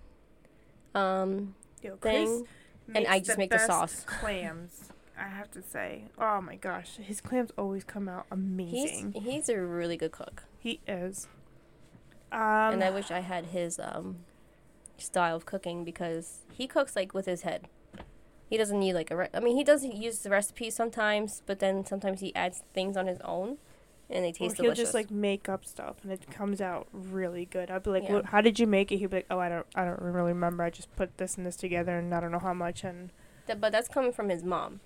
um 0.94 1.54
seafood. 1.80 1.98
Yo, 2.04 2.10
thing 2.10 2.46
and 2.94 3.06
I 3.06 3.20
just 3.20 3.38
make 3.38 3.50
the 3.50 3.58
sauce. 3.58 4.04
Clams, 4.06 4.90
I 5.18 5.28
have 5.28 5.50
to 5.52 5.62
say. 5.62 6.04
Oh 6.18 6.40
my 6.40 6.56
gosh, 6.56 6.96
his 7.02 7.20
clams 7.20 7.50
always 7.58 7.84
come 7.84 8.08
out 8.08 8.26
he's 8.30 8.38
amazing. 8.38 9.12
he's 9.12 9.48
a 9.48 9.58
really 9.58 9.96
good 9.96 10.12
cook 10.12 10.44
he 10.58 10.80
is. 10.86 11.28
Um, 12.32 12.40
and 12.74 12.84
i 12.84 12.90
wish 12.90 13.12
i 13.12 13.20
had 13.20 13.46
his 13.46 13.78
um 13.78 14.16
style 14.98 15.36
of 15.36 15.46
cooking 15.46 15.84
because 15.84 16.40
he 16.52 16.66
cooks 16.66 16.96
like 16.96 17.12
with 17.14 17.26
his 17.26 17.42
head 17.42 17.68
he 18.48 18.56
doesn't 18.56 18.78
need 18.80 18.94
like 18.94 19.10
a 19.10 19.16
re- 19.16 19.28
i 19.34 19.40
mean 19.40 19.56
he 19.56 19.64
does 19.64 19.84
use 19.84 20.20
the 20.20 20.30
recipes 20.30 20.74
sometimes 20.74 21.42
but 21.46 21.58
then 21.58 21.84
sometimes 21.84 22.20
he 22.20 22.34
adds 22.34 22.62
things 22.72 22.96
on 22.96 23.06
his 23.06 23.18
own 23.20 23.58
and 24.08 24.24
they 24.24 24.28
Or 24.28 24.32
taste 24.32 24.56
he'll 24.56 24.64
delicious 24.66 24.84
just 24.84 24.94
like 24.94 25.10
make 25.10 25.48
up 25.48 25.64
stuff 25.64 25.96
and 26.04 26.12
it 26.12 26.30
comes 26.30 26.60
out 26.60 26.86
really 26.92 27.44
good. 27.44 27.72
I'll 27.72 27.80
be 27.80 27.90
like, 27.90 28.04
Yeah. 28.04 28.12
"What- 28.14 28.26
"How 28.26 28.40
did 28.40 28.60
you 28.60 28.66
make 28.68 28.92
it?" 28.92 28.98
He'll 28.98 29.08
be 29.08 29.16
like, 29.16 29.26
"Oh, 29.32 29.40
I 29.40 29.48
don't, 29.48 29.66
I 29.74 29.84
don't 29.84 30.00
really 30.00 30.32
remember. 30.32 30.62
I 30.62 30.70
just 30.70 30.94
put 30.94 31.16
this 31.18 31.36
and 31.36 31.44
this 31.44 31.56
together, 31.56 31.98
and 31.98 32.14
I 32.14 32.20
don't 32.20 32.30
know 32.30 32.38
how 32.38 32.54
much." 32.54 32.84
And 32.84 33.10
Th- 33.48 33.60
but 33.60 33.72
that's 33.72 33.88
coming 33.88 34.12
from 34.12 34.28
his 34.28 34.44
mom 34.44 34.78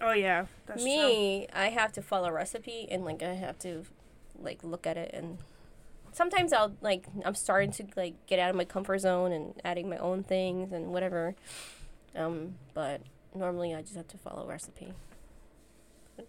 oh 0.00 0.12
yeah, 0.12 0.46
that's 0.66 0.84
me 0.84 1.48
i 1.52 1.70
have 1.70 1.90
to 1.94 2.02
follow 2.02 2.28
a 2.28 2.32
recipe 2.32 2.86
and 2.88 3.04
like 3.04 3.20
i 3.20 3.34
have 3.34 3.58
to 3.58 3.84
like 4.40 4.62
look 4.62 4.86
at 4.86 4.96
it 4.96 5.10
and 5.12 5.38
sometimes 6.18 6.52
i'll 6.52 6.74
like 6.80 7.06
i'm 7.24 7.34
starting 7.34 7.70
to 7.70 7.86
like 7.96 8.14
get 8.26 8.38
out 8.38 8.50
of 8.50 8.56
my 8.56 8.64
comfort 8.64 8.98
zone 8.98 9.32
and 9.32 9.54
adding 9.64 9.88
my 9.88 9.96
own 9.98 10.22
things 10.22 10.72
and 10.72 10.88
whatever 10.88 11.34
um 12.16 12.54
but 12.74 13.00
normally 13.34 13.74
i 13.74 13.80
just 13.80 13.96
have 13.96 14.08
to 14.08 14.18
follow 14.18 14.46
recipe 14.46 14.92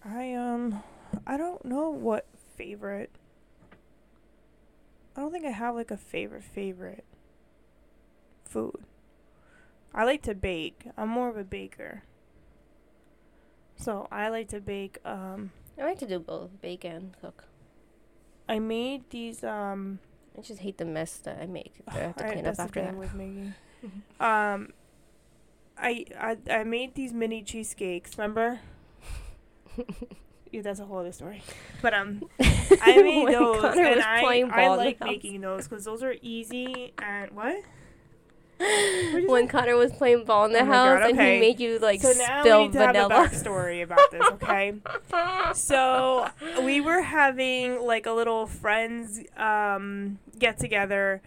I 0.03 0.33
um, 0.33 0.83
I 1.25 1.37
don't 1.37 1.63
know 1.65 1.89
what 1.89 2.25
favorite 2.55 3.09
I 5.15 5.21
don't 5.21 5.31
think 5.31 5.45
I 5.45 5.51
have 5.51 5.75
like 5.75 5.91
a 5.91 5.97
favorite 5.97 6.43
favorite 6.43 7.03
food. 8.45 8.83
I 9.93 10.05
like 10.05 10.21
to 10.23 10.35
bake. 10.35 10.85
I'm 10.95 11.09
more 11.09 11.29
of 11.29 11.35
a 11.35 11.43
baker. 11.43 12.03
So 13.75 14.07
I 14.11 14.29
like 14.29 14.47
to 14.49 14.61
bake. 14.61 14.99
Um, 15.03 15.51
I 15.77 15.85
like 15.85 15.99
to 15.99 16.07
do 16.07 16.19
both, 16.19 16.61
bake 16.61 16.85
and 16.85 17.15
cook. 17.19 17.48
I 18.49 18.59
made 18.59 19.09
these. 19.11 19.43
Um, 19.43 19.99
I 20.37 20.41
just 20.41 20.59
hate 20.59 20.77
the 20.77 20.85
mess 20.85 21.17
that 21.17 21.39
I 21.41 21.45
make. 21.45 21.85
That 21.85 21.95
I 21.95 21.99
have 21.99 22.15
to 22.17 22.31
clean 22.31 22.45
up 22.45 22.59
after 22.59 22.81
that. 22.81 22.95
with 22.95 23.13
making. 23.13 23.53
Um, 24.19 24.73
I, 25.77 26.03
I 26.19 26.37
I 26.51 26.63
made 26.65 26.95
these 26.95 27.13
mini 27.13 27.41
cheesecakes. 27.43 28.17
Remember? 28.17 28.59
yeah, 30.51 30.61
that's 30.61 30.81
a 30.81 30.85
whole 30.85 30.97
other 30.97 31.13
story. 31.13 31.41
But 31.81 31.93
um, 31.93 32.29
I 32.41 33.01
made 33.01 33.29
those, 33.29 33.61
Connor 33.61 33.85
and 33.85 34.01
I 34.01 34.19
I 34.19 34.43
ball 34.43 34.73
in 34.73 34.79
the 34.79 34.85
like 34.85 34.99
making 35.01 35.39
those 35.39 35.69
because 35.69 35.85
those 35.85 36.03
are 36.03 36.15
easy 36.21 36.93
and 36.97 37.31
what? 37.31 37.63
When? 38.59 39.47
Connor 39.47 39.77
was 39.77 39.91
playing 39.93 40.25
ball 40.25 40.45
in 40.45 40.51
the 40.51 40.61
Oh 40.61 40.65
house 40.65 40.99
God, 40.99 41.09
and 41.11 41.19
he 41.19 41.39
made 41.39 41.59
you 41.59 41.79
like 41.79 42.01
so 42.01 42.11
now 42.11 42.41
spill 42.41 42.57
we 42.59 42.63
need 42.65 42.73
to 42.73 42.79
have 42.79 42.89
a 42.95 43.07
vanilla. 43.07 43.27
backstory 43.27 43.83
about 43.83 44.11
this, 44.11 44.21
okay? 44.33 44.73
so 45.53 46.27
we 46.63 46.81
were 46.81 47.01
having 47.01 47.79
like 47.81 48.05
a 48.05 48.11
little 48.11 48.45
friends 48.47 49.21
um, 49.37 50.19
get 50.37 50.59
together 50.59 51.21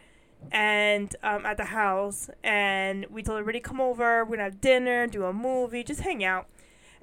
and 0.50 1.14
um, 1.22 1.46
at 1.46 1.56
the 1.56 1.64
house 1.66 2.28
and 2.42 3.06
we 3.10 3.22
told 3.22 3.38
everybody 3.38 3.60
come 3.60 3.80
over 3.80 4.24
we're 4.24 4.32
gonna 4.36 4.42
have 4.42 4.60
dinner 4.60 5.06
do 5.06 5.24
a 5.24 5.32
movie 5.32 5.84
just 5.84 6.00
hang 6.00 6.24
out 6.24 6.48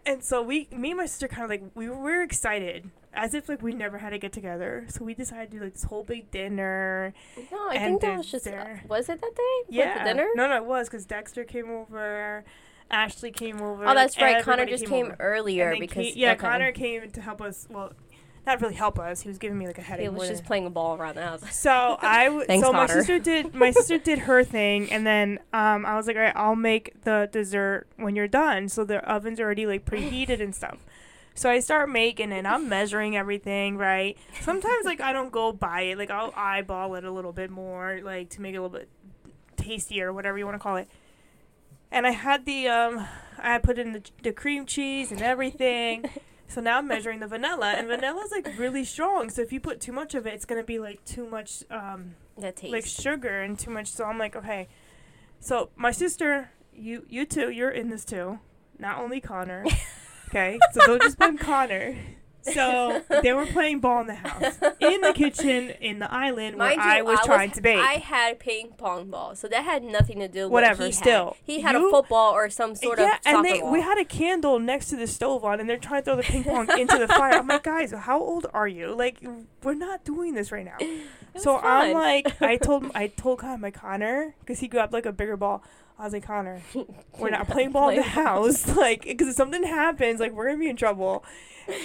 and 0.06 0.24
so 0.24 0.42
we 0.42 0.68
me 0.72 0.92
and 0.92 0.98
my 0.98 1.06
sister 1.06 1.28
kind 1.28 1.44
of 1.46 1.50
like 1.50 1.64
we 1.74 1.90
were 1.90 2.22
excited 2.22 2.90
as 3.14 3.34
if 3.34 3.50
like 3.50 3.62
we 3.62 3.74
never 3.74 3.98
had 3.98 4.12
to 4.12 4.18
get 4.20 4.32
together 4.32 4.86
so 4.88 5.04
we 5.04 5.14
decided 5.14 5.50
to 5.52 5.58
do 5.58 5.64
like 5.64 5.74
this 5.74 5.84
whole 5.84 6.04
big 6.04 6.30
dinner 6.32 7.14
no, 7.52 7.68
I 7.70 7.78
think 7.80 8.02
that 8.02 8.18
was 8.18 8.30
just. 8.32 8.48
uh, 8.48 8.66
was 8.88 9.10
it 9.10 9.20
that 9.22 9.36
day? 9.36 9.76
Yeah 9.76 10.04
the 10.04 10.10
dinner? 10.12 10.28
no 10.36 10.48
no 10.48 10.56
it 10.58 10.66
was 10.66 10.88
because 10.88 11.06
dexter 11.06 11.44
came 11.44 11.70
over 11.70 12.44
ashley 12.92 13.32
came 13.32 13.62
over 13.62 13.88
Oh, 13.88 13.94
that's 13.94 14.20
right. 14.20 14.44
Connor 14.44 14.66
just 14.66 14.86
came, 14.86 15.08
over. 15.08 15.16
earlier 15.20 15.76
because 15.80 16.06
Kate- 16.08 16.16
yeah, 16.16 16.32
okay. 16.32 16.40
Connor 16.42 16.72
came 16.72 17.10
to 17.12 17.22
help 17.22 17.40
us. 17.42 17.68
Well, 17.70 17.94
not 18.48 18.62
really 18.62 18.74
help 18.74 18.98
us. 18.98 19.22
He 19.22 19.28
was 19.28 19.38
giving 19.38 19.60
me 19.60 19.68
like 19.68 19.78
a 19.78 19.82
headache. 19.84 20.04
He 20.06 20.10
was 20.10 20.28
just 20.28 20.44
playing 20.46 20.66
a 20.66 20.72
ball 20.72 20.98
around 20.98 21.16
the 21.16 21.24
house. 21.24 21.56
so 21.56 21.98
I 22.02 22.26
w- 22.26 22.46
Thanks, 22.46 22.66
so 22.66 22.74
my 22.74 22.88
sister 22.88 23.20
did 23.20 23.54
my 23.66 23.70
sister 23.70 24.00
did 24.00 24.20
her 24.20 24.44
thing, 24.44 24.92
and 24.92 25.06
then 25.06 25.38
um 25.54 25.86
I 25.86 25.96
was 25.98 26.08
like, 26.08 26.16
all 26.16 26.22
right, 26.24 26.36
I'll 26.36 26.56
make 26.56 26.94
the 27.04 27.30
dessert 27.32 27.86
when 27.98 28.16
you're 28.16 28.28
done. 28.28 28.70
So 28.70 28.84
the 28.86 29.08
oven's 29.08 29.40
already 29.40 29.68
like 29.68 29.86
preheated 29.86 30.42
and 30.42 30.56
stuff. 30.56 30.78
So 31.40 31.50
I 31.50 31.62
start 31.62 31.88
making 31.88 32.34
it. 32.34 32.46
I'm 32.46 32.68
measuring 32.68 33.16
everything 33.16 33.78
right. 33.78 34.18
Sometimes 34.42 34.84
like 34.84 35.00
I 35.00 35.14
don't 35.14 35.32
go 35.32 35.54
by 35.54 35.84
it. 35.84 35.98
Like 35.98 36.12
I'll 36.12 36.34
eyeball 36.36 36.96
it 36.96 37.06
a 37.06 37.12
little 37.12 37.32
bit 37.32 37.50
more, 37.50 38.02
like 38.04 38.32
to 38.32 38.42
make 38.42 38.56
it 38.56 38.58
a 38.58 38.62
little 38.62 38.78
bit 38.78 38.90
tastier, 39.56 40.12
whatever 40.12 40.38
you 40.38 40.44
want 40.44 40.56
to 40.56 40.60
call 40.60 40.76
it. 40.76 40.90
And 41.94 42.06
I 42.06 42.12
had 42.12 42.46
the 42.46 42.68
um, 42.68 43.08
I 43.38 43.58
put 43.60 43.80
in 43.80 43.94
the, 43.94 44.04
the 44.22 44.34
cream 44.34 44.66
cheese 44.66 45.14
and 45.14 45.22
everything. 45.22 46.10
So 46.52 46.62
now 46.62 46.80
I'm 46.80 46.88
measuring 46.88 47.20
the 47.20 47.28
vanilla, 47.28 47.76
and 47.78 47.88
vanilla's 47.88 48.32
like 48.32 48.58
really 48.58 48.84
strong. 48.84 49.30
So 49.30 49.44
if 49.44 49.54
you 49.54 49.60
put 49.60 49.80
too 49.80 49.92
much 49.92 50.16
of 50.16 50.26
it, 50.26 50.34
it's 50.34 50.46
gonna 50.46 50.64
be 50.64 50.80
like 50.80 51.06
too 51.06 51.30
much 51.30 51.64
um, 51.70 52.16
like 52.64 52.88
sugar 52.88 53.44
and 53.44 53.58
too 53.58 53.70
much. 53.70 53.86
So 53.86 54.06
I'm 54.06 54.18
like, 54.18 54.36
okay. 54.36 54.68
So 55.40 55.70
my 55.76 55.92
sister, 55.92 56.50
you 56.74 57.06
you 57.08 57.28
too, 57.28 57.52
you're 57.52 57.70
in 57.70 57.92
this 57.92 58.04
too. 58.04 58.40
Not 58.80 58.98
only 58.98 59.22
Connor. 59.22 59.64
Okay, 60.30 60.60
so 60.74 60.86
don't 60.86 61.02
just 61.02 61.18
blame 61.18 61.38
Connor. 61.38 61.96
So 62.42 63.04
they 63.22 63.34
were 63.34 63.46
playing 63.46 63.80
ball 63.80 64.02
in 64.02 64.08
the 64.08 64.16
house, 64.16 64.58
in 64.80 65.02
the 65.02 65.12
kitchen, 65.14 65.72
in 65.82 66.00
the 66.00 66.12
island 66.12 66.58
where 66.58 66.72
you, 66.72 66.80
I 66.80 67.02
was 67.02 67.20
trying 67.26 67.52
to 67.52 67.62
bake. 67.62 67.78
I 67.78 67.94
had 67.96 68.40
ping 68.40 68.70
pong 68.78 69.10
ball, 69.10 69.36
so 69.36 69.48
that 69.50 69.66
had 69.66 69.84
nothing 69.84 70.20
to 70.20 70.28
do 70.28 70.44
with 70.44 70.52
Whatever, 70.54 70.84
What 70.84 70.86
he 70.88 70.92
still, 70.94 71.26
had. 71.26 71.36
he 71.44 71.60
had 71.62 71.74
you- 71.76 71.90
a 71.90 71.92
football 71.92 72.34
or 72.34 72.50
some 72.50 72.76
sort 72.76 72.98
yeah, 72.98 73.06
of 73.06 73.12
soccer 73.24 73.36
and 73.38 73.46
they 73.46 73.60
ball. 73.60 73.72
we 73.72 73.82
had 73.82 73.98
a 74.00 74.06
candle 74.06 74.58
next 74.58 74.88
to 74.90 74.96
the 74.96 75.06
stove 75.06 75.44
on, 75.44 75.60
and 75.60 75.70
they're 75.70 75.78
trying 75.78 76.02
to 76.02 76.06
throw 76.06 76.16
the 76.16 76.24
ping 76.24 76.44
pong 76.46 76.68
into 76.80 76.98
the 76.98 77.08
fire. 77.10 77.34
I'm 77.34 77.48
like, 77.48 77.64
guys, 77.64 77.92
how 77.92 78.20
old 78.20 78.48
are 78.54 78.68
you? 78.68 78.96
Like, 78.96 79.22
we're 79.64 79.74
not 79.74 80.06
doing 80.06 80.34
this 80.34 80.52
right 80.52 80.66
now. 80.66 80.78
So 81.38 81.54
was 81.54 81.62
I'm 81.64 81.94
like, 81.94 82.42
I 82.42 82.58
told 82.58 82.90
I 82.96 83.08
told 83.08 83.40
Connor, 83.40 83.60
my 83.60 83.70
Connor, 83.70 84.34
because 84.40 84.60
he 84.60 84.68
grabbed 84.68 84.92
like 84.94 85.06
a 85.06 85.12
bigger 85.12 85.38
ball. 85.38 85.62
I 86.00 86.04
was 86.06 86.14
like, 86.14 86.26
Connor, 86.26 86.62
we're 87.20 87.30
not 87.30 87.50
playing 87.50 87.74
ball 87.74 87.90
in 87.90 87.98
the 87.98 88.04
house, 88.04 88.68
like, 88.78 89.04
because 89.04 89.28
if 89.28 89.36
something 89.36 89.64
happens, 89.64 90.22
like, 90.22 90.32
we're 90.32 90.48
gonna 90.48 90.58
be 90.58 90.70
in 90.70 90.78
trouble. 90.78 91.26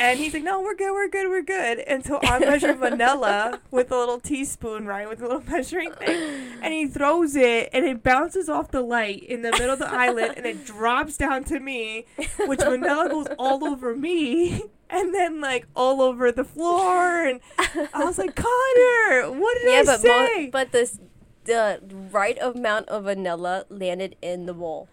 And 0.01 0.19
he's 0.19 0.33
like, 0.33 0.43
no, 0.45 0.63
we're 0.63 0.77
good, 0.77 0.93
we're 0.93 1.09
good, 1.09 1.29
we're 1.29 1.43
good. 1.43 1.81
And 1.81 2.03
so 2.03 2.19
I 2.23 2.39
measure 2.39 2.73
vanilla 2.75 3.61
with 3.71 3.91
a 3.93 3.97
little 3.99 4.19
teaspoon, 4.19 4.87
right, 4.87 5.07
with 5.07 5.21
a 5.21 5.25
little 5.25 5.43
measuring 5.43 5.93
thing, 5.93 6.59
and 6.63 6.73
he 6.73 6.87
throws 6.87 7.37
it, 7.37 7.69
and 7.73 7.85
it 7.85 8.03
bounces 8.03 8.49
off 8.49 8.71
the 8.71 8.81
light 8.81 9.25
in 9.25 9.43
the 9.43 9.51
middle 9.51 9.73
of 9.73 9.81
the 9.81 9.93
island, 9.93 10.35
and 10.39 10.47
it 10.47 10.65
drops 10.65 11.19
down 11.19 11.45
to 11.45 11.61
me, 11.61 12.07
which 12.47 12.61
vanilla 12.61 13.11
goes 13.11 13.27
all 13.39 13.65
over 13.65 13.95
me. 13.95 14.63
And 14.91 15.13
then 15.13 15.41
like 15.41 15.67
all 15.75 16.01
over 16.01 16.31
the 16.31 16.45
floor, 16.45 17.27
and 17.27 17.41
I 17.59 18.05
was 18.05 18.17
like, 18.17 18.37
Connor, 18.37 19.33
what 19.33 19.59
did 19.59 19.73
yeah, 19.73 19.81
I 19.81 19.85
but 19.85 20.01
say? 20.01 20.45
mo- 20.45 20.51
but 20.53 20.73
this 20.73 21.01
the 21.45 21.81
right 22.11 22.39
amount 22.41 22.89
of 22.89 23.05
vanilla 23.05 23.65
landed 23.69 24.17
in 24.23 24.47
the 24.47 24.55
bowl. 24.55 24.89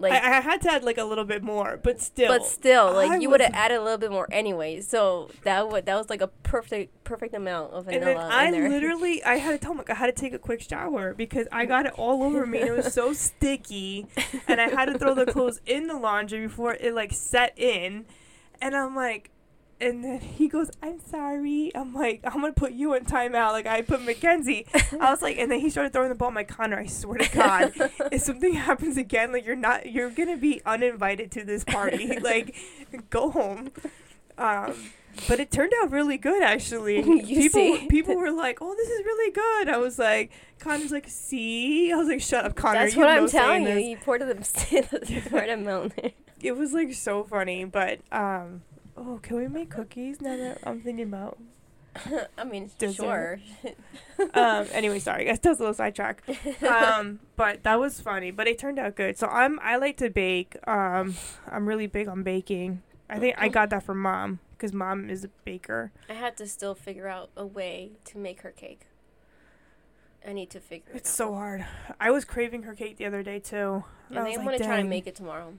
Like, 0.00 0.12
I, 0.12 0.38
I 0.38 0.40
had 0.40 0.62
to 0.62 0.72
add 0.72 0.82
like 0.82 0.96
a 0.96 1.04
little 1.04 1.26
bit 1.26 1.42
more, 1.42 1.78
but 1.82 2.00
still. 2.00 2.28
but 2.28 2.46
still, 2.46 2.94
like 2.94 3.10
I 3.10 3.16
you 3.18 3.28
would 3.28 3.42
have 3.42 3.52
added 3.52 3.76
a 3.76 3.82
little 3.82 3.98
bit 3.98 4.10
more 4.10 4.26
anyway. 4.32 4.80
So 4.80 5.30
that 5.44 5.68
would 5.68 5.84
that 5.84 5.94
was 5.94 6.08
like 6.08 6.22
a 6.22 6.28
perfect 6.28 7.04
perfect 7.04 7.34
amount 7.34 7.74
of 7.74 7.84
vanilla. 7.84 8.06
and 8.06 8.18
then 8.18 8.32
I 8.32 8.50
there. 8.50 8.68
literally, 8.70 9.22
I 9.22 9.36
had 9.36 9.50
to 9.50 9.58
tell 9.58 9.78
I 9.90 9.94
had 9.94 10.06
to 10.06 10.18
take 10.18 10.32
a 10.32 10.38
quick 10.38 10.62
shower 10.62 11.12
because 11.12 11.46
I 11.52 11.66
got 11.66 11.84
it 11.84 11.92
all 11.98 12.22
over 12.22 12.46
me 12.46 12.60
and 12.60 12.68
it 12.68 12.76
was 12.76 12.94
so 12.94 13.12
sticky, 13.28 14.06
and 14.48 14.58
I 14.58 14.70
had 14.70 14.86
to 14.86 14.98
throw 14.98 15.14
the 15.14 15.26
clothes 15.26 15.60
in 15.66 15.86
the 15.86 15.98
laundry 15.98 16.46
before 16.46 16.74
it 16.80 16.94
like 16.94 17.12
set 17.12 17.58
in, 17.58 18.06
and 18.60 18.74
I'm 18.74 18.96
like. 18.96 19.30
And 19.80 20.04
then 20.04 20.20
he 20.20 20.46
goes, 20.48 20.70
I'm 20.82 21.00
sorry. 21.00 21.72
I'm 21.74 21.94
like, 21.94 22.20
I'm 22.24 22.40
gonna 22.40 22.52
put 22.52 22.72
you 22.72 22.94
in 22.94 23.04
timeout. 23.04 23.52
Like 23.52 23.66
I 23.66 23.82
put 23.82 24.02
Mackenzie. 24.02 24.66
I 25.00 25.10
was 25.10 25.22
like, 25.22 25.38
and 25.38 25.50
then 25.50 25.60
he 25.60 25.70
started 25.70 25.92
throwing 25.92 26.10
the 26.10 26.14
ball. 26.14 26.28
I'm 26.28 26.34
like, 26.34 26.48
Connor, 26.48 26.78
I 26.78 26.86
swear 26.86 27.18
to 27.18 27.34
God, 27.34 27.72
if 28.12 28.22
something 28.22 28.52
happens 28.54 28.96
again, 28.96 29.32
like 29.32 29.46
you're 29.46 29.56
not, 29.56 29.90
you're 29.90 30.10
gonna 30.10 30.36
be 30.36 30.60
uninvited 30.66 31.30
to 31.32 31.44
this 31.44 31.64
party. 31.64 32.18
like, 32.20 32.54
go 33.08 33.30
home. 33.30 33.70
Um, 34.36 34.74
but 35.28 35.40
it 35.40 35.50
turned 35.50 35.72
out 35.82 35.90
really 35.90 36.18
good, 36.18 36.42
actually. 36.42 37.02
You 37.20 37.42
people, 37.42 37.76
see? 37.76 37.86
people 37.88 38.16
were 38.16 38.30
like, 38.30 38.58
"Oh, 38.60 38.74
this 38.74 38.88
is 38.88 39.04
really 39.04 39.32
good." 39.32 39.68
I 39.68 39.78
was 39.78 39.98
like, 39.98 40.30
Connor's 40.58 40.90
like, 40.92 41.08
"See," 41.08 41.92
I 41.92 41.96
was 41.96 42.08
like, 42.08 42.20
"Shut 42.20 42.44
up, 42.44 42.54
Connor." 42.54 42.80
That's 42.80 42.96
what 42.96 43.08
I'm 43.08 43.28
telling 43.28 43.62
you. 43.62 43.74
this." 43.74 43.84
You 43.84 43.96
poured 43.98 44.22
the, 44.22 44.34
the 44.34 45.22
right 45.30 45.50
amount 45.50 45.96
there. 45.96 46.12
It 46.42 46.52
was 46.52 46.72
like 46.72 46.94
so 46.94 47.24
funny, 47.24 47.64
but 47.64 48.00
um, 48.10 48.62
oh, 48.96 49.18
can 49.22 49.36
we 49.36 49.48
make 49.48 49.70
cookies 49.70 50.20
now 50.20 50.36
that 50.36 50.58
I'm 50.64 50.80
thinking 50.80 51.04
about? 51.04 51.38
I 52.38 52.44
mean, 52.44 52.70
Dessert. 52.78 53.40
sure. 53.62 53.70
um 54.34 54.66
anyway 54.72 55.00
sorry 55.00 55.24
guys 55.24 55.38
that 55.42 55.48
was 55.50 55.58
a 55.58 55.62
little 55.62 55.74
sidetrack 55.74 56.22
um 56.62 57.18
but 57.34 57.64
that 57.64 57.80
was 57.80 58.00
funny 58.00 58.30
but 58.30 58.46
it 58.46 58.58
turned 58.58 58.78
out 58.78 58.94
good 58.94 59.18
so 59.18 59.26
i'm 59.26 59.58
i 59.60 59.74
like 59.76 59.96
to 59.96 60.08
bake 60.08 60.56
um 60.68 61.16
i'm 61.50 61.66
really 61.68 61.88
big 61.88 62.06
on 62.06 62.22
baking 62.22 62.80
i 63.08 63.18
think 63.18 63.34
i 63.38 63.48
got 63.48 63.70
that 63.70 63.82
from 63.82 64.00
mom 64.00 64.38
because 64.52 64.72
mom 64.72 65.10
is 65.10 65.24
a 65.24 65.28
baker 65.44 65.90
I 66.08 66.12
had 66.12 66.36
to 66.36 66.46
still 66.46 66.76
figure 66.76 67.08
out 67.08 67.30
a 67.36 67.44
way 67.46 67.92
to 68.04 68.18
make 68.18 68.42
her 68.42 68.50
cake. 68.50 68.82
I 70.26 70.32
need 70.32 70.50
to 70.50 70.60
figure 70.60 70.92
it's 70.94 70.94
it 70.94 70.96
out. 70.96 71.00
It's 71.00 71.10
so 71.10 71.34
hard 71.34 71.66
i 71.98 72.10
was 72.12 72.24
craving 72.24 72.62
her 72.64 72.74
cake 72.74 72.98
the 72.98 73.06
other 73.06 73.24
day 73.24 73.40
too 73.40 73.82
And 74.10 74.18
I 74.18 74.22
I 74.22 74.24
was 74.28 74.38
am 74.38 74.44
like, 74.44 74.58
gonna 74.58 74.70
try 74.70 74.82
to 74.82 74.88
make 74.88 75.08
it 75.08 75.16
tomorrow. 75.16 75.54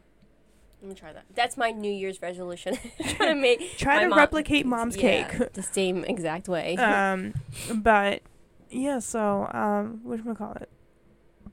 I'm 0.82 0.88
gonna 0.88 0.96
try 0.96 1.14
that. 1.14 1.26
That's 1.36 1.58
my 1.58 1.72
New 1.72 1.92
Year's 1.92 2.22
resolution. 2.22 2.78
try 3.16 3.28
to 3.28 3.36
make 3.48 3.78
try 3.78 4.04
to 4.04 4.10
mom- 4.10 4.18
replicate 4.18 4.66
mom's 4.66 4.96
yeah, 4.96 5.28
cake 5.28 5.54
the 5.54 5.64
same 5.64 6.04
exact 6.04 6.48
way. 6.48 6.76
um 6.78 7.34
but 7.76 8.22
yeah 8.70 9.00
so 9.00 9.50
um 9.54 10.00
what 10.04 10.38
call 10.38 10.54
it 10.54 10.70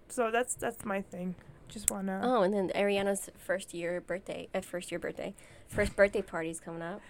so 0.09 0.31
that's 0.31 0.55
that's 0.55 0.85
my 0.85 1.03
thing 1.03 1.35
just 1.69 1.91
wanna 1.91 2.21
oh, 2.23 2.43
and 2.43 2.53
then 2.53 2.71
Ariana's 2.75 3.31
first 3.37 3.75
year 3.75 4.01
birthday, 4.01 4.49
uh, 4.55 4.61
first 4.61 4.91
year 4.91 4.99
birthday, 4.99 5.35
first 5.69 5.95
birthday 5.95 6.23
party's 6.23 6.61
coming 6.61 6.83
up. 6.83 7.01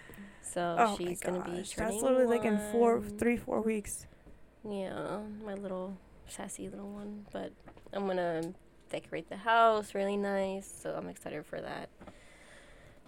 So 0.42 0.76
oh 0.78 0.96
she's 0.96 1.20
gonna 1.20 1.38
be 1.44 1.62
turning 1.62 1.64
that's 1.92 2.02
literally 2.02 2.26
like 2.26 2.44
in 2.44 2.58
four 2.72 2.98
one. 2.98 3.18
three 3.18 3.36
four 3.36 3.60
weeks 3.60 4.06
Yeah, 4.68 5.20
my 5.44 5.54
little 5.54 5.96
sassy 6.26 6.68
little 6.68 6.90
one. 6.90 7.26
But 7.32 7.52
I'm 7.92 8.06
gonna 8.06 8.52
decorate 8.88 9.28
the 9.28 9.36
house 9.36 9.94
really 9.94 10.16
nice, 10.16 10.72
so 10.82 10.94
I'm 10.96 11.08
excited 11.08 11.44
for 11.46 11.60
that. 11.60 11.88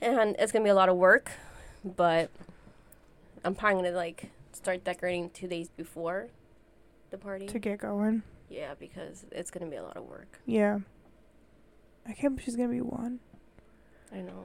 And 0.00 0.36
it's 0.38 0.52
gonna 0.52 0.64
be 0.64 0.70
a 0.70 0.74
lot 0.74 0.88
of 0.88 0.96
work, 0.96 1.30
but 1.84 2.30
I'm 3.44 3.54
probably 3.54 3.82
gonna 3.82 3.96
like 3.96 4.30
start 4.52 4.84
decorating 4.84 5.30
two 5.30 5.46
days 5.46 5.68
before 5.68 6.28
the 7.10 7.18
party. 7.18 7.46
to 7.46 7.58
get 7.58 7.78
going 7.78 8.22
yeah, 8.50 8.74
because 8.78 9.24
it's 9.30 9.50
gonna 9.50 9.70
be 9.70 9.76
a 9.76 9.82
lot 9.82 9.96
of 9.96 10.04
work. 10.04 10.40
Yeah. 10.44 10.80
I 12.06 12.12
can't 12.12 12.34
believe 12.34 12.44
she's 12.44 12.56
gonna 12.56 12.68
be 12.68 12.80
one. 12.80 13.20
I 14.12 14.16
know. 14.16 14.44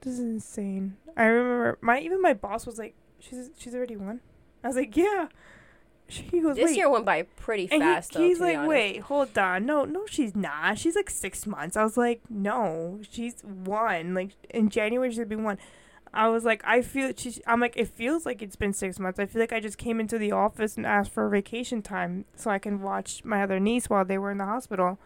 This 0.00 0.14
is 0.14 0.20
insane. 0.20 0.96
I 1.16 1.24
remember 1.24 1.78
my 1.82 2.00
even 2.00 2.20
my 2.22 2.32
boss 2.32 2.66
was 2.66 2.78
like, 2.78 2.94
She's 3.20 3.50
she's 3.56 3.74
already 3.74 3.96
one. 3.96 4.20
I 4.64 4.68
was 4.68 4.76
like, 4.76 4.96
Yeah. 4.96 5.28
She 6.12 6.40
goes, 6.40 6.56
This 6.56 6.66
wait. 6.70 6.76
year 6.76 6.90
went 6.90 7.04
by 7.06 7.22
pretty 7.22 7.68
and 7.70 7.82
he- 7.82 7.88
fast. 7.88 8.12
though, 8.12 8.20
he's 8.20 8.38
like, 8.38 8.66
wait, 8.68 8.98
hold 9.00 9.36
on. 9.38 9.64
No, 9.64 9.84
no, 9.84 10.04
she's 10.06 10.36
not. 10.36 10.78
She's 10.78 10.94
like 10.94 11.08
six 11.08 11.46
months. 11.46 11.76
I 11.76 11.82
was 11.82 11.96
like, 11.96 12.20
no, 12.28 13.00
she's 13.10 13.40
one. 13.42 14.12
Like 14.14 14.30
in 14.50 14.68
January, 14.68 15.10
she'll 15.12 15.24
be 15.24 15.36
one. 15.36 15.58
I 16.14 16.28
was 16.28 16.44
like, 16.44 16.62
I 16.66 16.82
feel 16.82 17.12
she's. 17.16 17.40
I'm 17.46 17.58
like, 17.60 17.74
it 17.76 17.88
feels 17.88 18.26
like 18.26 18.42
it's 18.42 18.56
been 18.56 18.74
six 18.74 18.98
months. 18.98 19.18
I 19.18 19.24
feel 19.24 19.40
like 19.40 19.54
I 19.54 19.60
just 19.60 19.78
came 19.78 19.98
into 19.98 20.18
the 20.18 20.32
office 20.32 20.76
and 20.76 20.84
asked 20.84 21.10
for 21.12 21.26
vacation 21.30 21.80
time 21.80 22.26
so 22.36 22.50
I 22.50 22.58
can 22.58 22.82
watch 22.82 23.24
my 23.24 23.42
other 23.42 23.58
niece 23.58 23.88
while 23.88 24.04
they 24.04 24.18
were 24.18 24.30
in 24.30 24.36
the 24.36 24.44
hospital. 24.44 24.98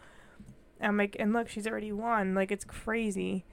I'm 0.80 0.96
like, 0.96 1.14
and 1.20 1.32
look, 1.32 1.48
she's 1.48 1.66
already 1.68 1.92
one. 1.92 2.34
Like 2.34 2.50
it's 2.50 2.64
crazy. 2.64 3.44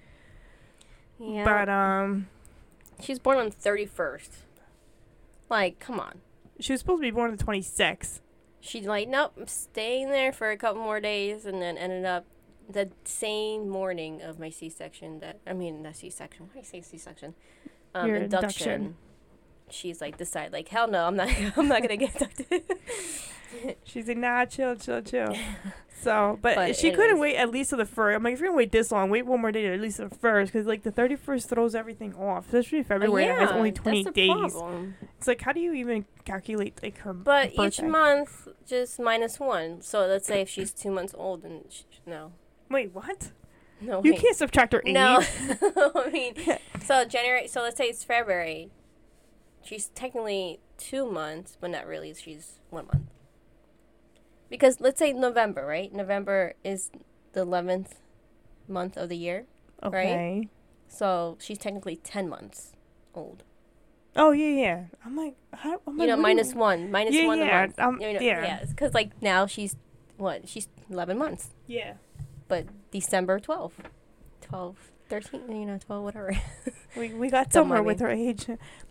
Yeah. 1.20 1.43
But 1.45 1.70
um, 1.70 2.28
She's 2.99 3.20
born 3.20 3.38
on 3.38 3.51
thirty 3.51 3.86
first. 3.86 4.32
Like, 5.49 5.78
come 5.80 5.99
on. 5.99 6.22
She 6.64 6.72
was 6.72 6.80
supposed 6.80 7.01
to 7.01 7.07
be 7.07 7.11
born 7.11 7.32
on 7.32 7.36
the 7.36 7.43
26th. 7.43 8.22
She's 8.61 8.86
like, 8.86 9.09
nope, 9.09 9.34
I'm 9.38 9.47
staying 9.47 10.09
there 10.11 10.32
for 10.32 10.49
a 10.49 10.57
couple 10.57 10.82
more 10.82 11.01
days, 11.01 11.45
and 11.45 11.61
then 11.61 11.78
ended 11.78 12.05
up 12.05 12.26
the 12.70 12.89
same 13.03 13.68
morning 13.68 14.22
of 14.22 14.39
my 14.39 14.49
C-section. 14.49 15.20
That 15.20 15.39
I 15.45 15.51
mean, 15.51 15.84
the 15.84 15.93
C-section. 15.93 16.45
Why 16.45 16.53
do 16.53 16.59
I 16.59 16.64
say 16.64 16.80
C-section? 16.80 17.36
Um, 17.93 18.07
Your 18.07 18.16
induction. 18.16 18.72
induction. 18.72 18.95
She's 19.74 19.99
like, 20.01 20.17
decide 20.17 20.53
like, 20.53 20.67
hell 20.67 20.88
no, 20.88 21.05
I'm 21.05 21.15
not. 21.15 21.30
I'm 21.57 21.67
not 21.67 21.82
gonna 21.82 21.97
get 21.97 22.13
inducted. 22.13 22.63
She's 23.84 24.07
like, 24.07 24.17
nah, 24.17 24.45
chill, 24.45 24.76
chill, 24.76 25.01
chill. 25.01 25.36
So, 26.01 26.38
but, 26.41 26.55
But 26.55 26.76
she 26.76 26.91
couldn't 26.91 27.17
wait 27.19 27.38
at 27.38 27.49
least 27.49 27.69
to 27.69 27.78
the 27.78 27.86
first. 27.86 28.17
I'm 28.17 28.24
like, 28.24 28.34
if 28.34 28.41
you're 28.41 28.49
gonna 28.49 28.57
wait 28.57 28.74
this 28.74 28.91
long, 28.91 29.09
wait 29.09 29.26
one 29.26 29.39
more 29.39 29.53
day 29.53 29.61
to 29.61 29.74
at 29.76 29.80
least 29.80 29.97
to 29.97 30.09
the 30.09 30.15
first, 30.15 30.51
because 30.51 30.67
like 30.67 30.84
the 30.84 30.91
31st 30.91 31.47
throws 31.47 31.76
everything 31.76 32.13
off, 32.15 32.47
especially 32.47 32.84
February 32.84 33.26
that 33.28 33.39
has 33.39 33.51
only 33.51 33.71
20 33.71 34.03
days. 34.11 34.30
problem. 34.30 34.95
It's 35.17 35.28
like, 35.28 35.39
how 35.39 35.53
do 35.53 35.61
you 35.61 35.71
even 35.71 36.03
calculate 36.26 36.78
like 36.84 36.97
her 36.99 37.13
But 37.13 37.53
each 37.57 37.82
month 37.82 38.49
just 38.67 38.99
minus 38.99 39.39
one. 39.39 39.82
So 39.82 40.05
let's 40.05 40.28
say 40.28 40.41
if 40.41 40.49
she's 40.49 40.74
two 40.74 40.91
months 40.91 41.15
old, 41.17 41.45
and 41.45 41.63
sh- 41.69 41.84
no, 42.05 42.34
Wait, 42.69 42.93
what? 42.93 43.32
no, 43.80 44.03
You 44.03 44.11
wait. 44.11 44.19
can't 44.21 44.36
subtract 44.36 44.74
her 44.74 44.84
age. 44.86 44.93
No, 44.93 45.21
I 45.21 46.09
mean, 46.11 46.36
so 46.84 47.05
January. 47.05 47.47
So 47.47 47.61
let's 47.61 47.78
say 47.78 47.86
it's 47.86 48.03
February. 48.03 48.71
She's 49.64 49.88
technically 49.89 50.59
two 50.78 51.09
months, 51.09 51.57
but 51.59 51.70
not 51.72 51.88
really. 51.88 52.14
She's 52.14 52.59
one 52.70 52.86
month. 52.88 53.09
Because 54.49 54.80
let's 54.80 54.99
say 54.99 55.14
November, 55.14 55.66
right? 55.66 55.91
November 55.93 56.53
is 56.64 56.91
the 57.34 57.41
eleventh 57.41 57.95
month 58.68 58.97
of 58.97 59.09
the 59.09 59.18
year, 59.18 59.45
right? 59.82 59.89
Okay. 60.07 60.47
so 60.88 61.38
she's 61.39 61.57
technically 61.57 61.95
ten 61.95 62.30
months 62.30 62.74
old. 63.16 63.43
Oh 64.16 64.32
yeah, 64.32 64.47
yeah. 64.61 64.84
I'm 65.03 65.16
like, 65.16 65.36
how, 65.53 65.82
I'm 65.88 65.93
you 65.95 65.99
like, 66.01 66.09
know, 66.09 66.18
minus 66.18 66.53
one, 66.53 66.91
minus 66.91 67.16
Yeah, 67.16 67.26
one 67.26 67.39
yeah, 67.39 67.61
month. 67.61 67.80
um, 67.80 67.99
You 67.99 68.14
know, 68.14 68.20
yeah. 68.20 68.43
yeah, 68.43 68.64
because 68.68 68.93
like 68.93 69.20
now 69.24 69.47
she's 69.47 69.76
what? 70.18 70.47
She's 70.47 70.68
eleven 70.89 71.18
months, 71.18 71.49
Yeah. 71.66 71.93
but 72.47 72.68
December 72.91 73.39
12, 73.39 73.74
12, 74.41 74.78
13, 75.10 75.51
You 75.51 75.66
know, 75.66 75.78
twelve, 75.78 76.04
whatever. 76.04 76.36
We 76.95 77.12
we 77.12 77.32
got 77.32 77.49
Don't 77.49 77.64
somewhere 77.64 77.82
with 77.82 77.99
her 78.01 78.10
age. 78.10 78.45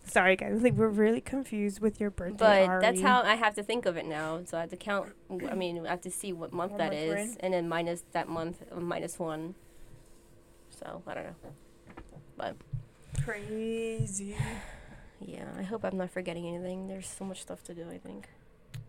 Sorry 0.05 0.35
guys, 0.35 0.61
like 0.61 0.73
we're 0.73 0.89
really 0.89 1.21
confused 1.21 1.79
with 1.79 2.01
your 2.01 2.09
birthday. 2.09 2.67
But 2.67 2.81
that's 2.81 2.99
how 2.99 3.21
I 3.21 3.35
have 3.35 3.55
to 3.55 3.63
think 3.63 3.85
of 3.85 3.95
it 3.95 4.05
now. 4.05 4.41
So 4.43 4.57
I 4.57 4.61
have 4.61 4.71
to 4.71 4.75
count. 4.75 5.13
I 5.49 5.55
mean, 5.55 5.87
I 5.87 5.91
have 5.91 6.01
to 6.01 6.11
see 6.11 6.33
what 6.33 6.51
month 6.51 6.73
What 6.73 6.79
that 6.79 6.91
month 6.91 7.19
is, 7.19 7.37
and 7.37 7.53
then 7.53 7.69
minus 7.69 8.03
that 8.11 8.27
month, 8.27 8.61
uh, 8.69 8.81
minus 8.81 9.17
one. 9.17 9.55
So 10.69 11.01
I 11.07 11.13
don't 11.13 11.23
know. 11.23 11.35
But 12.35 12.57
crazy. 13.23 14.35
Yeah, 15.21 15.45
I 15.57 15.63
hope 15.63 15.85
I'm 15.85 15.97
not 15.97 16.09
forgetting 16.09 16.45
anything. 16.45 16.87
There's 16.87 17.07
so 17.07 17.23
much 17.23 17.41
stuff 17.41 17.63
to 17.63 17.73
do. 17.73 17.85
I 17.89 17.99
think. 17.99 18.27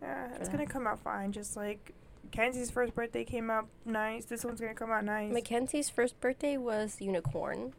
Yeah, 0.02 0.26
it's 0.34 0.48
that. 0.48 0.50
gonna 0.50 0.66
come 0.66 0.88
out 0.88 0.98
fine. 0.98 1.30
Just 1.30 1.56
like 1.56 1.94
Kenzie's 2.34 2.70
first 2.70 2.94
birthday 2.96 3.22
came 3.24 3.48
out 3.48 3.68
nice. 3.84 4.24
This 4.24 4.44
one's 4.44 4.60
gonna 4.60 4.74
come 4.74 4.90
out 4.90 5.04
nice. 5.04 5.32
Mackenzie's 5.32 5.88
first 5.88 6.20
birthday 6.20 6.56
was 6.56 7.00
unicorn, 7.00 7.74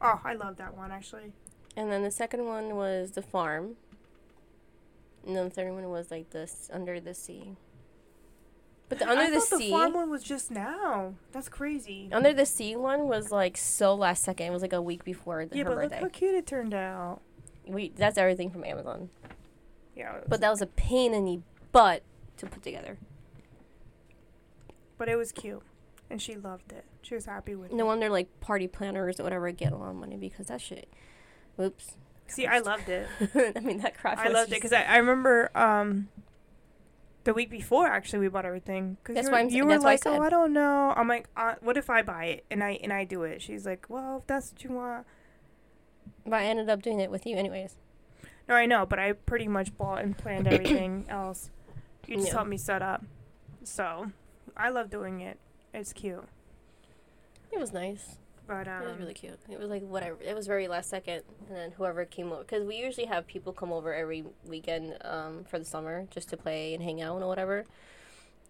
oh, 0.00 0.20
I 0.24 0.32
love 0.34 0.56
that 0.56 0.74
one 0.76 0.90
actually. 0.90 1.32
and 1.76 1.92
then 1.92 2.02
the 2.02 2.10
second 2.10 2.46
one 2.46 2.76
was 2.76 3.10
the 3.12 3.22
farm. 3.22 3.76
And 5.26 5.36
then 5.36 5.44
the 5.44 5.50
third 5.50 5.72
one 5.74 5.86
was 5.90 6.10
like 6.10 6.30
this 6.30 6.70
under 6.72 6.98
the 6.98 7.12
sea. 7.12 7.56
But 8.88 9.00
the 9.00 9.08
under 9.08 9.24
I 9.24 9.30
the 9.30 9.40
sea, 9.40 9.66
the 9.66 9.70
farm 9.70 9.92
one 9.92 10.08
was 10.10 10.22
just 10.22 10.50
now. 10.50 11.14
That's 11.32 11.50
crazy. 11.50 12.08
under 12.10 12.32
the 12.32 12.46
sea 12.46 12.74
one 12.74 13.06
was 13.06 13.30
like 13.30 13.58
so 13.58 13.94
last 13.94 14.22
second. 14.24 14.46
It 14.46 14.50
was 14.50 14.62
like 14.62 14.72
a 14.72 14.80
week 14.80 15.04
before 15.04 15.44
the, 15.44 15.58
yeah, 15.58 15.64
her 15.64 15.68
but 15.68 15.74
look 15.76 15.90
birthday. 15.90 16.00
how 16.00 16.08
cute 16.08 16.34
it 16.34 16.46
turned 16.46 16.72
out. 16.72 17.20
We 17.66 17.92
that's 17.94 18.16
everything 18.16 18.50
from 18.50 18.64
Amazon. 18.64 19.10
Yeah, 19.94 20.20
But 20.26 20.40
that 20.40 20.48
was 20.50 20.62
a 20.62 20.66
pain 20.66 21.12
in 21.12 21.26
the 21.26 21.40
butt 21.70 22.02
to 22.38 22.46
put 22.46 22.62
together. 22.62 22.96
But 25.00 25.08
it 25.08 25.16
was 25.16 25.32
cute, 25.32 25.62
and 26.10 26.20
she 26.20 26.36
loved 26.36 26.72
it. 26.72 26.84
She 27.00 27.14
was 27.14 27.24
happy 27.24 27.54
with 27.54 27.70
it. 27.70 27.74
No 27.74 27.86
wonder 27.86 28.10
like 28.10 28.38
party 28.40 28.68
planners 28.68 29.18
or 29.18 29.22
whatever 29.24 29.50
get 29.50 29.72
a 29.72 29.76
lot 29.76 29.88
of 29.88 29.96
money 29.96 30.16
because 30.18 30.48
that 30.48 30.60
shit. 30.60 30.88
Whoops. 31.56 31.96
See, 32.26 32.46
I 32.46 32.58
loved 32.58 32.88
it. 32.90 33.08
I 33.56 33.60
mean 33.60 33.78
that 33.78 33.96
crap. 33.98 34.18
I 34.18 34.28
loved 34.28 34.52
it 34.52 34.56
because 34.56 34.72
I, 34.74 34.82
I 34.82 34.98
remember 34.98 35.50
um 35.56 36.08
the 37.24 37.32
week 37.34 37.50
before 37.50 37.86
actually 37.86 38.18
we 38.20 38.28
bought 38.28 38.44
everything. 38.44 38.98
Cause 39.04 39.14
That's 39.14 39.26
you 39.28 39.32
why 39.32 39.38
were, 39.38 39.40
I'm 39.40 39.46
s- 39.48 39.52
you 39.54 39.64
were 39.64 39.68
why 39.70 39.74
I 39.76 39.78
like, 39.78 40.06
oh. 40.06 40.20
I 40.22 40.28
don't 40.28 40.52
know. 40.52 40.92
I'm 40.96 41.08
like, 41.08 41.28
uh, 41.36 41.54
what 41.60 41.76
if 41.78 41.88
I 41.90 42.02
buy 42.02 42.26
it 42.26 42.44
and 42.50 42.62
I 42.62 42.72
and 42.82 42.92
I 42.92 43.04
do 43.04 43.22
it? 43.22 43.40
She's 43.42 43.64
like, 43.66 43.86
well, 43.88 44.18
if 44.18 44.26
that's 44.26 44.52
what 44.52 44.62
you 44.64 44.70
want. 44.70 45.06
But 46.24 46.34
I 46.34 46.44
ended 46.44 46.68
up 46.68 46.82
doing 46.82 47.00
it 47.00 47.10
with 47.10 47.26
you 47.26 47.36
anyways. 47.36 47.76
No, 48.48 48.54
I 48.54 48.66
know, 48.66 48.84
but 48.84 48.98
I 48.98 49.12
pretty 49.12 49.48
much 49.48 49.76
bought 49.76 50.02
and 50.02 50.16
planned 50.16 50.46
everything 50.46 51.06
else. 51.08 51.50
You 52.06 52.16
just 52.16 52.28
Yeah. 52.28 52.34
helped 52.34 52.50
me 52.50 52.58
set 52.58 52.82
up. 52.82 53.04
So, 53.64 54.10
I 54.56 54.70
love 54.70 54.90
doing 54.90 55.20
it. 55.20 55.38
It's 55.72 55.92
cute. 55.92 56.24
It 57.52 57.58
was 57.58 57.72
nice. 57.72 58.16
But 58.46 58.66
um 58.66 58.82
It 58.82 58.88
was 58.88 58.98
really 58.98 59.14
cute. 59.14 59.38
It 59.48 59.58
was 59.58 59.68
like 59.68 59.82
whatever. 59.82 60.16
It 60.20 60.34
was 60.34 60.46
very 60.46 60.66
last 60.66 60.90
second, 60.90 61.22
and 61.48 61.56
then 61.56 61.70
whoever 61.72 62.04
came 62.04 62.32
over 62.32 62.42
because 62.42 62.64
we 62.64 62.76
usually 62.76 63.06
have 63.06 63.26
people 63.26 63.52
come 63.52 63.72
over 63.72 63.94
every 63.94 64.24
weekend 64.44 64.96
um, 65.02 65.44
for 65.44 65.58
the 65.58 65.64
summer 65.64 66.06
just 66.10 66.28
to 66.30 66.36
play 66.36 66.74
and 66.74 66.82
hang 66.82 67.00
out 67.00 67.22
or 67.22 67.28
whatever. 67.28 67.64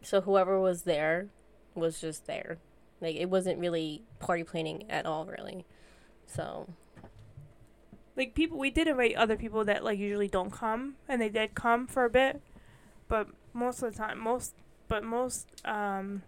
So 0.03 0.23
whoever 0.23 0.59
was 0.59 0.83
there 0.83 1.29
was 1.75 2.01
just 2.01 2.27
there. 2.27 2.59
Like 3.01 3.17
it 3.17 3.29
wasn't 3.29 3.59
really 3.59 4.03
party 4.19 4.43
planning 4.43 4.91
at 4.91 5.05
all, 5.07 5.27
really. 5.27 5.67
So 6.27 6.69
like 8.17 8.35
people 8.35 8.59
we 8.59 8.71
did 8.71 8.89
invite 8.89 9.17
other 9.17 9.37
people 9.37 9.65
that 9.65 9.85
like 9.85 9.99
usually 9.99 10.29
don't 10.29 10.51
come 10.51 10.97
and 11.09 11.21
they 11.21 11.29
did 11.29 11.55
come 11.55 11.87
for 11.87 12.05
a 12.05 12.11
bit. 12.11 12.41
But 13.09 13.29
most 13.53 13.83
of 13.83 13.93
the 13.93 13.99
time 13.99 14.19
most 14.19 14.55
but 14.91 15.05
most 15.05 15.47
um 15.65 16.23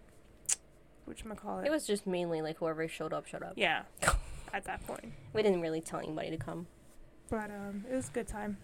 whatchamacallit. 1.07 1.65
it 1.65 1.67
It 1.67 1.71
was 1.71 1.85
just 1.85 2.07
mainly 2.07 2.41
like 2.41 2.57
whoever 2.57 2.87
showed 2.87 3.13
up, 3.13 3.27
showed 3.27 3.43
up. 3.43 3.53
Yeah. 3.55 3.83
at 4.53 4.63
that 4.65 4.85
point. 4.87 5.13
We 5.33 5.43
didn't 5.43 5.61
really 5.61 5.81
tell 5.81 5.99
anybody 5.99 6.31
to 6.31 6.37
come. 6.37 6.65
But 7.29 7.51
um 7.51 7.85
it 7.91 7.93
was 7.95 8.09
a 8.09 8.11
good 8.11 8.27
time. 8.27 8.57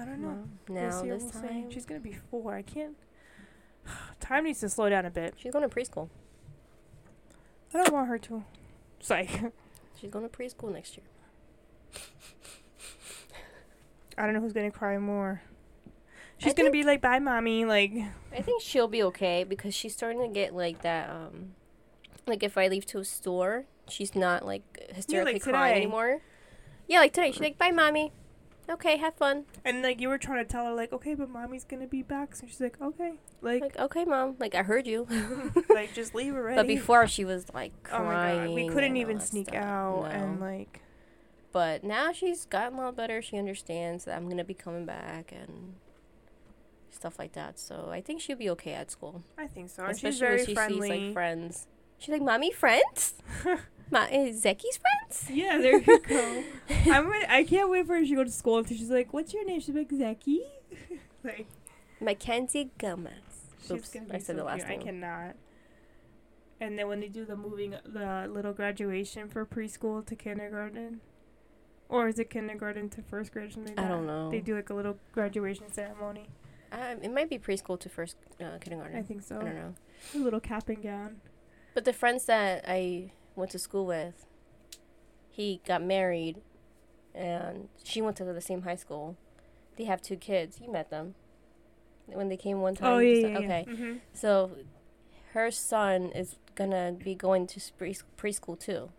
I 0.00 0.04
don't 0.04 0.20
know. 0.20 0.44
No, 0.68 0.74
This 0.74 0.94
now 0.96 1.02
this 1.02 1.22
we'll 1.22 1.32
see. 1.32 1.48
time 1.48 1.70
She's 1.70 1.86
gonna 1.86 2.00
be 2.00 2.16
four. 2.30 2.54
I 2.56 2.62
can't 2.62 2.96
time 4.20 4.44
needs 4.44 4.60
to 4.60 4.68
slow 4.68 4.88
down 4.88 5.04
a 5.06 5.10
bit. 5.10 5.34
she's 5.36 5.52
going 5.52 5.68
to 5.68 5.74
preschool. 5.74 6.08
I 7.74 7.78
don't 7.78 7.92
want 7.92 8.08
her 8.08 8.18
to. 8.18 8.44
Psych. 9.00 9.28
She's 10.00 10.10
going 10.10 10.28
to 10.28 10.34
preschool 10.34 10.72
next 10.72 10.96
year. 10.96 11.06
I 14.16 14.24
don't 14.24 14.34
know 14.34 14.40
who's 14.40 14.52
gonna 14.52 14.70
cry 14.70 14.98
more. 14.98 15.42
I 16.40 16.44
She's 16.44 16.54
gonna 16.54 16.70
think- 16.70 16.72
be 16.72 16.84
like, 16.84 17.00
"Bye, 17.00 17.18
mommy." 17.18 17.64
Like, 17.64 17.92
I 18.32 18.42
think 18.42 18.62
she'll 18.62 18.88
be 18.88 19.02
okay 19.04 19.44
because 19.44 19.74
she's 19.74 19.92
starting 19.94 20.20
to 20.22 20.28
get 20.28 20.54
like 20.54 20.82
that. 20.82 21.10
Um, 21.10 21.54
like 22.26 22.42
if 22.42 22.56
I 22.56 22.68
leave 22.68 22.86
to 22.86 22.98
a 22.98 23.04
store, 23.04 23.64
she's 23.88 24.14
not 24.14 24.46
like 24.46 24.62
hysterically 24.94 25.40
crying 25.40 25.74
today. 25.74 25.82
anymore. 25.82 26.20
Yeah, 26.86 27.00
like 27.00 27.12
today, 27.12 27.32
she's 27.32 27.40
like, 27.40 27.58
"Bye, 27.58 27.70
mommy." 27.72 28.12
Okay, 28.70 28.98
have 28.98 29.14
fun. 29.14 29.46
and 29.64 29.82
like 29.82 29.98
you 30.00 30.08
were 30.10 30.18
trying 30.18 30.44
to 30.44 30.50
tell 30.50 30.66
her, 30.66 30.74
like, 30.74 30.92
"Okay, 30.92 31.14
but 31.14 31.28
mommy's 31.30 31.64
gonna 31.64 31.86
be 31.86 32.02
back." 32.02 32.36
So 32.36 32.46
she's 32.46 32.60
like, 32.60 32.80
"Okay," 32.80 33.14
like, 33.40 33.62
Like, 33.62 33.78
okay, 33.78 34.04
mom. 34.04 34.36
Like 34.38 34.54
I 34.54 34.62
heard 34.62 34.86
you. 34.86 35.06
like 35.70 35.92
just 35.94 36.14
leave 36.14 36.34
already. 36.34 36.54
but 36.56 36.66
before 36.68 37.06
she 37.08 37.24
was 37.24 37.46
like 37.54 37.72
oh 37.92 37.98
my 37.98 38.04
crying. 38.04 38.46
god, 38.48 38.54
we 38.54 38.68
couldn't 38.68 38.96
even 38.96 39.18
sneak 39.20 39.48
stuff. 39.48 39.62
out, 39.64 40.00
No. 40.02 40.04
and 40.04 40.40
like, 40.40 40.82
But 41.50 41.82
now 41.82 42.12
she's 42.12 42.44
gotten 42.44 42.78
a 42.78 42.82
lot 42.82 42.96
better. 42.96 43.22
She 43.22 43.38
understands 43.38 44.04
that 44.04 44.16
I'm 44.16 44.28
gonna 44.28 44.44
be 44.44 44.54
coming 44.54 44.84
back 44.84 45.32
and 45.32 45.74
stuff 46.98 47.18
like 47.18 47.32
that. 47.32 47.58
So 47.58 47.88
I 47.90 48.00
think 48.00 48.20
she'll 48.20 48.36
be 48.36 48.50
okay 48.50 48.74
at 48.74 48.90
school. 48.90 49.22
I 49.38 49.46
think 49.46 49.70
so. 49.70 49.84
Especially 49.84 50.10
she's 50.10 50.20
very 50.20 50.36
when 50.38 50.46
she 50.46 50.54
friendly. 50.54 50.90
sees 50.90 51.04
like 51.06 51.12
friends. 51.14 51.66
She's 51.98 52.10
like, 52.12 52.22
"Mommy, 52.22 52.52
friends? 52.52 53.14
Ma, 53.90 54.04
is 54.12 54.42
Zeki's 54.42 54.78
friends?" 54.84 55.30
yeah, 55.30 55.56
there 55.58 55.78
you 55.78 56.00
go. 56.08 56.44
I'm. 56.92 57.10
I 57.28 57.44
can't 57.44 57.70
wait 57.70 57.86
for 57.86 57.94
her 57.94 58.04
to 58.04 58.14
go 58.14 58.24
to 58.24 58.30
school 58.30 58.58
until 58.58 58.76
she's 58.76 58.90
like, 58.90 59.12
"What's 59.12 59.32
your 59.32 59.44
name?" 59.46 59.60
She's 59.60 59.74
like, 59.74 59.88
"Zeki." 59.90 60.40
like, 61.24 61.46
Mackenzie 62.00 62.70
Gomez. 62.78 63.12
she's 63.62 63.70
Oops, 63.72 63.88
gonna 63.90 64.06
be 64.06 64.12
I 64.12 64.18
said 64.18 64.26
so 64.26 64.42
the 64.42 64.44
last 64.44 64.66
cute. 64.66 64.80
I 64.80 64.82
cannot. 64.82 65.36
And 66.60 66.76
then 66.78 66.88
when 66.88 67.00
they 67.00 67.08
do 67.08 67.24
the 67.24 67.36
moving, 67.36 67.74
the 67.84 68.28
little 68.28 68.52
graduation 68.52 69.28
for 69.28 69.46
preschool 69.46 70.04
to 70.06 70.14
kindergarten, 70.16 71.00
or 71.88 72.08
is 72.08 72.18
it 72.18 72.30
kindergarten 72.30 72.88
to 72.90 73.02
first 73.02 73.32
grade 73.32 73.52
something? 73.52 73.76
Like 73.76 73.86
I 73.86 73.88
don't 73.88 74.06
know. 74.06 74.30
They 74.30 74.40
do 74.40 74.56
like 74.56 74.68
a 74.70 74.74
little 74.74 74.96
graduation 75.12 75.70
ceremony. 75.72 76.26
Um, 76.72 76.98
it 77.02 77.12
might 77.12 77.30
be 77.30 77.38
preschool 77.38 77.78
to 77.80 77.88
first 77.88 78.16
uh, 78.40 78.58
kindergarten. 78.60 78.96
I 78.98 79.02
think 79.02 79.22
so. 79.22 79.36
I 79.40 79.44
don't 79.44 79.54
know. 79.54 79.74
A 80.14 80.18
little 80.18 80.40
cap 80.40 80.68
and 80.68 80.82
gown. 80.82 81.20
But 81.74 81.84
the 81.84 81.92
friends 81.92 82.26
that 82.26 82.64
I 82.68 83.12
went 83.36 83.50
to 83.52 83.58
school 83.58 83.86
with, 83.86 84.26
he 85.30 85.60
got 85.66 85.82
married, 85.82 86.40
and 87.14 87.68
she 87.84 88.02
went 88.02 88.16
to 88.18 88.24
the 88.24 88.40
same 88.40 88.62
high 88.62 88.76
school. 88.76 89.16
They 89.76 89.84
have 89.84 90.02
two 90.02 90.16
kids. 90.16 90.58
You 90.60 90.70
met 90.72 90.90
them 90.90 91.14
when 92.06 92.28
they 92.28 92.36
came 92.36 92.60
one 92.60 92.74
time. 92.74 92.92
Oh 92.92 92.98
yeah, 92.98 93.20
said- 93.22 93.32
yeah, 93.32 93.38
Okay. 93.38 93.64
yeah. 93.68 93.74
hmm 93.76 93.92
So, 94.12 94.50
her 95.32 95.50
son 95.50 96.10
is 96.14 96.36
gonna 96.54 96.92
be 96.92 97.14
going 97.14 97.46
to 97.46 97.60
pre- 97.78 97.96
preschool 98.16 98.58
too, 98.58 98.90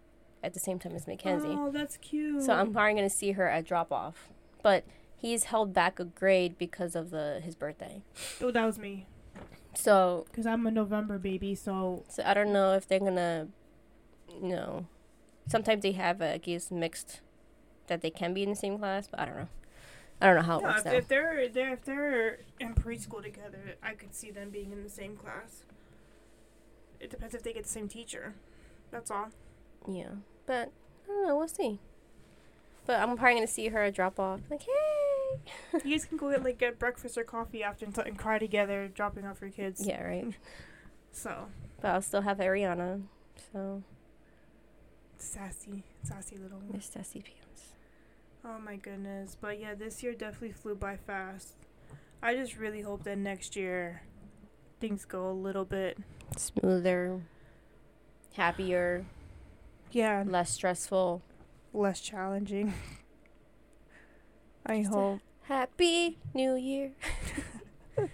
at 0.44 0.54
the 0.54 0.60
same 0.60 0.80
time 0.80 0.96
as 0.96 1.06
Mackenzie. 1.08 1.48
Oh, 1.50 1.70
that's 1.72 1.98
cute. 1.98 2.42
So 2.44 2.54
I'm 2.54 2.72
probably 2.72 2.94
gonna 2.94 3.10
see 3.10 3.34
her 3.34 3.48
at 3.50 3.66
drop 3.66 3.92
off, 3.92 4.30
but 4.64 4.86
he's 5.20 5.46
held 5.46 5.74
back 5.74 6.00
a 6.00 6.06
grade 6.06 6.58
because 6.58 6.96
of 6.96 7.12
the 7.12 7.42
his 7.44 7.56
birthday. 7.56 8.02
Oh, 8.42 8.52
that 8.52 8.66
was 8.66 8.80
me. 8.80 9.06
So, 9.76 10.26
Cause 10.34 10.46
I'm 10.46 10.66
a 10.66 10.72
November 10.72 11.20
baby, 11.20 11.54
so 11.54 12.04
so 12.10 12.24
I 12.26 12.34
don't 12.34 12.52
know 12.52 12.74
if 12.74 12.88
they're 12.88 13.00
gonna, 13.00 13.50
you 14.42 14.50
know, 14.50 14.88
sometimes 15.48 15.84
they 15.84 15.92
have 15.92 16.22
uh, 16.22 16.26
I 16.26 16.38
guess 16.38 16.72
mixed 16.72 17.22
that 17.88 18.02
they 18.02 18.10
can 18.10 18.34
be 18.34 18.44
in 18.44 18.50
the 18.50 18.56
same 18.56 18.80
class, 18.80 19.08
but 19.08 19.20
I 19.20 19.26
don't 19.26 19.36
know. 19.36 19.48
I 20.22 20.26
don't 20.28 20.36
know 20.36 20.42
how 20.42 20.60
it 20.60 20.64
works 20.64 20.80
if, 20.80 20.86
now. 20.86 20.92
if 20.94 21.08
they're 21.08 21.50
they're 21.50 21.74
if 21.74 21.86
they're 21.86 22.40
in 22.60 22.74
preschool 22.74 23.22
together, 23.22 23.76
I 23.84 23.94
could 23.94 24.14
see 24.14 24.32
them 24.32 24.50
being 24.50 24.72
in 24.72 24.84
the 24.84 24.90
same 24.90 25.16
class. 25.16 25.64
It 27.00 27.10
depends 27.10 27.34
if 27.36 27.44
they 27.44 27.54
get 27.54 27.64
the 27.64 27.70
same 27.70 27.88
teacher. 27.88 28.36
That's 28.92 29.12
all. 29.12 29.30
Yeah, 29.88 30.10
but 30.46 30.72
I 31.06 31.08
don't 31.08 31.28
know. 31.28 31.38
We'll 31.38 31.48
see. 31.48 31.80
But 32.86 33.00
I'm 33.00 33.16
probably 33.18 33.36
gonna 33.36 33.48
see 33.48 33.68
her 33.68 33.92
drop 33.92 34.20
off. 34.20 34.42
Like, 34.50 34.64
hey. 34.64 35.80
you 35.86 35.92
guys 35.92 36.06
can 36.06 36.18
go 36.18 36.32
get 36.32 36.44
like 36.44 36.58
get 36.58 36.80
breakfast 36.80 37.18
or 37.18 37.24
coffee 37.24 37.64
after 37.64 37.86
and, 37.86 37.94
t- 37.94 38.02
and 38.06 38.18
cry 38.18 38.40
together, 38.40 38.88
dropping 38.88 39.26
off 39.26 39.42
your 39.42 39.52
kids. 39.52 39.86
Yeah, 39.86 40.04
right. 40.04 40.34
So 41.12 41.48
But 41.82 41.88
I'll 41.90 42.02
still 42.04 42.22
have 42.22 42.38
Ariana. 42.38 43.02
So 43.52 43.82
sassy, 45.18 45.84
sassy 46.04 46.38
little. 46.38 46.62
there's 46.70 46.86
sassy 46.86 47.22
pants. 47.22 47.74
Oh 48.46 48.60
my 48.60 48.76
goodness. 48.76 49.36
But 49.40 49.60
yeah, 49.60 49.74
this 49.74 50.04
year 50.04 50.14
definitely 50.14 50.52
flew 50.52 50.76
by 50.76 50.98
fast. 50.98 51.54
I 52.22 52.36
just 52.36 52.58
really 52.58 52.82
hope 52.82 53.04
that 53.04 53.18
next 53.18 53.56
year 53.56 54.04
things 54.80 55.04
go 55.04 55.30
a 55.30 55.34
little 55.34 55.66
bit 55.66 55.98
Smoother, 56.38 57.22
happier, 58.34 59.06
yeah, 59.92 60.24
less 60.26 60.52
stressful. 60.52 61.22
Less 61.74 62.00
challenging. 62.00 62.74
I 64.66 64.82
Just 64.82 64.94
hope. 64.94 65.20
Happy 65.44 66.18
New 66.34 66.56
Year. 66.56 66.92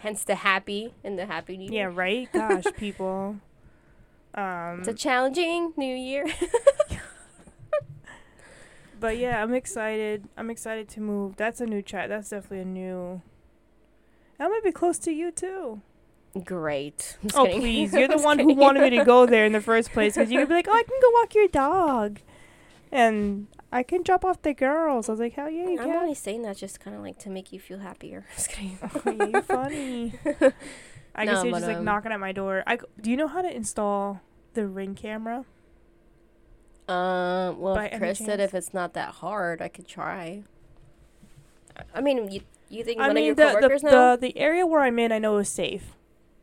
Hence 0.00 0.24
the 0.24 0.34
happy 0.36 0.94
and 1.04 1.18
the 1.18 1.26
happy 1.26 1.56
New 1.56 1.70
year. 1.70 1.90
Yeah, 1.90 1.94
right? 1.94 2.28
Gosh, 2.32 2.64
people. 2.76 3.36
Um 4.34 4.80
It's 4.80 4.88
a 4.88 4.94
challenging 4.94 5.72
New 5.76 5.94
Year. 5.94 6.26
but 9.00 9.18
yeah, 9.18 9.42
I'm 9.42 9.54
excited. 9.54 10.28
I'm 10.36 10.50
excited 10.50 10.88
to 10.90 11.00
move. 11.00 11.36
That's 11.36 11.60
a 11.60 11.66
new 11.66 11.82
chat. 11.82 12.08
That's 12.08 12.30
definitely 12.30 12.60
a 12.60 12.64
new 12.64 13.22
That 14.38 14.48
might 14.48 14.64
be 14.64 14.72
close 14.72 14.98
to 15.00 15.12
you 15.12 15.30
too. 15.30 15.82
Great. 16.44 17.18
Oh 17.34 17.44
kidding. 17.44 17.60
please, 17.60 17.92
you're 17.92 18.08
the 18.08 18.18
one 18.18 18.38
who 18.38 18.54
wanted 18.54 18.82
me 18.82 18.90
to 18.98 19.04
go 19.04 19.26
there 19.26 19.44
in 19.44 19.52
the 19.52 19.60
first 19.60 19.92
place 19.92 20.14
because 20.14 20.30
you 20.30 20.38
could 20.38 20.48
be 20.48 20.54
like, 20.54 20.68
"Oh, 20.68 20.72
I 20.72 20.84
can 20.84 20.96
go 21.02 21.10
walk 21.10 21.34
your 21.34 21.48
dog," 21.48 22.20
and 22.92 23.46
I 23.72 23.82
can 23.82 24.02
drop 24.02 24.24
off 24.24 24.42
the 24.42 24.52
girls. 24.54 25.08
I 25.08 25.12
was 25.12 25.20
like, 25.20 25.34
"Hell 25.34 25.50
yeah, 25.50 25.68
you 25.68 25.78
I'm 25.80 25.86
can!" 25.88 25.96
only 25.96 26.14
saying 26.14 26.42
that 26.42 26.56
just 26.56 26.80
kind 26.80 26.96
of 26.96 27.02
like 27.02 27.18
to 27.20 27.30
make 27.30 27.52
you 27.52 27.60
feel 27.60 27.78
happier. 27.78 28.26
Just 28.36 28.50
kidding. 28.50 28.78
Oh, 28.94 29.00
yeah, 29.12 29.24
you 29.26 29.42
funny. 29.42 30.14
I 31.14 31.24
guess 31.26 31.38
No, 31.38 31.42
you're 31.44 31.54
just 31.54 31.66
like 31.66 31.78
um, 31.78 31.84
knocking 31.84 32.12
at 32.12 32.20
my 32.20 32.32
door. 32.32 32.62
I 32.66 32.78
do 33.00 33.10
you 33.10 33.16
know 33.16 33.26
how 33.28 33.42
to 33.42 33.54
install 33.54 34.20
the 34.54 34.66
ring 34.66 34.94
camera? 34.94 35.44
Um. 36.88 37.60
Well, 37.60 37.74
By 37.76 37.86
if 37.86 37.98
Chris 37.98 38.18
said 38.18 38.40
if 38.40 38.54
it's 38.54 38.74
not 38.74 38.94
that 38.94 39.14
hard, 39.16 39.62
I 39.62 39.68
could 39.68 39.86
try. 39.86 40.42
I- 41.94 42.00
mean, 42.00 42.30
you 42.30 42.40
you 42.68 42.84
think 42.84 43.00
I 43.00 43.06
one 43.08 43.14
mean, 43.16 43.30
of 43.30 43.38
your 43.38 43.46
the, 43.46 43.54
coworkers 43.54 43.82
the, 43.82 43.90
know? 43.90 44.16
the 44.16 44.20
the 44.32 44.38
area 44.38 44.66
where 44.66 44.80
I'm 44.82 44.98
in, 44.98 45.12
I 45.12 45.18
know 45.18 45.36
is 45.38 45.48
safe, 45.48 45.94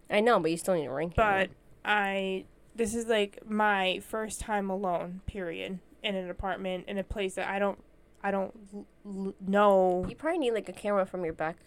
I 0.09 0.19
know, 0.21 0.39
but 0.39 0.51
you 0.51 0.57
still 0.57 0.73
need 0.75 0.85
a 0.85 0.91
ring. 0.93 1.09
camera. 1.11 1.47
but 1.47 1.49
I 1.89 2.45
this 2.75 2.93
is 2.95 3.07
like 3.07 3.39
my 3.47 3.99
first 4.07 4.39
time 4.39 4.69
alone. 4.69 5.21
Period. 5.27 5.79
In 6.03 6.15
an 6.15 6.29
apartment 6.29 6.85
in 6.87 6.97
a 6.97 7.03
place 7.03 7.35
that 7.35 7.47
I 7.49 7.59
don't 7.59 7.79
I 8.23 8.31
don't 8.31 8.53
l- 8.73 8.85
l- 9.05 9.33
know. 9.45 10.05
you 10.07 10.15
probably 10.15 10.39
need 10.39 10.51
like 10.51 10.69
a 10.69 10.73
camera 10.73 11.05
from 11.05 11.23
your 11.23 11.33
back 11.33 11.57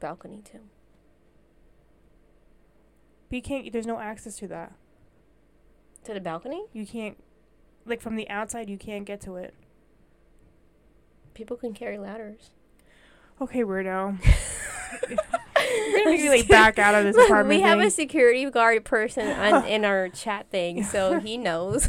balcony 0.00 0.42
too. 0.44 0.60
But 3.28 3.36
you 3.36 3.42
can't. 3.42 3.72
There's 3.72 3.86
no 3.86 3.98
access 3.98 4.36
to 4.38 4.48
that. 4.48 4.72
To 6.04 6.14
the 6.14 6.20
balcony, 6.20 6.64
You 6.72 6.86
can't. 6.86 7.16
Like 7.86 8.00
from 8.00 8.16
the 8.16 8.28
outside, 8.28 8.68
you 8.70 8.76
can't 8.78 9.04
get 9.04 9.20
to 9.22 9.36
it. 9.36 9.54
people 11.34 11.56
can 11.56 11.72
carry 11.74 11.98
ladders. 11.98 12.50
Okay, 13.40 13.62
weirdo. 13.64 14.18
We're 15.10 16.04
gonna 16.04 16.16
you 16.16 16.30
like 16.30 16.48
back 16.48 16.78
out 16.78 16.94
of 16.94 17.04
this 17.04 17.16
apartment. 17.16 17.48
we 17.60 17.60
have 17.62 17.78
thing. 17.78 17.86
a 17.86 17.90
security 17.90 18.48
guard 18.50 18.84
person 18.84 19.26
on, 19.28 19.64
in 19.66 19.84
our 19.84 20.08
chat 20.08 20.50
thing, 20.50 20.82
so 20.84 21.20
he 21.20 21.36
knows. 21.48 21.88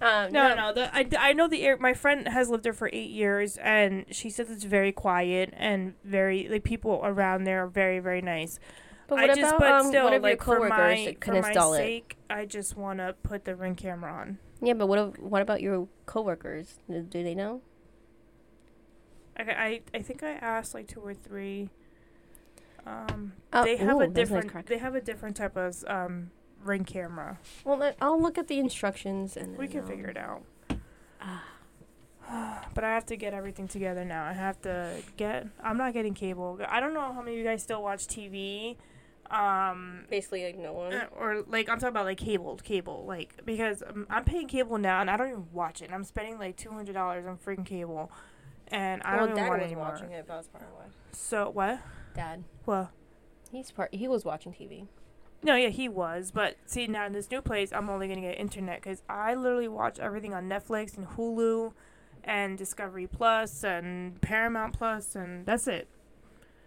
Um, 0.00 0.32
No, 0.32 0.54
no, 0.54 0.72
the, 0.72 0.94
I, 0.94 1.08
I 1.18 1.32
know 1.32 1.48
the 1.48 1.62
air. 1.62 1.76
My 1.78 1.94
friend 1.94 2.28
has 2.28 2.48
lived 2.48 2.64
there 2.64 2.72
for 2.72 2.90
eight 2.92 3.10
years, 3.10 3.56
and 3.58 4.04
she 4.10 4.30
says 4.30 4.50
it's 4.50 4.64
very 4.64 4.92
quiet 4.92 5.52
and 5.56 5.94
very 6.04 6.48
like 6.48 6.64
people 6.64 7.00
around 7.02 7.44
there 7.44 7.64
are 7.64 7.68
very 7.68 8.00
very 8.00 8.20
nice. 8.22 8.58
But 9.06 9.18
I 9.18 9.26
what 9.26 9.36
just, 9.36 9.54
about 9.54 9.60
but 9.60 9.70
um, 9.70 9.86
still, 9.88 10.06
like 10.20 10.22
your 10.24 10.36
for 10.38 10.56
coworkers 10.56 10.68
my 10.70 11.04
that 11.06 11.20
can 11.20 11.34
for 11.34 11.40
my 11.40 11.48
install 11.48 11.74
it? 11.74 11.78
sake, 11.78 12.16
I 12.30 12.46
just 12.46 12.76
want 12.76 12.98
to 13.00 13.14
put 13.22 13.44
the 13.44 13.54
ring 13.54 13.74
camera 13.74 14.12
on. 14.12 14.38
Yeah, 14.62 14.74
but 14.74 14.86
what 14.86 15.18
what 15.20 15.42
about 15.42 15.60
your 15.60 15.88
coworkers? 16.06 16.78
Do 16.90 17.02
do 17.02 17.22
they 17.22 17.34
know? 17.34 17.60
I, 19.36 19.42
I, 19.42 19.80
I 19.94 20.02
think 20.02 20.22
I 20.22 20.32
asked 20.32 20.74
like 20.74 20.86
two 20.86 21.00
or 21.00 21.14
three. 21.14 21.70
Um, 22.86 23.32
Oh, 23.52 23.64
they 23.64 23.76
have 23.76 23.96
ooh, 23.96 24.00
a 24.00 24.06
that's 24.08 24.30
nice 24.30 24.42
different. 24.42 24.66
They 24.66 24.78
have 24.78 24.94
a 24.94 25.00
different 25.00 25.36
type 25.36 25.56
of 25.56 25.84
um 25.86 26.30
ring 26.64 26.84
camera. 26.84 27.38
Well, 27.64 27.76
let, 27.78 27.96
I'll 28.00 28.20
look 28.20 28.38
at 28.38 28.48
the 28.48 28.58
instructions 28.58 29.36
and 29.36 29.56
We 29.56 29.66
then, 29.66 29.80
can 29.82 29.86
figure 29.86 30.08
it 30.08 30.16
out. 30.16 30.42
ah. 31.20 31.44
But 32.74 32.84
I 32.84 32.94
have 32.94 33.04
to 33.06 33.16
get 33.16 33.34
everything 33.34 33.68
together 33.68 34.04
now. 34.04 34.24
I 34.24 34.32
have 34.32 34.60
to 34.62 34.96
get. 35.16 35.46
I'm 35.62 35.76
not 35.76 35.92
getting 35.92 36.14
cable. 36.14 36.58
I 36.68 36.80
don't 36.80 36.94
know 36.94 37.12
how 37.12 37.20
many 37.20 37.32
of 37.32 37.38
you 37.38 37.44
guys 37.44 37.62
still 37.62 37.82
watch 37.82 38.06
TV, 38.06 38.76
um, 39.30 40.04
Basically, 40.08 40.44
like 40.44 40.56
no 40.58 40.72
one. 40.72 40.94
uh, 40.94 41.06
or 41.18 41.44
like 41.46 41.68
I'm 41.68 41.76
talking 41.78 41.88
about 41.94 42.06
like 42.06 42.16
cable, 42.18 42.56
cable, 42.56 43.04
like 43.06 43.44
because 43.44 43.82
um, 43.86 44.06
I'm 44.08 44.24
paying 44.24 44.48
cable 44.48 44.78
now 44.78 45.00
and 45.02 45.10
I 45.10 45.16
don't 45.18 45.28
even 45.28 45.46
watch 45.52 45.82
it. 45.82 45.86
And 45.86 45.94
I'm 45.94 46.04
spending 46.04 46.38
like 46.38 46.56
two 46.56 46.70
hundred 46.70 46.94
dollars 46.94 47.26
on 47.26 47.36
freaking 47.36 47.66
cable, 47.66 48.10
and 48.68 49.02
I 49.02 49.16
well, 49.16 49.26
don't 49.26 49.36
even 49.36 49.42
Dad 49.44 49.48
want 49.50 49.60
was 49.62 49.70
it 49.70 49.72
anymore. 49.74 49.90
watching 49.92 50.10
it. 50.12 50.26
That 50.26 50.36
was 50.38 50.48
part 50.48 50.64
of 50.64 50.70
why. 50.70 50.84
So 51.12 51.50
what? 51.50 51.80
Dad, 52.14 52.44
Well, 52.64 52.90
he's 53.52 53.70
part. 53.70 53.94
He 53.94 54.08
was 54.08 54.24
watching 54.24 54.52
TV. 54.52 54.86
No, 55.44 55.54
yeah, 55.54 55.68
he 55.68 55.88
was. 55.88 56.32
But 56.32 56.56
see, 56.66 56.86
now 56.88 57.06
in 57.06 57.12
this 57.12 57.30
new 57.30 57.40
place, 57.42 57.72
I'm 57.72 57.88
only 57.88 58.08
gonna 58.08 58.20
get 58.22 58.38
internet 58.38 58.82
because 58.82 59.02
I 59.08 59.34
literally 59.34 59.68
watch 59.68 59.98
everything 60.00 60.34
on 60.34 60.48
Netflix 60.48 60.96
and 60.96 61.06
Hulu, 61.06 61.72
and 62.24 62.56
Discovery 62.58 63.06
Plus 63.06 63.62
and 63.62 64.20
Paramount 64.20 64.72
Plus, 64.76 65.14
and 65.14 65.44
that's 65.46 65.66
it. 65.68 65.86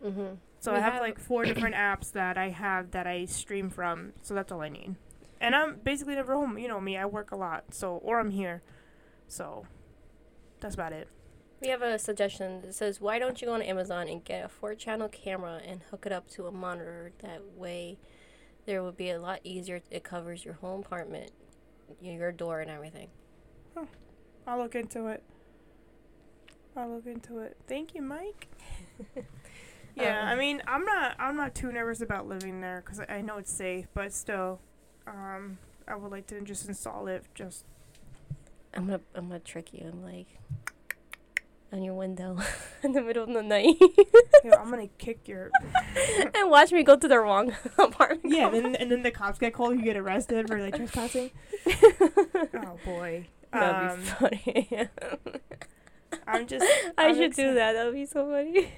Mm-hmm. 0.05 0.35
So 0.59 0.71
We 0.71 0.77
I 0.77 0.81
have, 0.81 0.93
have- 0.93 1.01
like 1.01 1.19
four 1.19 1.43
different 1.45 1.75
apps 1.75 2.11
that 2.13 2.37
I 2.37 2.49
have 2.49 2.91
that 2.91 3.07
I 3.07 3.25
stream 3.25 3.69
from. 3.69 4.13
So 4.21 4.33
that's 4.33 4.51
all 4.51 4.61
I 4.61 4.69
need. 4.69 4.95
And 5.41 5.55
I'm 5.55 5.77
basically 5.83 6.15
never 6.15 6.33
home. 6.33 6.57
You 6.57 6.67
know 6.67 6.79
me, 6.81 6.97
I 6.97 7.05
work 7.05 7.31
a 7.31 7.35
lot. 7.35 7.73
So 7.73 7.97
or 8.03 8.19
I'm 8.19 8.31
here. 8.31 8.61
So 9.27 9.65
that's 10.59 10.75
about 10.75 10.93
it. 10.93 11.07
We 11.61 11.69
have 11.69 11.81
a 11.81 11.97
suggestion 11.97 12.61
that 12.61 12.75
says, 12.75 13.01
"Why 13.01 13.17
don't 13.17 13.41
you 13.41 13.47
go 13.47 13.53
on 13.53 13.61
Amazon 13.63 14.07
and 14.07 14.23
get 14.23 14.45
a 14.45 14.47
four-channel 14.47 15.09
camera 15.09 15.59
and 15.65 15.81
hook 15.89 16.05
it 16.05 16.11
up 16.11 16.27
to 16.29 16.45
a 16.45 16.51
monitor? 16.51 17.11
That 17.23 17.41
way, 17.55 17.97
there 18.67 18.83
will 18.83 18.91
be 18.91 19.09
a 19.09 19.19
lot 19.19 19.39
easier. 19.43 19.81
It 19.89 20.03
covers 20.03 20.45
your 20.45 20.53
whole 20.55 20.79
apartment, 20.79 21.31
your 21.99 22.31
door, 22.31 22.61
and 22.61 22.69
everything." 22.69 23.09
I'll 24.45 24.59
look 24.59 24.75
into 24.75 25.07
it. 25.07 25.23
I'll 26.75 26.89
look 26.89 27.05
into 27.05 27.39
it. 27.39 27.57
Thank 27.67 27.95
you, 27.95 28.01
Mike. 28.01 28.47
yeah, 29.95 30.21
Um, 30.21 30.27
I 30.27 30.35
mean, 30.35 30.61
I'm 30.67 30.85
not 30.85 31.15
I'm 31.19 31.35
not 31.35 31.53
too 31.55 31.71
nervous 31.71 32.01
about 32.01 32.27
living 32.27 32.61
there 32.61 32.83
I 33.09 33.15
I 33.15 33.21
know 33.21 33.37
it's 33.37 33.51
safe, 33.51 33.87
but 33.93 34.13
still 34.13 34.59
um 35.05 35.57
I 35.87 35.95
would 35.95 36.11
like 36.11 36.27
to 36.27 36.39
just 36.41 36.67
install 36.67 37.07
it 37.07 37.25
just 37.33 37.65
I'm 38.73 38.85
gonna, 38.85 39.01
I'm 39.15 39.27
gonna 39.27 39.39
trick 39.39 39.73
you. 39.73 39.91
I'm 39.91 40.03
like 40.03 40.39
on 41.73 41.83
your 41.83 41.93
window 41.93 42.37
in 42.83 42.93
the 42.93 43.01
middle 43.01 43.23
of 43.23 43.33
the 43.33 43.43
night, 43.43 43.75
I'm 44.57 44.71
to 44.71 44.87
kick 44.97 45.27
your 45.27 45.49
and 46.35 46.49
watch 46.49 46.71
me 46.71 46.83
go 46.83 46.95
to 46.95 47.07
the 47.07 47.19
wrong 47.19 47.53
apartment. 47.77 48.33
Yeah, 48.33 48.47
and 48.47 48.65
then, 48.65 48.75
and 48.75 48.91
then 48.91 49.03
the 49.03 49.11
cops 49.11 49.37
get 49.39 49.53
called, 49.53 49.77
you 49.77 49.83
get 49.83 49.97
arrested 49.97 50.47
for 50.47 50.59
like 50.61 50.75
trespassing. 50.75 51.31
oh 51.67 52.77
boy. 52.85 53.27
that'd 53.51 53.89
be 53.89 53.93
Um, 53.93 54.01
funny. 54.01 54.89
I'm 56.25 56.47
just 56.47 56.65
I 56.97 57.07
I'm 57.07 57.15
should 57.15 57.33
do 57.33 57.53
that. 57.55 57.73
That'd 57.73 57.93
be 57.93 58.05
so 58.05 58.25
funny. 58.29 58.71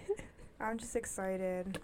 I'm 0.60 0.78
just 0.78 0.96
excited. 0.96 1.80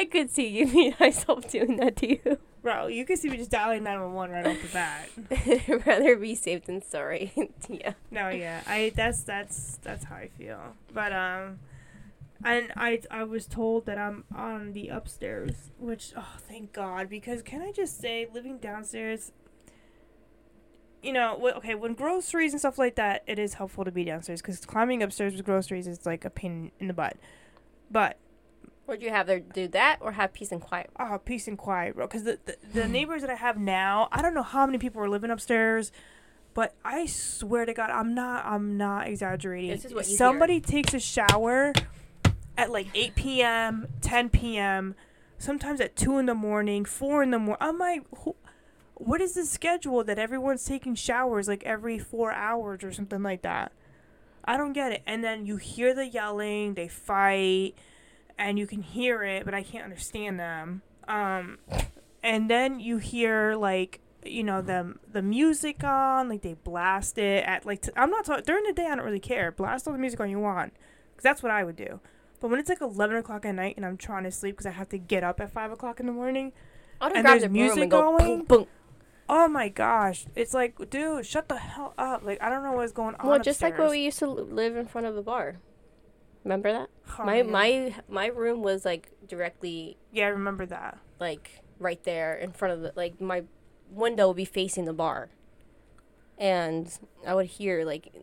I 0.00 0.04
could 0.04 0.30
see 0.30 0.48
you 0.48 0.66
me 0.66 0.94
myself 1.00 1.50
doing 1.50 1.76
that 1.76 1.96
to 1.96 2.08
you. 2.08 2.38
Bro, 2.62 2.88
you 2.88 3.04
could 3.04 3.18
see 3.18 3.30
me 3.30 3.36
just 3.36 3.50
dialing 3.50 3.84
911 3.84 4.34
right 4.34 4.46
off 4.46 4.62
the 4.62 4.68
bat. 4.68 5.08
I'd 5.30 5.86
rather 5.86 6.16
be 6.16 6.34
safe 6.34 6.64
than 6.64 6.82
sorry. 6.82 7.32
yeah. 7.68 7.94
No, 8.10 8.28
yeah, 8.30 8.62
I 8.66 8.92
that's 8.94 9.22
that's 9.22 9.78
that's 9.82 10.04
how 10.04 10.16
I 10.16 10.28
feel. 10.28 10.60
But 10.92 11.12
um, 11.12 11.60
and 12.44 12.72
I 12.76 13.00
I 13.10 13.22
was 13.24 13.46
told 13.46 13.86
that 13.86 13.96
I'm 13.96 14.24
on 14.34 14.72
the 14.72 14.88
upstairs, 14.88 15.70
which 15.78 16.12
oh 16.16 16.36
thank 16.48 16.72
God 16.72 17.08
because 17.08 17.42
can 17.42 17.62
I 17.62 17.72
just 17.72 18.00
say 18.00 18.26
living 18.32 18.58
downstairs. 18.58 19.32
You 21.00 21.12
know, 21.12 21.38
okay, 21.58 21.76
when 21.76 21.94
groceries 21.94 22.52
and 22.52 22.58
stuff 22.58 22.76
like 22.76 22.96
that, 22.96 23.22
it 23.28 23.38
is 23.38 23.54
helpful 23.54 23.84
to 23.84 23.92
be 23.92 24.02
downstairs 24.02 24.42
because 24.42 24.66
climbing 24.66 25.00
upstairs 25.00 25.32
with 25.32 25.44
groceries 25.44 25.86
is 25.86 26.04
like 26.04 26.24
a 26.24 26.30
pain 26.30 26.72
in 26.80 26.88
the 26.88 26.92
butt. 26.92 27.16
But 27.88 28.18
Would 28.88 29.02
you 29.02 29.10
have 29.10 29.28
her 29.28 29.38
do 29.38 29.68
that 29.68 29.98
or 30.00 30.12
have 30.12 30.32
peace 30.32 30.50
and 30.50 30.62
quiet? 30.62 30.88
oh, 30.98 31.20
peace 31.22 31.46
and 31.46 31.58
quiet, 31.58 31.94
bro. 31.94 32.06
Because 32.06 32.24
the, 32.24 32.38
the 32.46 32.56
the 32.72 32.88
neighbors 32.88 33.20
that 33.20 33.30
I 33.30 33.34
have 33.34 33.58
now, 33.58 34.08
I 34.10 34.22
don't 34.22 34.34
know 34.34 34.42
how 34.42 34.64
many 34.64 34.78
people 34.78 35.02
are 35.02 35.10
living 35.10 35.30
upstairs, 35.30 35.92
but 36.54 36.74
I 36.84 37.04
swear 37.04 37.66
to 37.66 37.74
God, 37.74 37.90
I'm 37.90 38.14
not. 38.14 38.46
I'm 38.46 38.78
not 38.78 39.06
exaggerating. 39.06 39.70
This 39.70 39.84
is 39.84 39.94
what 39.94 40.06
you 40.06 40.10
hear. 40.10 40.16
Somebody 40.16 40.60
takes 40.60 40.94
a 40.94 40.98
shower 40.98 41.74
at 42.56 42.70
like 42.70 42.88
8 42.94 43.14
p.m., 43.14 43.88
10 44.00 44.30
p.m., 44.30 44.94
sometimes 45.36 45.80
at 45.82 45.94
two 45.94 46.16
in 46.16 46.24
the 46.24 46.34
morning, 46.34 46.86
four 46.86 47.22
in 47.22 47.30
the 47.30 47.38
morning. 47.38 47.58
I'm 47.60 47.78
like, 47.78 48.02
who, 48.24 48.36
what 48.94 49.20
is 49.20 49.34
the 49.34 49.44
schedule 49.44 50.02
that 50.02 50.18
everyone's 50.18 50.64
taking 50.64 50.94
showers 50.94 51.46
like 51.46 51.62
every 51.64 51.98
four 51.98 52.32
hours 52.32 52.82
or 52.82 52.92
something 52.92 53.22
like 53.22 53.42
that? 53.42 53.70
I 54.44 54.56
don't 54.56 54.72
get 54.72 54.92
it. 54.92 55.02
And 55.06 55.22
then 55.22 55.44
you 55.44 55.58
hear 55.58 55.94
the 55.94 56.06
yelling, 56.06 56.72
they 56.72 56.88
fight, 56.88 57.74
and 58.38 58.58
you 58.58 58.66
can 58.66 58.82
hear 58.82 59.22
it, 59.24 59.44
but 59.44 59.54
I 59.54 59.62
can't 59.62 59.84
understand 59.84 60.38
them. 60.38 60.82
Um, 61.06 61.58
and 62.22 62.48
then 62.50 62.80
you 62.80 62.98
hear 62.98 63.54
like 63.54 64.00
you 64.24 64.42
know 64.42 64.60
the 64.62 64.94
the 65.12 65.22
music 65.22 65.82
on, 65.84 66.28
like 66.28 66.42
they 66.42 66.54
blast 66.54 67.18
it 67.18 67.44
at 67.44 67.64
like 67.66 67.82
t- 67.82 67.90
I'm 67.96 68.10
not 68.10 68.24
talking 68.24 68.44
during 68.46 68.64
the 68.64 68.72
day. 68.72 68.86
I 68.86 68.94
don't 68.96 69.04
really 69.04 69.20
care. 69.20 69.50
Blast 69.52 69.86
all 69.86 69.92
the 69.92 69.98
music 69.98 70.20
on 70.20 70.30
you 70.30 70.38
want, 70.38 70.72
because 71.12 71.22
that's 71.22 71.42
what 71.42 71.50
I 71.52 71.64
would 71.64 71.76
do. 71.76 72.00
But 72.40 72.50
when 72.50 72.60
it's 72.60 72.68
like 72.68 72.80
11 72.80 73.16
o'clock 73.16 73.44
at 73.46 73.54
night 73.56 73.74
and 73.76 73.84
I'm 73.84 73.96
trying 73.96 74.22
to 74.24 74.30
sleep 74.30 74.54
because 74.54 74.66
I 74.66 74.70
have 74.70 74.88
to 74.90 74.98
get 74.98 75.24
up 75.24 75.40
at 75.40 75.50
5 75.50 75.72
o'clock 75.72 75.98
in 75.98 76.06
the 76.06 76.12
morning, 76.12 76.52
I'll 77.00 77.12
And 77.12 77.26
there's 77.26 77.42
the 77.42 77.48
music 77.48 77.82
and 77.82 77.90
go 77.90 78.16
going? 78.16 78.38
boom, 78.38 78.44
boom. 78.44 78.66
oh 79.28 79.48
my 79.48 79.68
gosh, 79.68 80.24
it's 80.36 80.54
like, 80.54 80.88
dude, 80.90 81.26
shut 81.26 81.48
the 81.48 81.56
hell 81.56 81.94
up! 81.98 82.22
Like 82.24 82.40
I 82.42 82.48
don't 82.48 82.62
know 82.62 82.72
what's 82.72 82.92
going 82.92 83.14
on. 83.16 83.26
Well, 83.28 83.38
just 83.40 83.60
like 83.62 83.72
when 83.72 83.86
upstairs. 83.86 83.90
we 83.90 84.04
used 84.04 84.18
to 84.20 84.28
live 84.28 84.76
in 84.76 84.86
front 84.86 85.06
of 85.06 85.14
the 85.14 85.22
bar. 85.22 85.56
Remember 86.48 86.72
that? 86.72 86.88
Oh, 87.18 87.24
my 87.26 87.36
yeah. 87.36 87.42
my 87.42 87.94
my 88.08 88.26
room 88.28 88.62
was 88.62 88.86
like 88.86 89.10
directly 89.28 89.98
yeah, 90.10 90.24
I 90.24 90.28
remember 90.28 90.64
that. 90.64 90.98
like 91.20 91.60
right 91.78 92.02
there 92.04 92.36
in 92.36 92.52
front 92.52 92.72
of 92.72 92.80
the 92.80 92.92
like 92.96 93.20
my 93.20 93.42
window 93.90 94.28
would 94.28 94.36
be 94.38 94.46
facing 94.46 94.86
the 94.86 94.94
bar. 94.94 95.28
And 96.38 96.90
I 97.26 97.34
would 97.34 97.46
hear 97.46 97.84
like 97.84 98.14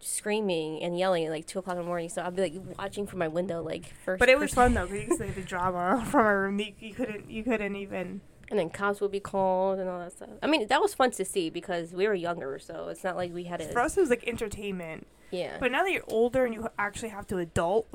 screaming 0.00 0.82
and 0.82 0.98
yelling 0.98 1.26
at 1.26 1.30
like 1.30 1.46
two 1.46 1.58
o'clock 1.58 1.76
in 1.76 1.82
the 1.82 1.86
morning. 1.86 2.08
So 2.08 2.22
I'd 2.22 2.34
be 2.34 2.40
like 2.40 2.78
watching 2.78 3.06
from 3.06 3.18
my 3.18 3.28
window 3.28 3.62
like 3.62 3.92
first. 4.02 4.18
But 4.18 4.30
it 4.30 4.38
was 4.38 4.54
person- 4.54 4.72
fun 4.72 4.88
though 4.88 4.90
because 4.90 5.18
see 5.18 5.26
the 5.26 5.42
drama 5.42 6.06
from 6.10 6.20
our 6.20 6.40
room. 6.44 6.58
You, 6.58 6.72
you 6.78 6.94
couldn't, 6.94 7.30
you 7.30 7.44
couldn't 7.44 7.76
even. 7.76 8.22
And 8.48 8.58
then 8.58 8.70
cops 8.70 9.00
would 9.00 9.10
be 9.10 9.18
called 9.20 9.80
and 9.80 9.88
all 9.88 9.98
that 9.98 10.12
stuff. 10.12 10.28
I 10.40 10.46
mean, 10.46 10.68
that 10.68 10.80
was 10.80 10.94
fun 10.94 11.10
to 11.12 11.24
see 11.24 11.50
because 11.50 11.92
we 11.92 12.06
were 12.06 12.14
younger, 12.14 12.58
so 12.60 12.88
it's 12.88 13.02
not 13.02 13.16
like 13.16 13.34
we 13.34 13.44
had 13.44 13.58
to. 13.60 13.66
For 13.72 13.80
us, 13.80 13.96
it 13.96 14.00
was 14.00 14.10
like 14.10 14.26
entertainment. 14.26 15.06
yeah. 15.32 15.56
But 15.58 15.72
now 15.72 15.82
that 15.82 15.90
you're 15.90 16.04
older 16.06 16.44
and 16.44 16.54
you 16.54 16.68
actually 16.78 17.08
have 17.08 17.26
to 17.28 17.38
adult 17.38 17.88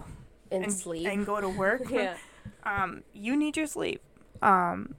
and, 0.51 0.65
and 0.65 0.73
sleep. 0.73 1.07
and 1.07 1.25
go 1.25 1.39
to 1.39 1.47
work, 1.47 1.83
yeah. 1.89 2.17
um, 2.63 3.03
you 3.13 3.37
need 3.37 3.55
your 3.55 3.67
sleep. 3.67 4.01
Um, 4.41 4.95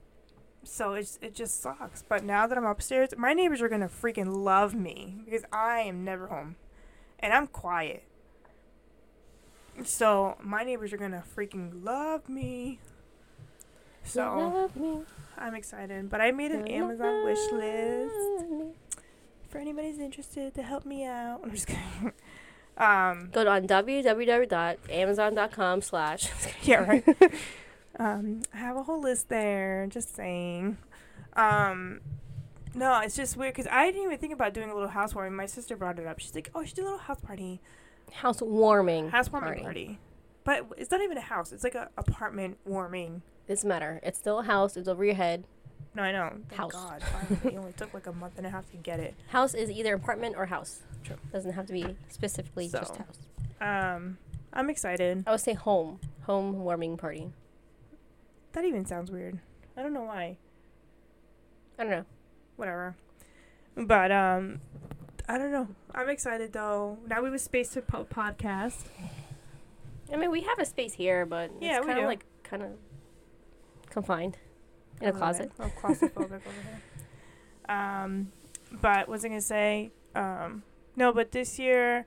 so 0.63 0.93
it's 0.93 1.19
it 1.21 1.35
just 1.35 1.61
sucks. 1.61 2.01
But 2.01 2.23
now 2.23 2.47
that 2.47 2.57
I'm 2.57 2.65
upstairs, 2.65 3.09
my 3.17 3.33
neighbors 3.33 3.61
are 3.61 3.69
gonna 3.69 3.89
freaking 3.89 4.35
love 4.43 4.73
me 4.73 5.21
because 5.25 5.43
I 5.51 5.81
am 5.81 6.03
never 6.03 6.27
home, 6.27 6.55
and 7.19 7.31
I'm 7.31 7.45
quiet. 7.47 8.03
So 9.83 10.37
my 10.41 10.63
neighbors 10.63 10.93
are 10.93 10.97
gonna 10.97 11.23
freaking 11.35 11.83
love 11.83 12.29
me. 12.29 12.79
So 14.03 14.71
I'm 15.37 15.53
excited. 15.55 16.09
But 16.09 16.21
I 16.21 16.31
made 16.31 16.51
an 16.51 16.67
Amazon 16.67 17.23
wish 17.25 17.39
list 17.51 18.15
for 19.49 19.57
anybody's 19.59 19.99
interested 19.99 20.53
to 20.55 20.63
help 20.63 20.85
me 20.85 21.05
out. 21.05 21.41
I'm 21.43 21.51
just 21.51 21.67
kidding. 21.67 22.13
Um, 22.75 23.29
Go 23.31 23.47
on 23.47 23.67
www.amazon.com 23.67 25.81
slash. 25.83 26.27
yeah, 26.63 26.77
right. 26.77 27.07
um, 27.99 28.41
I 28.51 28.57
have 28.57 28.75
a 28.75 28.81
whole 28.81 28.99
list 28.99 29.29
there. 29.29 29.85
Just 29.91 30.15
saying. 30.15 30.79
Um, 31.35 31.99
no, 32.73 32.99
it's 33.01 33.15
just 33.15 33.37
weird 33.37 33.53
because 33.53 33.67
I 33.71 33.85
didn't 33.91 34.05
even 34.05 34.17
think 34.17 34.33
about 34.33 34.55
doing 34.55 34.71
a 34.71 34.73
little 34.73 34.89
housewarming. 34.89 35.35
My 35.35 35.45
sister 35.45 35.77
brought 35.77 35.99
it 35.99 36.07
up. 36.07 36.17
She's 36.17 36.33
like, 36.33 36.49
"Oh, 36.55 36.65
should 36.65 36.75
do 36.75 36.81
a 36.81 36.85
little 36.85 36.97
house 36.97 37.21
party, 37.21 37.61
Housewarming. 38.11 39.09
housewarming 39.09 39.61
party." 39.61 39.99
But 40.43 40.65
it's 40.75 40.89
not 40.89 41.01
even 41.01 41.17
a 41.17 41.21
house. 41.21 41.51
It's 41.51 41.63
like 41.63 41.75
a 41.75 41.89
apartment 41.95 42.57
warming. 42.65 43.21
Doesn't 43.47 43.67
matter. 43.67 43.99
It's 44.03 44.17
still 44.17 44.39
a 44.39 44.43
house. 44.43 44.77
It's 44.77 44.87
over 44.87 45.03
your 45.03 45.15
head. 45.15 45.43
No, 45.95 46.01
I 46.03 46.11
know. 46.11 46.29
Thank 46.49 46.53
House. 46.59 46.71
God, 46.71 47.03
it 47.43 47.55
only 47.55 47.73
took 47.73 47.93
like 47.93 48.07
a 48.07 48.13
month 48.13 48.33
and 48.37 48.47
a 48.47 48.49
half 48.49 48.69
to 48.71 48.77
get 48.77 48.99
it. 48.99 49.13
House 49.27 49.53
is 49.53 49.69
either 49.69 49.93
apartment 49.93 50.35
or 50.37 50.47
house. 50.47 50.81
True. 51.03 51.17
Doesn't 51.31 51.51
have 51.53 51.67
to 51.67 51.73
be 51.73 51.95
specifically 52.09 52.67
just 52.67 52.95
house. 52.95 53.19
Um, 53.61 54.17
I'm 54.53 54.69
excited. 54.69 55.23
I 55.27 55.31
would 55.31 55.39
say 55.39 55.53
home. 55.53 55.99
Home 56.23 56.63
warming 56.63 56.97
party. 56.97 57.31
That 58.53 58.65
even 58.65 58.85
sounds 58.85 59.11
weird. 59.11 59.39
I 59.77 59.83
don't 59.83 59.93
know 59.93 60.03
why. 60.03 60.37
I 61.77 61.83
don't 61.83 61.91
know. 61.91 62.05
whatever. 62.55 62.95
But 63.75 64.11
um, 64.11 64.61
I 65.27 65.37
don't 65.37 65.51
know. 65.51 65.67
I'm 65.93 66.09
excited 66.09 66.53
though. 66.53 66.97
Now 67.07 67.21
we 67.21 67.25
have 67.25 67.33
a 67.33 67.39
space 67.39 67.69
to 67.69 67.81
po- 67.81 68.05
podcast. 68.05 68.83
I 70.11 70.15
mean, 70.17 70.31
we 70.31 70.41
have 70.41 70.59
a 70.59 70.65
space 70.65 70.93
here, 70.93 71.25
but 71.25 71.51
Yeah, 71.59 71.77
it's 71.77 71.85
kind 71.85 71.99
of 71.99 72.05
like 72.05 72.25
kind 72.43 72.61
of 72.63 72.69
confined 73.93 74.37
in 75.01 75.09
a 75.09 75.11
closet. 75.11 75.51
it. 75.59 75.75
Claustrophobic 75.81 76.15
over 76.15 76.39
here. 76.39 76.81
Um, 77.69 78.33
but 78.81 79.07
was 79.07 79.23
I 79.23 79.29
gonna 79.29 79.39
say? 79.39 79.91
Um, 80.15 80.63
no, 80.97 81.13
but 81.13 81.31
this 81.31 81.57
year, 81.57 82.05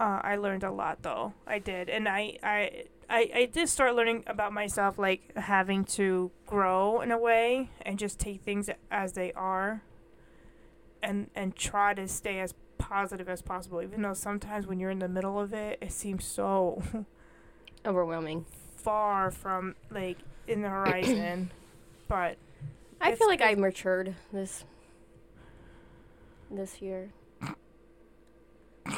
uh, 0.00 0.20
I 0.22 0.36
learned 0.36 0.64
a 0.64 0.70
lot 0.72 1.02
though. 1.02 1.34
I 1.46 1.58
did, 1.58 1.90
and 1.90 2.08
I 2.08 2.38
I. 2.42 2.84
I, 3.10 3.30
I 3.34 3.44
did 3.44 3.68
start 3.68 3.94
learning 3.94 4.24
about 4.26 4.54
myself, 4.54 4.96
like 4.98 5.36
having 5.36 5.84
to 5.84 6.30
grow 6.46 7.02
in 7.02 7.10
a 7.10 7.18
way 7.18 7.68
and 7.82 7.98
just 7.98 8.18
take 8.18 8.40
things 8.40 8.70
as 8.90 9.12
they 9.12 9.32
are, 9.34 9.82
and 11.02 11.28
and 11.34 11.54
try 11.54 11.92
to 11.92 12.08
stay 12.08 12.40
as 12.40 12.54
positive 12.78 13.28
as 13.28 13.42
possible. 13.42 13.82
Even 13.82 14.00
though 14.00 14.14
sometimes 14.14 14.66
when 14.66 14.80
you're 14.80 14.88
in 14.90 15.00
the 15.00 15.08
middle 15.10 15.38
of 15.38 15.52
it, 15.52 15.76
it 15.82 15.92
seems 15.92 16.24
so 16.24 16.82
Overwhelming. 17.84 18.46
far 18.76 19.30
from 19.30 19.74
like 19.90 20.18
in 20.48 20.62
the 20.62 20.68
horizon. 20.68 21.50
but 22.08 22.36
I 23.00 23.14
feel 23.14 23.28
like 23.28 23.42
I 23.42 23.54
matured 23.54 24.14
this 24.32 24.64
this 26.50 26.80
year. 26.82 27.10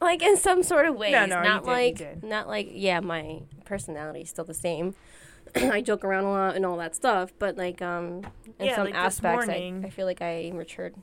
like 0.00 0.22
in 0.22 0.36
some 0.36 0.62
sort 0.62 0.86
of 0.86 0.96
ways, 0.96 1.12
no, 1.12 1.22
you 1.22 1.28
not 1.28 1.64
you 1.64 1.70
like 1.70 1.96
did. 1.96 2.24
not 2.24 2.48
like 2.48 2.68
yeah, 2.72 3.00
my 3.00 3.42
personality 3.64 4.20
is 4.22 4.30
still 4.30 4.44
the 4.44 4.54
same. 4.54 4.94
I 5.56 5.80
joke 5.80 6.04
around 6.04 6.24
a 6.24 6.30
lot 6.30 6.56
and 6.56 6.66
all 6.66 6.76
that 6.78 6.94
stuff, 6.96 7.32
but 7.38 7.56
like 7.56 7.80
um 7.82 8.22
in 8.58 8.66
Yeah, 8.66 8.76
some 8.76 8.84
like 8.86 8.94
aspects 8.94 9.48
I, 9.48 9.80
I 9.84 9.90
feel 9.90 10.06
like 10.06 10.22
I 10.22 10.50
matured 10.54 10.94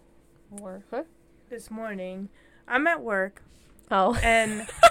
more. 0.50 0.84
Huh? 0.92 1.04
this 1.50 1.70
morning, 1.72 2.30
I'm 2.68 2.88
at 2.88 3.02
work 3.02 3.42
Oh. 3.90 4.16
and 4.24 4.66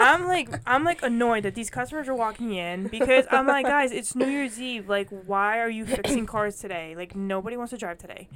I'm 0.00 0.26
like 0.26 0.48
I'm 0.66 0.82
like 0.82 1.02
annoyed 1.02 1.42
that 1.42 1.54
these 1.54 1.70
customers 1.70 2.08
are 2.08 2.14
walking 2.14 2.54
in 2.54 2.88
because 2.88 3.26
I'm 3.30 3.46
like, 3.46 3.66
guys, 3.66 3.92
it's 3.92 4.14
New 4.16 4.26
Year's 4.26 4.60
Eve. 4.60 4.88
Like, 4.88 5.08
why 5.10 5.58
are 5.60 5.68
you 5.68 5.84
fixing 5.86 6.26
cars 6.26 6.56
today? 6.56 6.94
Like, 6.96 7.14
nobody 7.14 7.56
wants 7.56 7.70
to 7.70 7.76
drive 7.76 7.98
today. 7.98 8.28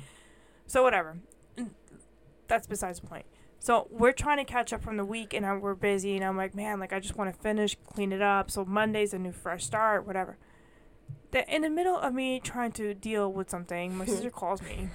So 0.66 0.82
whatever. 0.82 1.16
That's 2.48 2.66
besides 2.66 3.00
the 3.00 3.06
point. 3.06 3.24
So 3.58 3.88
we're 3.90 4.12
trying 4.12 4.36
to 4.36 4.44
catch 4.44 4.74
up 4.74 4.82
from 4.82 4.98
the 4.98 5.06
week, 5.06 5.32
and 5.32 5.46
I, 5.46 5.56
we're 5.56 5.74
busy, 5.74 6.16
and 6.16 6.24
I'm 6.24 6.36
like, 6.36 6.54
man, 6.54 6.78
like 6.78 6.92
I 6.92 7.00
just 7.00 7.16
want 7.16 7.34
to 7.34 7.40
finish, 7.40 7.76
clean 7.86 8.12
it 8.12 8.20
up. 8.20 8.50
So 8.50 8.66
Monday's 8.66 9.14
a 9.14 9.18
new 9.18 9.32
fresh 9.32 9.64
start, 9.64 10.06
whatever. 10.06 10.36
The, 11.30 11.50
in 11.52 11.62
the 11.62 11.70
middle 11.70 11.96
of 11.96 12.12
me 12.12 12.40
trying 12.40 12.72
to 12.72 12.92
deal 12.92 13.32
with 13.32 13.48
something, 13.48 13.96
my 13.96 14.04
sister 14.06 14.28
calls 14.28 14.60
me, 14.60 14.90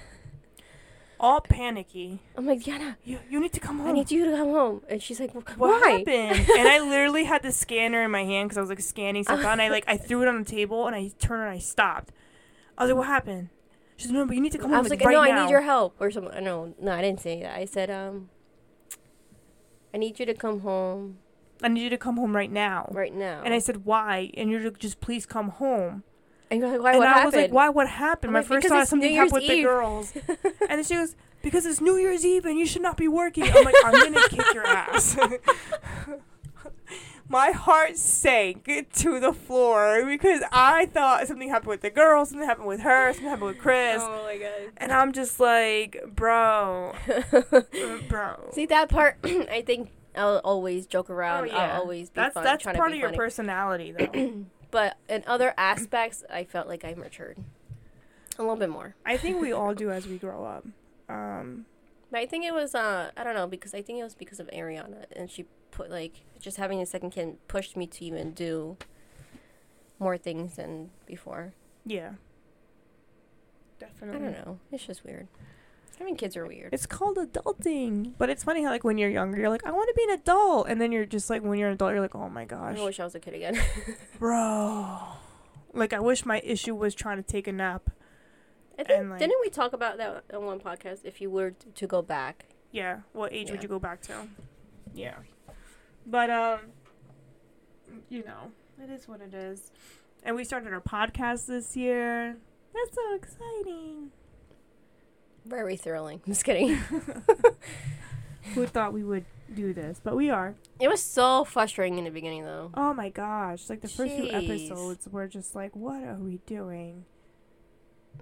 all 1.20 1.40
panicky. 1.40 2.18
I'm 2.36 2.46
like, 2.46 2.64
Diana, 2.64 2.96
You 3.04 3.18
you 3.28 3.38
need 3.40 3.52
to 3.52 3.60
come 3.60 3.78
home. 3.78 3.88
I 3.88 3.92
need 3.92 4.10
you 4.10 4.24
to 4.24 4.30
come 4.36 4.48
home. 4.48 4.82
And 4.88 5.02
she's 5.02 5.20
like, 5.20 5.34
What 5.34 5.56
why? 5.58 5.78
happened? 6.04 6.48
and 6.58 6.68
I 6.68 6.80
literally 6.80 7.24
had 7.24 7.42
the 7.42 7.52
scanner 7.52 8.02
in 8.02 8.10
my 8.10 8.24
hand 8.24 8.48
because 8.48 8.58
I 8.58 8.60
was 8.62 8.70
like 8.70 8.80
scanning 8.80 9.22
stuff. 9.22 9.44
and 9.44 9.62
I 9.62 9.68
like 9.68 9.84
I 9.86 9.96
threw 9.96 10.22
it 10.22 10.28
on 10.28 10.38
the 10.38 10.44
table 10.50 10.86
and 10.86 10.96
I 10.96 11.10
turned 11.18 11.42
and 11.42 11.50
I 11.50 11.58
stopped. 11.58 12.10
I 12.76 12.84
was 12.84 12.90
like, 12.90 12.98
"What 12.98 13.06
happened?" 13.06 13.50
She's 13.96 14.08
like, 14.08 14.14
"No, 14.14 14.26
but 14.26 14.34
you 14.34 14.40
need 14.42 14.52
to 14.52 14.58
come 14.58 14.70
I 14.72 14.76
home 14.76 14.78
I 14.78 14.82
was 14.82 14.90
like, 14.90 15.00
like, 15.00 15.06
right 15.14 15.28
no, 15.28 15.34
now." 15.34 15.42
I 15.42 15.44
need 15.46 15.50
your 15.50 15.60
help 15.60 15.94
or 16.00 16.10
something. 16.10 16.42
No, 16.42 16.74
no, 16.80 16.92
I 16.92 17.02
didn't 17.02 17.20
say 17.20 17.42
that. 17.42 17.56
I 17.56 17.66
said, 17.66 17.90
um, 17.90 18.30
I 19.94 19.98
need 19.98 20.18
you 20.18 20.26
to 20.26 20.34
come 20.34 20.60
home 20.60 21.18
I 21.62 21.68
need 21.68 21.82
you 21.82 21.90
to 21.90 21.98
come 21.98 22.16
home 22.16 22.34
right 22.34 22.50
now. 22.50 22.88
right 22.90 23.14
now. 23.14 23.42
And 23.44 23.52
I 23.52 23.58
said, 23.58 23.84
why? 23.84 24.30
And 24.34 24.50
you're 24.50 24.60
like, 24.60 24.78
just 24.78 25.00
please 25.00 25.26
come 25.26 25.48
home. 25.50 26.04
And 26.50 26.60
you're 26.60 26.70
like, 26.70 26.80
why? 26.82 26.90
and 26.92 26.98
what 26.98 27.08
I 27.08 27.12
happened? 27.12 27.26
was 27.26 27.34
like, 27.34 27.52
why? 27.52 27.68
What 27.68 27.88
happened? 27.88 28.30
I'm 28.30 28.34
My 28.34 28.42
first 28.42 28.62
"Because 28.62 28.70
thought 28.70 28.88
something 28.88 29.10
New 29.10 29.16
happened 29.16 29.32
with 29.32 29.42
Year's 29.44 29.58
the 29.58 29.62
girls. 29.62 30.12
and 30.68 30.70
then 30.70 30.84
she 30.84 30.94
goes, 30.94 31.14
because 31.42 31.64
it's 31.66 31.80
New 31.80 31.96
Year's 31.96 32.24
Eve 32.24 32.44
and 32.44 32.58
you 32.58 32.66
should 32.66 32.82
not 32.82 32.96
be 32.96 33.08
working. 33.08 33.44
I'm 33.44 33.64
like, 33.64 33.74
I'm 33.84 33.92
gonna 33.92 34.28
kick 34.28 34.54
your 34.54 34.66
ass. 34.66 35.16
My 37.28 37.52
heart 37.52 37.96
sank 37.96 38.64
to 38.64 39.20
the 39.20 39.32
floor 39.32 40.04
because 40.04 40.42
I 40.50 40.86
thought 40.86 41.28
something 41.28 41.48
happened 41.48 41.68
with 41.68 41.80
the 41.80 41.90
girls, 41.90 42.30
something 42.30 42.46
happened 42.48 42.66
with 42.66 42.80
her, 42.80 43.12
something 43.12 43.28
happened 43.30 43.46
with 43.46 43.58
Chris. 43.58 44.02
Oh 44.02 44.24
my 44.24 44.36
god. 44.36 44.72
And 44.78 44.90
I'm 44.90 45.12
just 45.12 45.38
like, 45.38 46.02
bro, 46.08 46.92
bro. 48.08 48.50
See 48.52 48.66
that 48.66 48.88
part? 48.88 49.18
I 49.24 49.62
think 49.64 49.90
I'll 50.16 50.38
always 50.38 50.86
joke 50.86 51.08
around. 51.08 51.44
Oh, 51.44 51.46
yeah. 51.46 51.74
I'll 51.76 51.82
always 51.82 52.10
be 52.10 52.14
That's 52.16 52.34
fun, 52.34 52.42
that's 52.42 52.64
part 52.64 52.90
of 52.90 52.98
your 52.98 53.10
funny. 53.10 53.16
personality, 53.18 53.92
though. 53.92 54.32
But 54.70 54.96
in 55.08 55.24
other 55.26 55.52
aspects, 55.58 56.22
I 56.30 56.44
felt 56.44 56.68
like 56.68 56.84
I 56.84 56.94
matured 56.94 57.38
a 58.38 58.42
little 58.42 58.56
bit 58.56 58.70
more. 58.70 58.94
I 59.04 59.16
think 59.16 59.40
we 59.40 59.52
all 59.58 59.74
do 59.74 59.90
as 59.90 60.06
we 60.06 60.16
grow 60.18 60.44
up. 60.44 60.64
Um, 61.08 61.66
But 62.10 62.20
I 62.20 62.26
think 62.26 62.44
it 62.44 62.54
was 62.54 62.74
uh 62.74 63.10
I 63.16 63.24
don't 63.24 63.34
know 63.34 63.46
because 63.48 63.74
I 63.74 63.82
think 63.82 63.98
it 63.98 64.04
was 64.04 64.14
because 64.14 64.38
of 64.40 64.46
Ariana 64.48 65.06
and 65.16 65.30
she 65.30 65.46
put 65.70 65.90
like 65.90 66.22
just 66.38 66.56
having 66.56 66.80
a 66.80 66.86
second 66.86 67.10
kid 67.10 67.36
pushed 67.48 67.76
me 67.76 67.86
to 67.86 68.04
even 68.04 68.32
do 68.32 68.76
more 69.98 70.16
things 70.16 70.56
than 70.56 70.90
before. 71.06 71.52
yeah, 71.84 72.12
Definitely. 73.78 74.16
I 74.28 74.32
don't 74.32 74.46
know. 74.46 74.58
It's 74.72 74.86
just 74.86 75.04
weird. 75.04 75.26
Having 76.00 76.16
kids 76.16 76.36
are 76.36 76.46
weird. 76.46 76.72
It's 76.72 76.86
called 76.86 77.18
adulting. 77.18 78.14
But 78.18 78.30
it's 78.30 78.42
funny 78.42 78.64
how 78.64 78.70
like 78.70 78.82
when 78.84 78.96
you're 78.98 79.10
younger, 79.10 79.38
you're 79.38 79.50
like, 79.50 79.64
I 79.66 79.70
want 79.70 79.86
to 79.88 79.94
be 79.94 80.02
an 80.10 80.18
adult, 80.18 80.66
and 80.68 80.80
then 80.80 80.90
you're 80.92 81.04
just 81.06 81.28
like, 81.30 81.42
when 81.42 81.58
you're 81.58 81.68
an 81.68 81.74
adult, 81.74 81.92
you're 81.92 82.00
like, 82.00 82.14
oh 82.16 82.28
my 82.30 82.44
gosh, 82.46 82.78
I 82.78 82.82
wish 82.84 82.98
I 82.98 83.04
was 83.04 83.14
a 83.14 83.20
kid 83.20 83.34
again. 83.34 83.60
bro. 84.18 84.96
Like 85.72 85.92
I 85.92 86.00
wish 86.00 86.24
my 86.24 86.40
issue 86.42 86.74
was 86.74 86.94
trying 86.94 87.18
to 87.18 87.22
take 87.22 87.46
a 87.46 87.52
nap. 87.52 87.90
I 88.78 88.82
think 88.82 88.98
And, 88.98 89.10
like- 89.10 89.18
didn't 89.20 89.36
we 89.42 89.50
talk 89.50 89.72
about 89.74 89.98
that 89.98 90.24
on 90.34 90.44
one 90.46 90.58
podcast? 90.58 91.04
If 91.04 91.20
you 91.20 91.30
were 91.30 91.50
to 91.74 91.86
go 91.86 92.00
back, 92.02 92.46
Yeah. 92.72 93.00
What 93.12 93.32
age 93.32 93.50
would 93.50 93.62
you 93.62 93.68
go 93.68 93.78
back 93.78 94.00
to? 94.02 94.26
Yeah. 94.94 95.16
But 96.06 96.30
um, 96.30 96.60
you 98.08 98.24
know, 98.24 98.52
it 98.82 98.88
is 98.90 99.06
what 99.06 99.20
it 99.20 99.34
is. 99.34 99.70
And 100.22 100.34
we 100.34 100.44
started 100.44 100.72
our 100.72 100.80
podcast 100.80 101.46
this 101.46 101.76
year. 101.76 102.36
That's 102.74 102.94
so 102.94 103.14
exciting. 103.14 104.10
Very 105.44 105.76
thrilling. 105.76 106.20
I'm 106.26 106.32
just 106.32 106.44
kidding. 106.44 106.76
Who 108.54 108.66
thought 108.66 108.92
we 108.92 109.04
would 109.04 109.24
do 109.54 109.72
this? 109.72 110.00
But 110.02 110.16
we 110.16 110.30
are. 110.30 110.54
it 110.80 110.88
was 110.88 111.02
so 111.02 111.44
frustrating 111.44 111.98
in 111.98 112.04
the 112.04 112.10
beginning 112.10 112.44
though. 112.44 112.70
Oh 112.74 112.92
my 112.94 113.08
gosh. 113.10 113.68
Like 113.68 113.80
the 113.80 113.88
first 113.88 114.12
few 114.14 114.24
Jeez. 114.24 114.44
episodes 114.68 115.08
were 115.10 115.28
just 115.28 115.54
like, 115.54 115.74
what 115.76 116.02
are 116.02 116.16
we 116.16 116.38
doing? 116.46 117.04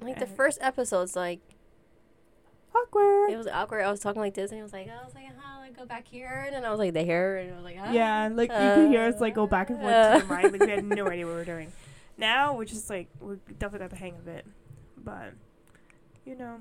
Like 0.01 0.19
the 0.19 0.27
And- 0.27 0.37
first 0.37 0.59
episode's 0.61 1.16
like 1.16 1.41
Awkward. 2.75 3.31
it 3.31 3.37
was 3.37 3.47
awkward. 3.49 3.83
I 3.83 3.91
was 3.91 3.99
talking 3.99 4.21
like 4.21 4.35
this, 4.35 4.51
and 4.53 4.61
I 4.61 4.62
was 4.62 4.73
like, 4.73 4.89
I 4.89 5.03
was 5.05 5.14
like, 5.14 5.25
huh, 5.37 5.61
like 5.61 5.77
go 5.77 5.85
back 5.87 6.07
here, 6.07 6.45
and 6.47 6.55
then 6.55 6.64
I 6.64 6.71
was 6.71 6.79
like, 6.79 6.93
the 6.93 7.03
hair, 7.05 7.39
and 7.39 7.53
I 7.53 7.57
was 7.57 7.64
like, 7.64 7.77
huh? 7.77 7.91
yeah, 7.93 8.29
like 8.33 8.51
you 8.53 8.57
could 8.75 8.89
hear 8.91 9.03
us 9.05 9.21
like 9.21 9.35
go 9.35 9.47
back 9.47 9.71
and 9.71 9.81
forth 9.81 9.91
to 10.21 10.27
the 10.29 10.35
Uh. 10.35 10.37
mic. 10.43 10.53
Like 10.53 10.61
we 10.62 10.71
had 10.71 10.85
no 10.85 11.07
idea 11.09 11.25
what 11.27 11.33
we 11.33 11.39
were 11.39 11.45
doing. 11.45 11.73
Now 12.19 12.57
we're 12.57 12.64
just 12.64 12.91
like 12.91 13.07
we 13.21 13.37
definitely 13.61 13.79
got 13.79 13.91
the 13.91 13.97
hang 13.97 14.16
of 14.16 14.27
it. 14.27 14.45
But 15.03 15.33
you 16.27 16.35
know, 16.37 16.57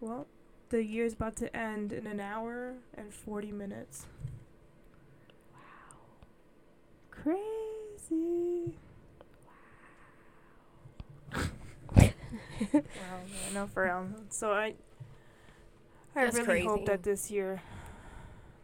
well, 0.00 0.26
the 0.70 0.84
year's 0.84 1.12
about 1.14 1.36
to 1.36 1.54
end 1.56 1.92
in 1.92 2.06
an 2.06 2.20
hour 2.20 2.74
and 2.94 3.12
forty 3.12 3.52
minutes. 3.52 4.06
Wow, 5.52 5.60
crazy. 7.10 8.74
wow, 11.34 11.42
yeah, 11.96 12.10
no 13.54 13.66
for 13.66 13.84
real. 13.84 14.08
So 14.30 14.52
I, 14.52 14.74
I 16.14 16.24
That's 16.24 16.38
really 16.38 16.64
hope 16.64 16.86
that 16.86 17.02
this 17.02 17.30
year 17.30 17.62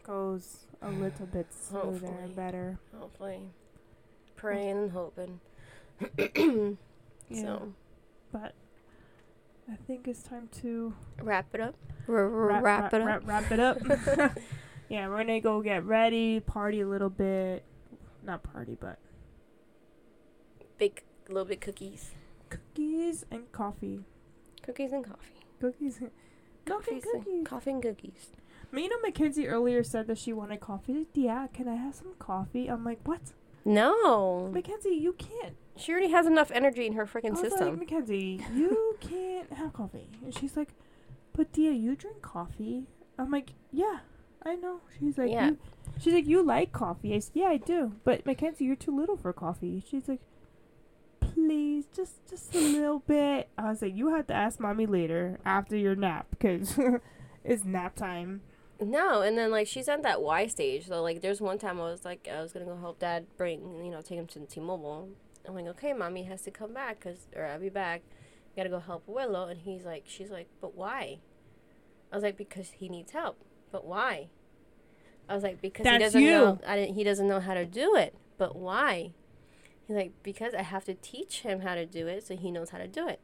goes 0.03 0.59
a 0.83 0.91
little 0.91 1.27
bit 1.27 1.47
smoother 1.53 1.89
Hopefully. 2.07 2.15
and 2.23 2.37
better. 2.37 2.79
Hopefully, 2.99 3.41
praying 4.37 4.77
and 4.79 4.91
hoping. 4.93 5.41
Yeah. 7.29 7.43
So 7.43 7.73
But 8.31 8.55
I 9.71 9.77
think 9.87 10.07
it's 10.07 10.23
time 10.23 10.49
to 10.61 10.95
wrap 11.21 11.55
it 11.55 11.61
up. 11.61 11.75
R- 12.09 12.29
wrap, 12.29 12.63
wrap, 12.63 12.95
it 12.95 13.01
up. 13.01 13.07
Wrap, 13.07 13.23
wrap 13.27 13.53
it 13.53 13.61
up. 13.61 13.79
yeah, 14.89 15.09
we're 15.09 15.19
gonna 15.19 15.41
go 15.41 15.61
get 15.61 15.85
ready, 15.85 16.41
party 16.41 16.81
a 16.83 16.87
little 16.87 17.11
bit. 17.11 17.65
Not 18.25 18.43
party, 18.43 18.77
but 18.81 18.99
Big 20.79 21.03
little 21.29 21.45
bit 21.47 21.61
cookies, 21.61 22.13
cookies 22.51 23.25
and 23.31 23.51
coffee. 23.51 24.05
cookies 24.63 24.93
and 24.93 25.05
coffee. 25.05 25.47
Cookies. 25.61 25.99
and- 26.01 26.11
Coffee 26.67 26.95
and 26.95 27.03
Cookies 27.03 27.27
and- 27.27 27.47
coffee 27.47 27.71
and 27.71 27.83
cookies. 27.83 28.31
Me, 28.73 28.83
you 28.83 28.89
know, 28.89 28.97
Mackenzie 29.01 29.47
earlier 29.47 29.85
said 29.85 30.09
that 30.09 30.19
she 30.19 30.33
wanted 30.33 30.59
coffee. 30.61 31.07
Yeah, 31.15 31.47
can 31.53 31.69
I 31.69 31.77
have 31.77 31.95
some 31.95 32.15
coffee? 32.19 32.67
I'm 32.67 32.85
like, 32.85 32.99
what? 33.05 33.33
No, 33.65 34.49
Mackenzie, 34.53 34.91
you 34.91 35.13
can't. 35.13 35.57
She 35.77 35.93
already 35.93 36.11
has 36.11 36.27
enough 36.27 36.51
energy 36.53 36.87
in 36.87 36.95
her 36.95 37.03
I 37.03 37.07
freaking 37.07 37.35
like, 37.35 37.45
system. 37.51 37.79
Mackenzie, 37.79 38.43
you 38.55 38.97
can't 39.01 39.53
have 39.53 39.73
coffee. 39.73 40.09
And 40.25 40.35
she's 40.35 40.57
like, 40.57 40.71
but 41.35 41.53
Tia, 41.53 41.73
you 41.73 41.95
drink 41.97 42.23
coffee? 42.23 42.85
I'm 43.19 43.31
like, 43.31 43.51
yeah, 43.73 43.99
I 44.45 44.55
know. 44.57 44.81
She's 44.99 45.19
like, 45.19 45.31
Yeah. 45.31 45.49
you, 45.51 45.59
she's 46.01 46.15
like, 46.15 46.27
you 46.27 46.43
like 46.43 46.73
coffee? 46.73 47.15
I 47.15 47.19
said, 47.19 47.33
yeah, 47.35 47.47
I 47.49 47.57
do. 47.59 47.93
But 48.05 48.25
Mackenzie, 48.27 48.65
you're 48.65 48.77
too 48.77 48.97
little 48.97 49.17
for 49.17 49.33
coffee. 49.33 49.83
She's 49.89 50.09
like, 50.09 50.21
please, 51.21 51.85
just 51.95 52.15
just 52.29 52.55
a 52.55 52.59
little 52.59 53.01
bit. 53.01 53.49
I 53.59 53.69
was 53.69 53.83
like, 53.83 53.95
you 53.95 54.15
have 54.15 54.27
to 54.29 54.35
ask 54.35 54.59
mommy 54.59 54.87
later 54.87 55.39
after 55.45 55.77
your 55.77 55.95
nap 55.95 56.27
because 56.31 56.79
it's 57.45 57.65
nap 57.65 57.95
time. 57.97 58.41
No, 58.81 59.23
and 59.23 59.37
then 59.39 59.51
like 59.51 59.67
she's 59.67 59.89
at 59.89 60.03
that 60.03 60.23
Y 60.23 60.47
stage. 60.47 60.87
So 60.87 61.03
like, 61.03 61.21
there's 61.23 61.41
one 61.41 61.59
time 61.59 61.81
I 61.81 61.85
was 61.85 62.05
like, 62.05 62.29
I 62.33 62.41
was 62.43 62.53
gonna 62.53 62.65
go 62.67 62.77
help 62.77 62.99
dad 62.99 63.27
bring, 63.37 63.85
you 63.85 63.91
know, 63.91 64.01
take 64.01 64.19
him 64.19 64.27
to 64.29 64.39
the 64.39 64.47
T-Mobile. 64.47 65.09
I'm 65.49 65.55
like, 65.55 65.67
okay, 65.67 65.93
mommy 65.93 66.25
has 66.25 66.43
to 66.43 66.51
come 66.51 66.73
back, 66.73 67.01
cause 67.01 67.29
or 67.35 67.45
I'll 67.47 67.59
be 67.61 67.69
back. 67.69 68.03
I 68.55 68.57
Gotta 68.57 68.71
go 68.71 68.79
help 68.79 69.05
Willow, 69.07 69.49
and 69.49 69.61
he's 69.61 69.85
like, 69.85 70.05
she's 70.07 70.31
like, 70.31 70.49
but 70.61 70.75
why? 70.75 71.19
I 72.11 72.17
was 72.17 72.23
like, 72.23 72.37
because 72.37 72.71
he 72.71 72.89
needs 72.89 73.13
help. 73.13 73.39
But 73.71 73.85
why? 73.85 74.29
I 75.29 75.35
was 75.35 75.43
like, 75.43 75.61
because 75.61 75.85
he 75.85 75.91
That's 75.91 76.05
doesn't 76.05 76.23
you. 76.23 76.31
know. 76.31 76.61
I 76.67 76.77
didn't. 76.77 76.95
He 76.95 77.05
doesn't 77.05 77.27
know 77.27 77.41
how 77.41 77.55
to 77.55 77.67
do 77.67 77.97
it. 77.97 78.15
But 78.39 78.57
why? 78.57 79.13
He's 79.87 79.97
like, 79.97 80.13
because 80.23 80.55
I 80.55 80.63
have 80.63 80.85
to 80.85 80.95
teach 80.95 81.41
him 81.41 81.61
how 81.61 81.75
to 81.75 81.85
do 81.87 82.07
it, 82.07 82.27
so 82.27 82.37
he 82.37 82.51
knows 82.51 82.71
how 82.71 82.79
to 82.79 82.89
do 82.89 83.09
it. 83.09 83.21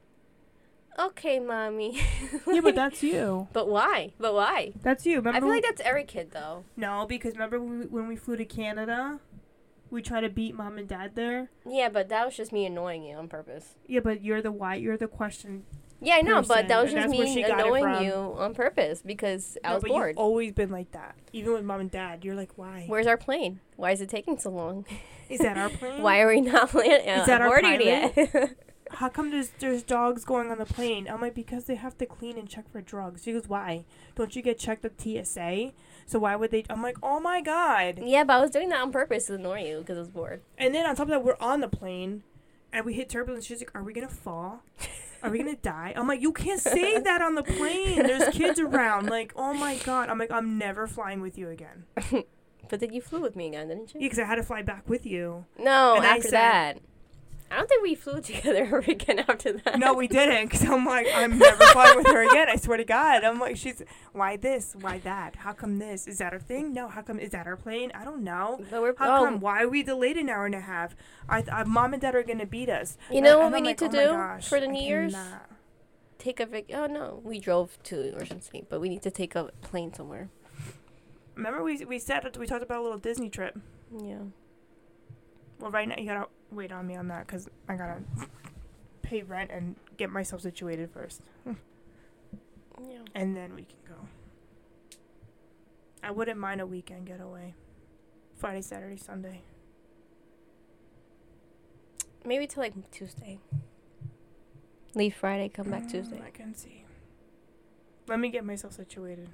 Okay, 0.98 1.40
mommy. 1.40 2.00
yeah, 2.46 2.60
but 2.60 2.74
that's 2.82 3.02
you. 3.02 3.48
But 3.52 3.68
why? 3.68 4.12
But 4.18 4.34
why? 4.34 4.72
That's 4.82 5.06
you. 5.06 5.16
Remember? 5.16 5.36
I 5.36 5.40
feel 5.40 5.48
like 5.48 5.62
that's 5.62 5.80
every 5.82 6.04
kid 6.04 6.32
though. 6.32 6.64
no, 6.76 7.06
because 7.08 7.32
remember 7.32 7.58
when 7.60 7.78
we, 7.80 7.86
when 7.86 8.08
we 8.08 8.16
flew 8.16 8.36
to 8.36 8.44
Canada, 8.44 9.18
we 9.92 10.00
try 10.02 10.20
to 10.20 10.28
beat 10.30 10.54
mom 10.54 10.78
and 10.78 10.88
dad 10.88 11.12
there. 11.14 11.50
Yeah, 11.68 11.90
but 11.90 12.08
that 12.08 12.24
was 12.24 12.36
just 12.36 12.50
me 12.50 12.64
annoying 12.64 13.04
you 13.04 13.14
on 13.16 13.28
purpose. 13.28 13.74
Yeah, 13.86 14.00
but 14.00 14.22
you're 14.24 14.40
the 14.42 14.50
why. 14.50 14.76
You're 14.76 14.96
the 14.96 15.06
question. 15.06 15.64
Yeah, 16.00 16.14
I 16.16 16.22
know, 16.22 16.36
person, 16.38 16.48
but 16.48 16.68
that 16.68 16.82
was 16.82 16.92
just 16.92 17.08
me 17.10 17.32
she 17.32 17.42
got 17.42 17.60
it 17.60 17.66
annoying 17.66 18.04
you 18.04 18.12
on 18.12 18.54
purpose 18.54 19.02
because 19.02 19.56
I 19.62 19.68
No, 19.68 19.74
was 19.74 19.82
but 19.82 19.88
bored. 19.90 20.08
You've 20.10 20.18
always 20.18 20.52
been 20.52 20.70
like 20.70 20.90
that, 20.92 21.14
even 21.32 21.52
with 21.52 21.62
mom 21.62 21.80
and 21.80 21.90
dad. 21.90 22.24
You're 22.24 22.34
like, 22.34 22.56
why? 22.56 22.86
Where's 22.88 23.06
our 23.06 23.16
plane? 23.18 23.60
Why 23.76 23.92
is 23.92 24.00
it 24.00 24.08
taking 24.08 24.36
so 24.38 24.50
long? 24.50 24.84
Is 25.28 25.40
that 25.40 25.56
our 25.56 25.68
plane? 25.78 26.02
Why 26.02 26.20
are 26.20 26.28
we 26.28 26.40
not 26.40 26.74
landing? 26.74 27.08
Is 27.08 27.26
that 27.26 27.40
uh, 27.40 27.44
our 27.44 27.60
boarded 27.60 27.80
yet? 27.82 28.56
How 28.92 29.08
come 29.08 29.30
there's 29.30 29.50
there's 29.60 29.82
dogs 29.82 30.24
going 30.24 30.50
on 30.50 30.58
the 30.58 30.66
plane? 30.66 31.06
I'm 31.08 31.20
like, 31.20 31.34
because 31.34 31.64
they 31.64 31.76
have 31.76 31.96
to 31.98 32.06
clean 32.06 32.36
and 32.36 32.48
check 32.48 32.70
for 32.72 32.80
drugs. 32.80 33.22
She 33.22 33.32
goes, 33.32 33.46
why? 33.48 33.84
Don't 34.16 34.34
you 34.34 34.42
get 34.42 34.58
checked 34.58 34.84
at 34.84 35.00
TSA? 35.00 35.72
So 36.06 36.18
why 36.18 36.36
would 36.36 36.50
they? 36.50 36.64
I'm 36.70 36.82
like, 36.82 36.96
oh 37.02 37.20
my 37.20 37.40
god. 37.40 38.00
yeah, 38.02 38.24
but 38.24 38.34
I 38.34 38.40
was 38.40 38.50
doing 38.50 38.68
that 38.70 38.80
on 38.80 38.92
purpose 38.92 39.26
to 39.26 39.34
annoy 39.34 39.64
you 39.66 39.78
because 39.78 39.96
I 39.96 40.00
was 40.00 40.08
bored. 40.10 40.42
And 40.58 40.74
then 40.74 40.86
on 40.86 40.94
top 40.96 41.04
of 41.04 41.10
that, 41.10 41.24
we're 41.24 41.36
on 41.40 41.60
the 41.60 41.68
plane, 41.68 42.22
and 42.72 42.84
we 42.84 42.94
hit 42.94 43.08
turbulence. 43.08 43.46
She's 43.46 43.60
like, 43.60 43.70
are 43.74 43.82
we 43.82 43.92
gonna 43.92 44.08
fall? 44.08 44.62
Are 45.22 45.30
we 45.30 45.38
gonna 45.38 45.54
die? 45.56 45.92
I'm 45.96 46.08
like, 46.08 46.20
you 46.20 46.32
can't 46.32 46.60
say 46.60 46.98
that 47.00 47.22
on 47.22 47.36
the 47.36 47.42
plane. 47.44 48.02
There's 48.02 48.34
kids 48.34 48.58
around. 48.58 49.08
Like, 49.08 49.32
oh 49.36 49.54
my 49.54 49.76
god. 49.76 50.08
I'm 50.08 50.18
like, 50.18 50.32
I'm 50.32 50.58
never 50.58 50.86
flying 50.86 51.20
with 51.20 51.38
you 51.38 51.48
again. 51.48 51.84
But 52.68 52.80
then 52.80 52.92
you 52.94 53.02
flew 53.02 53.20
with 53.20 53.36
me 53.36 53.48
again, 53.48 53.68
didn't 53.68 53.92
you? 53.92 54.00
Yeah, 54.00 54.06
because 54.06 54.18
I 54.20 54.24
had 54.24 54.36
to 54.36 54.42
fly 54.42 54.62
back 54.62 54.88
with 54.88 55.04
you. 55.04 55.44
No, 55.58 55.96
And 55.96 56.06
after 56.06 56.22
said- 56.22 56.32
that. 56.32 56.78
I 57.52 57.56
don't 57.56 57.68
think 57.68 57.82
we 57.82 57.94
flew 57.94 58.20
together 58.22 58.78
again 58.88 59.18
after 59.20 59.52
that. 59.52 59.78
No, 59.78 59.94
we 59.94 60.08
didn't. 60.08 60.46
Because 60.46 60.64
I'm 60.64 60.86
like, 60.86 61.06
I'm 61.14 61.38
never 61.38 61.64
flying 61.66 61.96
with 61.96 62.06
her 62.06 62.22
again. 62.22 62.48
I 62.48 62.56
swear 62.56 62.78
to 62.78 62.84
God. 62.84 63.24
I'm 63.24 63.38
like, 63.38 63.56
she's, 63.56 63.82
why 64.12 64.36
this? 64.36 64.74
Why 64.80 64.98
that? 65.00 65.36
How 65.36 65.52
come 65.52 65.78
this? 65.78 66.06
Is 66.06 66.18
that 66.18 66.32
our 66.32 66.40
thing? 66.40 66.72
No. 66.72 66.88
How 66.88 67.02
come? 67.02 67.18
Is 67.18 67.30
that 67.30 67.46
our 67.46 67.56
plane? 67.56 67.92
I 67.94 68.04
don't 68.04 68.24
know. 68.24 68.64
But 68.70 68.80
we're 68.80 68.94
How 68.96 69.22
oh, 69.22 69.24
come? 69.26 69.40
Why 69.40 69.62
are 69.62 69.68
we 69.68 69.82
delayed 69.82 70.16
an 70.16 70.28
hour 70.28 70.46
and 70.46 70.54
a 70.54 70.60
half? 70.60 70.96
I, 71.28 71.44
I 71.52 71.62
uh, 71.62 71.64
mom 71.64 71.92
and 71.92 72.00
dad 72.00 72.14
are 72.14 72.22
gonna 72.22 72.46
beat 72.46 72.68
us. 72.68 72.96
You 73.10 73.20
know 73.20 73.38
what 73.38 73.52
we 73.52 73.60
need 73.60 73.68
like, 73.68 73.76
to 73.78 73.86
oh 73.86 73.88
do 73.88 74.06
gosh, 74.06 74.48
for 74.48 74.58
the 74.60 74.66
New 74.66 74.82
Year's? 74.82 75.14
take 76.18 76.40
a 76.40 76.46
vac. 76.46 76.64
Oh 76.72 76.86
no, 76.86 77.20
we 77.24 77.38
drove 77.38 77.82
to 77.84 78.14
Ocean 78.20 78.40
City, 78.40 78.64
but 78.68 78.80
we 78.80 78.88
need 78.88 79.02
to 79.02 79.10
take 79.10 79.34
a 79.34 79.50
plane 79.60 79.92
somewhere. 79.92 80.30
remember 81.34 81.62
we 81.62 81.84
we 81.84 81.98
said 81.98 82.36
we 82.36 82.46
talked 82.46 82.62
about 82.62 82.80
a 82.80 82.82
little 82.82 82.98
Disney 82.98 83.28
trip. 83.28 83.58
Yeah. 83.92 84.22
Well, 85.58 85.70
right 85.70 85.88
now 85.88 85.96
you 85.98 86.06
gotta 86.06 86.26
wait 86.52 86.72
on 86.72 86.86
me 86.86 86.96
on 86.96 87.08
that 87.08 87.26
because 87.26 87.48
I 87.68 87.76
gotta 87.76 88.02
pay 89.02 89.22
rent 89.22 89.50
and 89.50 89.76
get 89.96 90.10
myself 90.10 90.40
situated 90.42 90.90
first, 90.90 91.22
Yeah. 91.46 91.54
and 93.14 93.36
then 93.36 93.54
we 93.54 93.62
can 93.62 93.78
go. 93.88 93.94
I 96.02 96.10
wouldn't 96.10 96.38
mind 96.38 96.60
a 96.60 96.66
weekend 96.66 97.06
getaway. 97.06 97.54
Friday, 98.36 98.62
Saturday, 98.62 98.96
Sunday. 98.96 99.42
Maybe 102.24 102.46
till 102.46 102.62
like 102.62 102.90
Tuesday. 102.90 103.38
Leave 104.94 105.14
Friday, 105.14 105.48
come 105.48 105.70
back 105.70 105.84
Mm, 105.84 105.90
Tuesday. 105.90 106.20
I 106.24 106.30
can 106.30 106.54
see. 106.54 106.84
Let 108.08 108.20
me 108.20 108.30
get 108.30 108.44
myself 108.44 108.72
situated. 108.74 109.28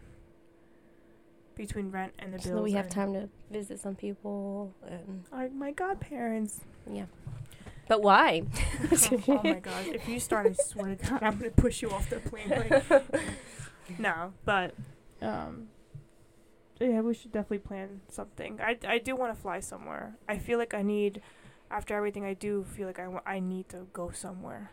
Between 1.55 1.91
rent 1.91 2.13
and 2.19 2.33
the 2.33 2.39
bills. 2.39 2.49
So 2.51 2.63
we 2.63 2.73
have 2.73 2.89
time 2.89 3.13
to 3.15 3.29
visit 3.51 3.81
some 3.81 3.97
people 3.97 4.73
and 4.87 5.25
Oh, 5.33 5.49
my 5.51 5.73
godparents. 5.73 6.61
Yeah. 6.91 7.07
But 7.89 8.03
why? 8.03 8.43
oh 9.29 9.41
my 9.43 9.61
god! 9.61 9.87
If 9.87 10.09
you 10.09 10.21
start, 10.21 10.47
I 10.47 10.53
swear 10.53 10.95
to 10.95 11.09
God, 11.11 11.23
I'm 11.23 11.39
gonna 11.39 11.51
push 11.51 11.81
you 11.81 11.91
off 11.91 12.11
the 12.11 12.17
plane. 12.19 12.51
Like, 12.51 13.05
no, 13.99 14.35
but 14.45 14.75
um, 15.23 15.69
yeah, 16.81 17.01
we 17.01 17.15
should 17.15 17.33
definitely 17.33 17.59
plan 17.59 18.03
something. 18.09 18.61
I 18.61 18.77
I 18.87 18.99
do 18.99 19.17
want 19.17 19.35
to 19.35 19.41
fly 19.41 19.61
somewhere. 19.61 20.17
I 20.29 20.37
feel 20.37 20.59
like 20.59 20.75
I 20.75 20.83
need, 20.83 21.23
after 21.71 21.97
everything 21.97 22.25
I 22.27 22.35
do, 22.35 22.63
feel 22.65 22.87
like 22.87 22.99
I 22.99 23.09
I 23.27 23.41
need 23.41 23.71
to 23.71 23.87
go 23.93 24.11
somewhere. 24.11 24.71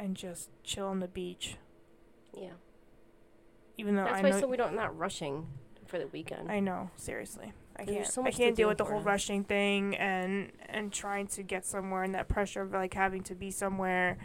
And 0.00 0.16
just 0.16 0.50
chill 0.62 0.86
on 0.86 1.00
the 1.00 1.08
beach, 1.08 1.56
Yeah. 2.32 2.52
even 3.76 3.96
though 3.96 4.04
That's 4.04 4.18
I 4.18 4.22
why 4.22 4.30
know 4.30 4.40
so 4.40 4.46
we 4.46 4.56
don't 4.56 4.76
not 4.76 4.96
rushing 4.96 5.48
for 5.86 5.98
the 5.98 6.06
weekend. 6.08 6.50
I 6.52 6.60
know 6.60 6.90
seriously. 6.96 7.52
I 7.78 7.84
There's 7.84 7.96
can't. 7.96 8.12
so 8.12 8.24
I 8.24 8.30
can't 8.30 8.56
deal 8.56 8.68
with 8.68 8.78
the 8.78 8.84
whole 8.84 9.00
rushing 9.00 9.44
thing 9.44 9.94
and 9.96 10.50
and 10.68 10.92
trying 10.92 11.28
to 11.28 11.42
get 11.42 11.64
somewhere 11.64 12.02
and 12.02 12.14
that 12.14 12.28
pressure 12.28 12.62
of 12.62 12.72
like 12.72 12.94
having 12.94 13.22
to 13.24 13.34
be 13.34 13.50
somewhere, 13.50 14.18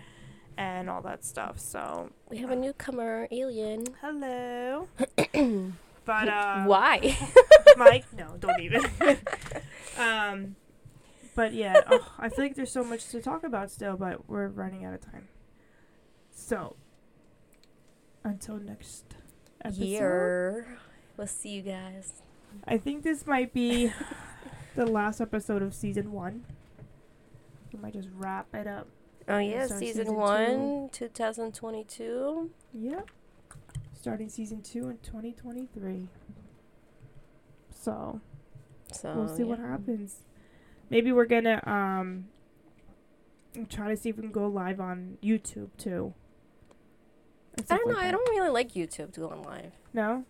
and 0.58 0.90
all 0.90 1.02
that 1.02 1.24
stuff. 1.24 1.60
So 1.60 2.12
we 2.30 2.38
have 2.38 2.52
a 2.52 2.56
newcomer, 2.56 3.28
Alien. 3.32 3.86
hello. 4.02 4.88
but 6.06 6.28
uh, 6.28 6.64
why? 6.64 7.18
Mike, 7.78 8.06
no, 8.14 8.36
don't 8.40 8.60
even. 8.60 8.84
um, 9.98 10.56
but 11.36 11.54
yeah, 11.54 11.82
oh, 11.90 12.12
I 12.20 12.30
feel 12.30 12.46
like 12.46 12.56
there's 12.56 12.72
so 12.72 12.84
much 12.84 13.08
to 13.10 13.22
talk 13.22 13.44
about 13.44 13.72
still, 13.72 13.98
but 13.98 14.30
we're 14.30 14.48
running 14.48 14.86
out 14.86 14.94
of 14.94 15.02
time. 15.02 15.28
So 16.32 16.76
until 18.24 18.58
next 18.58 19.16
episode, 19.64 19.84
Year. 19.84 20.78
We'll 21.18 21.28
see 21.28 21.50
you 21.50 21.62
guys. 21.62 22.22
I 22.68 22.78
think 22.78 23.04
this 23.04 23.26
might 23.28 23.54
be 23.54 23.92
the 24.76 24.86
last 24.86 25.22
episode 25.22 25.62
of 25.62 25.74
season 25.74 26.12
one. 26.12 26.46
We 27.72 27.80
might 27.80 27.94
just 27.94 28.10
wrap 28.14 28.48
it 28.54 28.68
up. 28.68 28.88
Oh 29.28 29.38
yeah, 29.38 29.64
season, 29.64 29.80
season 29.80 30.16
one, 30.16 30.90
2022. 30.92 32.50
Yep. 32.74 33.10
Starting 33.94 34.30
season 34.30 34.62
two 34.62 34.90
in 34.90 34.98
2023. 34.98 36.10
So 37.72 38.20
So 38.92 39.14
we'll 39.16 39.28
see 39.36 39.44
what 39.44 39.60
happens. 39.60 40.24
Maybe 40.90 41.12
we're 41.12 41.26
gonna 41.26 41.62
um 41.66 42.26
try 43.70 43.90
to 43.90 43.96
see 43.98 44.10
if 44.10 44.18
we 44.18 44.24
can 44.24 44.32
go 44.32 44.48
live 44.48 44.80
on 44.80 45.18
YouTube 45.24 45.70
too. 45.78 46.14
I 47.70 47.78
don't 47.78 47.88
know. 47.88 47.94
like 47.94 48.06
I 48.06 48.12
don't 48.12 48.30
really 48.30 48.50
like 48.50 48.74
YouTube 48.74 49.14
to 49.14 49.22
go 49.22 49.30
on 49.30 49.44
live. 49.44 49.72
No, 49.94 50.26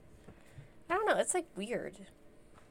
I 0.89 0.93
don't 0.95 1.05
know. 1.07 1.17
It's 1.17 1.34
like 1.34 1.45
weird. 1.55 1.97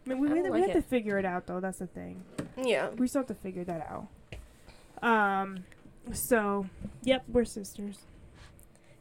I 0.05 0.09
mean, 0.09 0.19
we, 0.19 0.29
I 0.29 0.33
we, 0.33 0.43
don't 0.43 0.53
we 0.53 0.61
like 0.61 0.71
have 0.73 0.83
to 0.83 0.89
figure 0.89 1.19
it 1.19 1.25
out 1.25 1.47
though. 1.47 1.61
That's 1.61 1.79
the 1.79 1.87
thing. 1.87 2.23
Yeah. 2.57 2.91
We 2.91 3.07
still 3.09 3.21
have 3.21 3.29
to 3.29 3.35
figure 3.35 3.65
that 3.65 3.87
out. 3.91 4.09
Um. 5.03 5.65
So, 6.13 6.67
yep, 7.03 7.23
we're 7.29 7.45
sisters. 7.45 7.99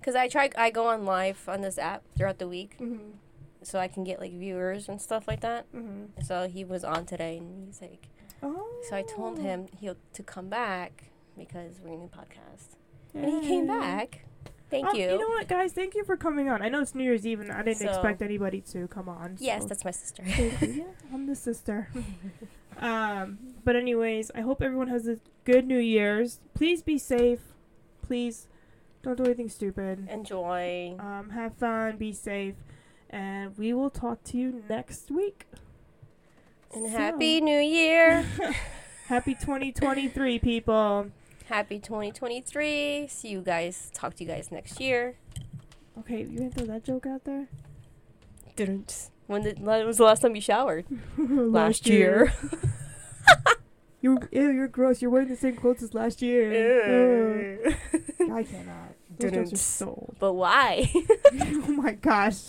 Cause 0.03 0.15
I 0.15 0.27
try. 0.27 0.49
I 0.57 0.69
go 0.71 0.87
on 0.87 1.05
live 1.05 1.43
on 1.47 1.61
this 1.61 1.77
app 1.77 2.03
throughout 2.17 2.39
the 2.39 2.47
week, 2.47 2.77
Mm-hmm. 2.79 3.11
so 3.63 3.79
I 3.79 3.87
can 3.87 4.03
get 4.03 4.19
like 4.19 4.31
viewers 4.33 4.87
and 4.89 4.99
stuff 5.01 5.27
like 5.27 5.41
that. 5.41 5.71
Mm-hmm. 5.73 6.21
So 6.23 6.47
he 6.47 6.63
was 6.63 6.83
on 6.83 7.05
today, 7.05 7.37
and 7.37 7.65
he's 7.67 7.81
like, 7.81 8.07
Oh. 8.43 8.67
so 8.89 8.95
I 8.95 9.03
told 9.03 9.37
him 9.39 9.67
he'll 9.79 9.97
to 10.13 10.23
come 10.23 10.47
back 10.49 11.05
because 11.37 11.79
we're 11.83 11.93
a 11.93 11.97
new 11.97 12.09
podcast, 12.09 12.75
and 13.13 13.25
he 13.43 13.47
came 13.47 13.67
back. 13.67 14.25
Thank 14.71 14.87
Oh, 14.87 14.93
you. 14.93 15.11
You 15.11 15.19
know 15.19 15.27
what, 15.27 15.47
guys? 15.49 15.73
Thank 15.73 15.93
you 15.95 16.03
for 16.05 16.15
coming 16.17 16.47
on. 16.49 16.61
I 16.61 16.69
know 16.69 16.81
it's 16.81 16.95
New 16.95 17.03
Year's 17.03 17.27
Eve, 17.27 17.41
and 17.41 17.51
I 17.51 17.61
didn't 17.61 17.77
So- 17.79 17.89
expect 17.89 18.21
anybody 18.21 18.61
to 18.71 18.87
come 18.87 19.09
on. 19.09 19.35
Yes, 19.39 19.65
that's 19.65 19.83
my 19.85 19.91
sister. 19.91 20.23
yeah, 20.27 20.85
I'm 21.13 21.27
the 21.27 21.35
sister. 21.35 21.89
um, 22.79 23.37
but 23.63 23.75
anyways, 23.75 24.31
I 24.33 24.41
hope 24.41 24.61
everyone 24.61 24.87
has 24.87 25.07
a 25.07 25.17
good 25.43 25.67
New 25.67 25.77
Year's. 25.77 26.39
Please 26.53 26.81
be 26.81 26.97
safe. 26.97 27.41
Please 28.01 28.47
don't 29.03 29.17
do 29.17 29.25
anything 29.25 29.49
stupid. 29.49 30.07
Enjoy. 30.09 30.95
Um, 30.99 31.31
have 31.31 31.53
fun. 31.55 31.97
Be 31.97 32.13
safe, 32.13 32.55
and 33.09 33.57
we 33.57 33.73
will 33.73 33.89
talk 33.89 34.23
to 34.25 34.37
you 34.37 34.63
next 34.69 35.11
week. 35.11 35.45
And 36.73 36.85
So, 36.89 36.97
happy 36.97 37.41
New 37.41 37.59
Year. 37.59 38.21
happy 39.07 39.33
2023, 39.33 40.39
people. 40.39 41.07
Happy 41.51 41.79
2023. 41.79 43.07
See 43.09 43.27
you 43.27 43.41
guys. 43.41 43.91
Talk 43.93 44.15
to 44.15 44.23
you 44.23 44.29
guys 44.29 44.51
next 44.51 44.79
year. 44.79 45.15
Okay, 45.99 46.21
you 46.21 46.37
gonna 46.37 46.49
throw 46.49 46.65
that 46.65 46.85
joke 46.85 47.05
out 47.05 47.25
there? 47.25 47.47
Didn't. 48.55 49.09
When 49.27 49.43
did, 49.43 49.59
when 49.59 49.85
was 49.85 49.97
the 49.97 50.05
last 50.05 50.21
time 50.21 50.33
you 50.33 50.41
showered? 50.41 50.85
Last 51.17 51.87
year. 51.87 52.33
You're 54.01 54.17
ew, 54.31 54.49
you're 54.49 54.67
gross. 54.67 54.99
You're 55.01 55.11
wearing 55.11 55.27
the 55.27 55.35
same 55.35 55.55
clothes 55.55 55.83
as 55.83 55.93
last 55.93 56.23
year. 56.23 57.59
I 58.19 58.41
cannot. 58.41 58.95
Those 59.19 59.31
jokes 59.31 59.37
are 59.37 59.43
Didn't. 59.43 59.57
so. 59.59 60.13
But 60.17 60.33
why? 60.33 60.91
oh 61.39 61.67
my 61.67 61.91
gosh. 61.91 62.39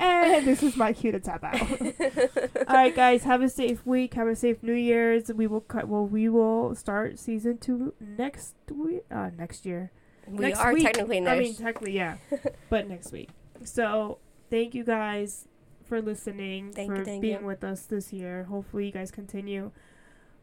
And 0.00 0.46
this 0.46 0.62
is 0.62 0.76
my 0.76 0.92
cue 0.92 1.12
to 1.12 1.20
tap 1.20 1.42
out. 1.44 1.60
All 2.68 2.74
right, 2.76 2.94
guys. 2.94 3.24
Have 3.24 3.42
a 3.42 3.48
safe 3.48 3.84
week. 3.86 4.14
Have 4.14 4.28
a 4.28 4.36
safe 4.36 4.62
New 4.62 4.72
Year's. 4.74 5.32
We 5.32 5.46
will 5.46 5.60
cut. 5.60 5.88
Well, 5.88 6.06
we 6.06 6.28
will 6.28 6.74
start 6.74 7.18
season 7.18 7.58
two 7.58 7.94
next 8.00 8.54
week. 8.72 9.04
Uh, 9.10 9.30
next 9.36 9.66
year. 9.66 9.90
we 10.26 10.38
Next 10.46 10.60
are 10.60 10.72
week. 10.72 10.84
technically 10.84 11.20
next. 11.20 11.36
I 11.36 11.40
mean, 11.40 11.54
technically, 11.54 11.92
yeah, 11.96 12.16
but 12.70 12.88
next 12.88 13.12
week. 13.12 13.30
So, 13.64 14.18
thank 14.50 14.74
you 14.74 14.84
guys 14.84 15.48
for 15.84 16.00
listening, 16.02 16.72
Thank 16.72 16.90
for 16.92 16.98
you, 16.98 17.04
thank 17.04 17.22
being 17.22 17.40
you. 17.40 17.46
with 17.46 17.64
us 17.64 17.82
this 17.82 18.12
year. 18.12 18.44
Hopefully, 18.44 18.86
you 18.86 18.92
guys 18.92 19.10
continue. 19.10 19.70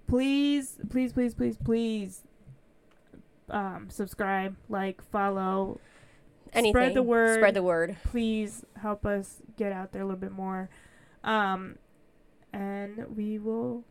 Please, 0.08 0.78
please, 0.89 1.14
please, 1.14 1.34
please, 1.36 1.58
please, 1.64 2.22
um, 3.49 3.88
subscribe, 3.89 4.56
like, 4.70 5.01
follow. 5.12 5.80
Anything. 6.56 6.72
Spread 6.72 6.93
the 6.93 7.03
word. 7.03 7.39
Spread 7.39 7.53
the 7.53 7.64
word. 7.64 7.97
Please 8.03 8.66
help 8.82 9.06
us 9.06 9.41
get 9.58 9.72
out 9.72 9.91
there 9.91 10.01
a 10.01 10.06
little 10.06 10.20
bit 10.20 10.32
more, 10.32 10.70
um, 11.24 11.78
and 12.53 13.16
we 13.16 13.38
will 13.38 13.84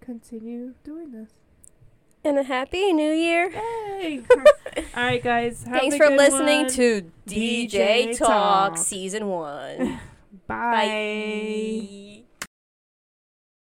continue 0.00 0.74
doing 0.84 1.12
this. 1.12 1.30
And 2.24 2.38
a 2.38 2.42
happy 2.42 2.92
New 2.92 3.12
Year. 3.12 3.50
Yay! 3.50 4.22
All 4.96 5.02
right, 5.02 5.22
guys. 5.22 5.64
Thanks 5.66 5.96
for 5.96 6.10
listening 6.10 6.62
one. 6.62 6.70
to 6.70 7.10
DJ, 7.26 7.70
DJ 7.70 8.18
Talk 8.18 8.74
Talk. 8.74 8.78
Season 8.78 9.28
1. 9.28 10.00
Bye. 10.46 10.46
Bye. 10.46 12.04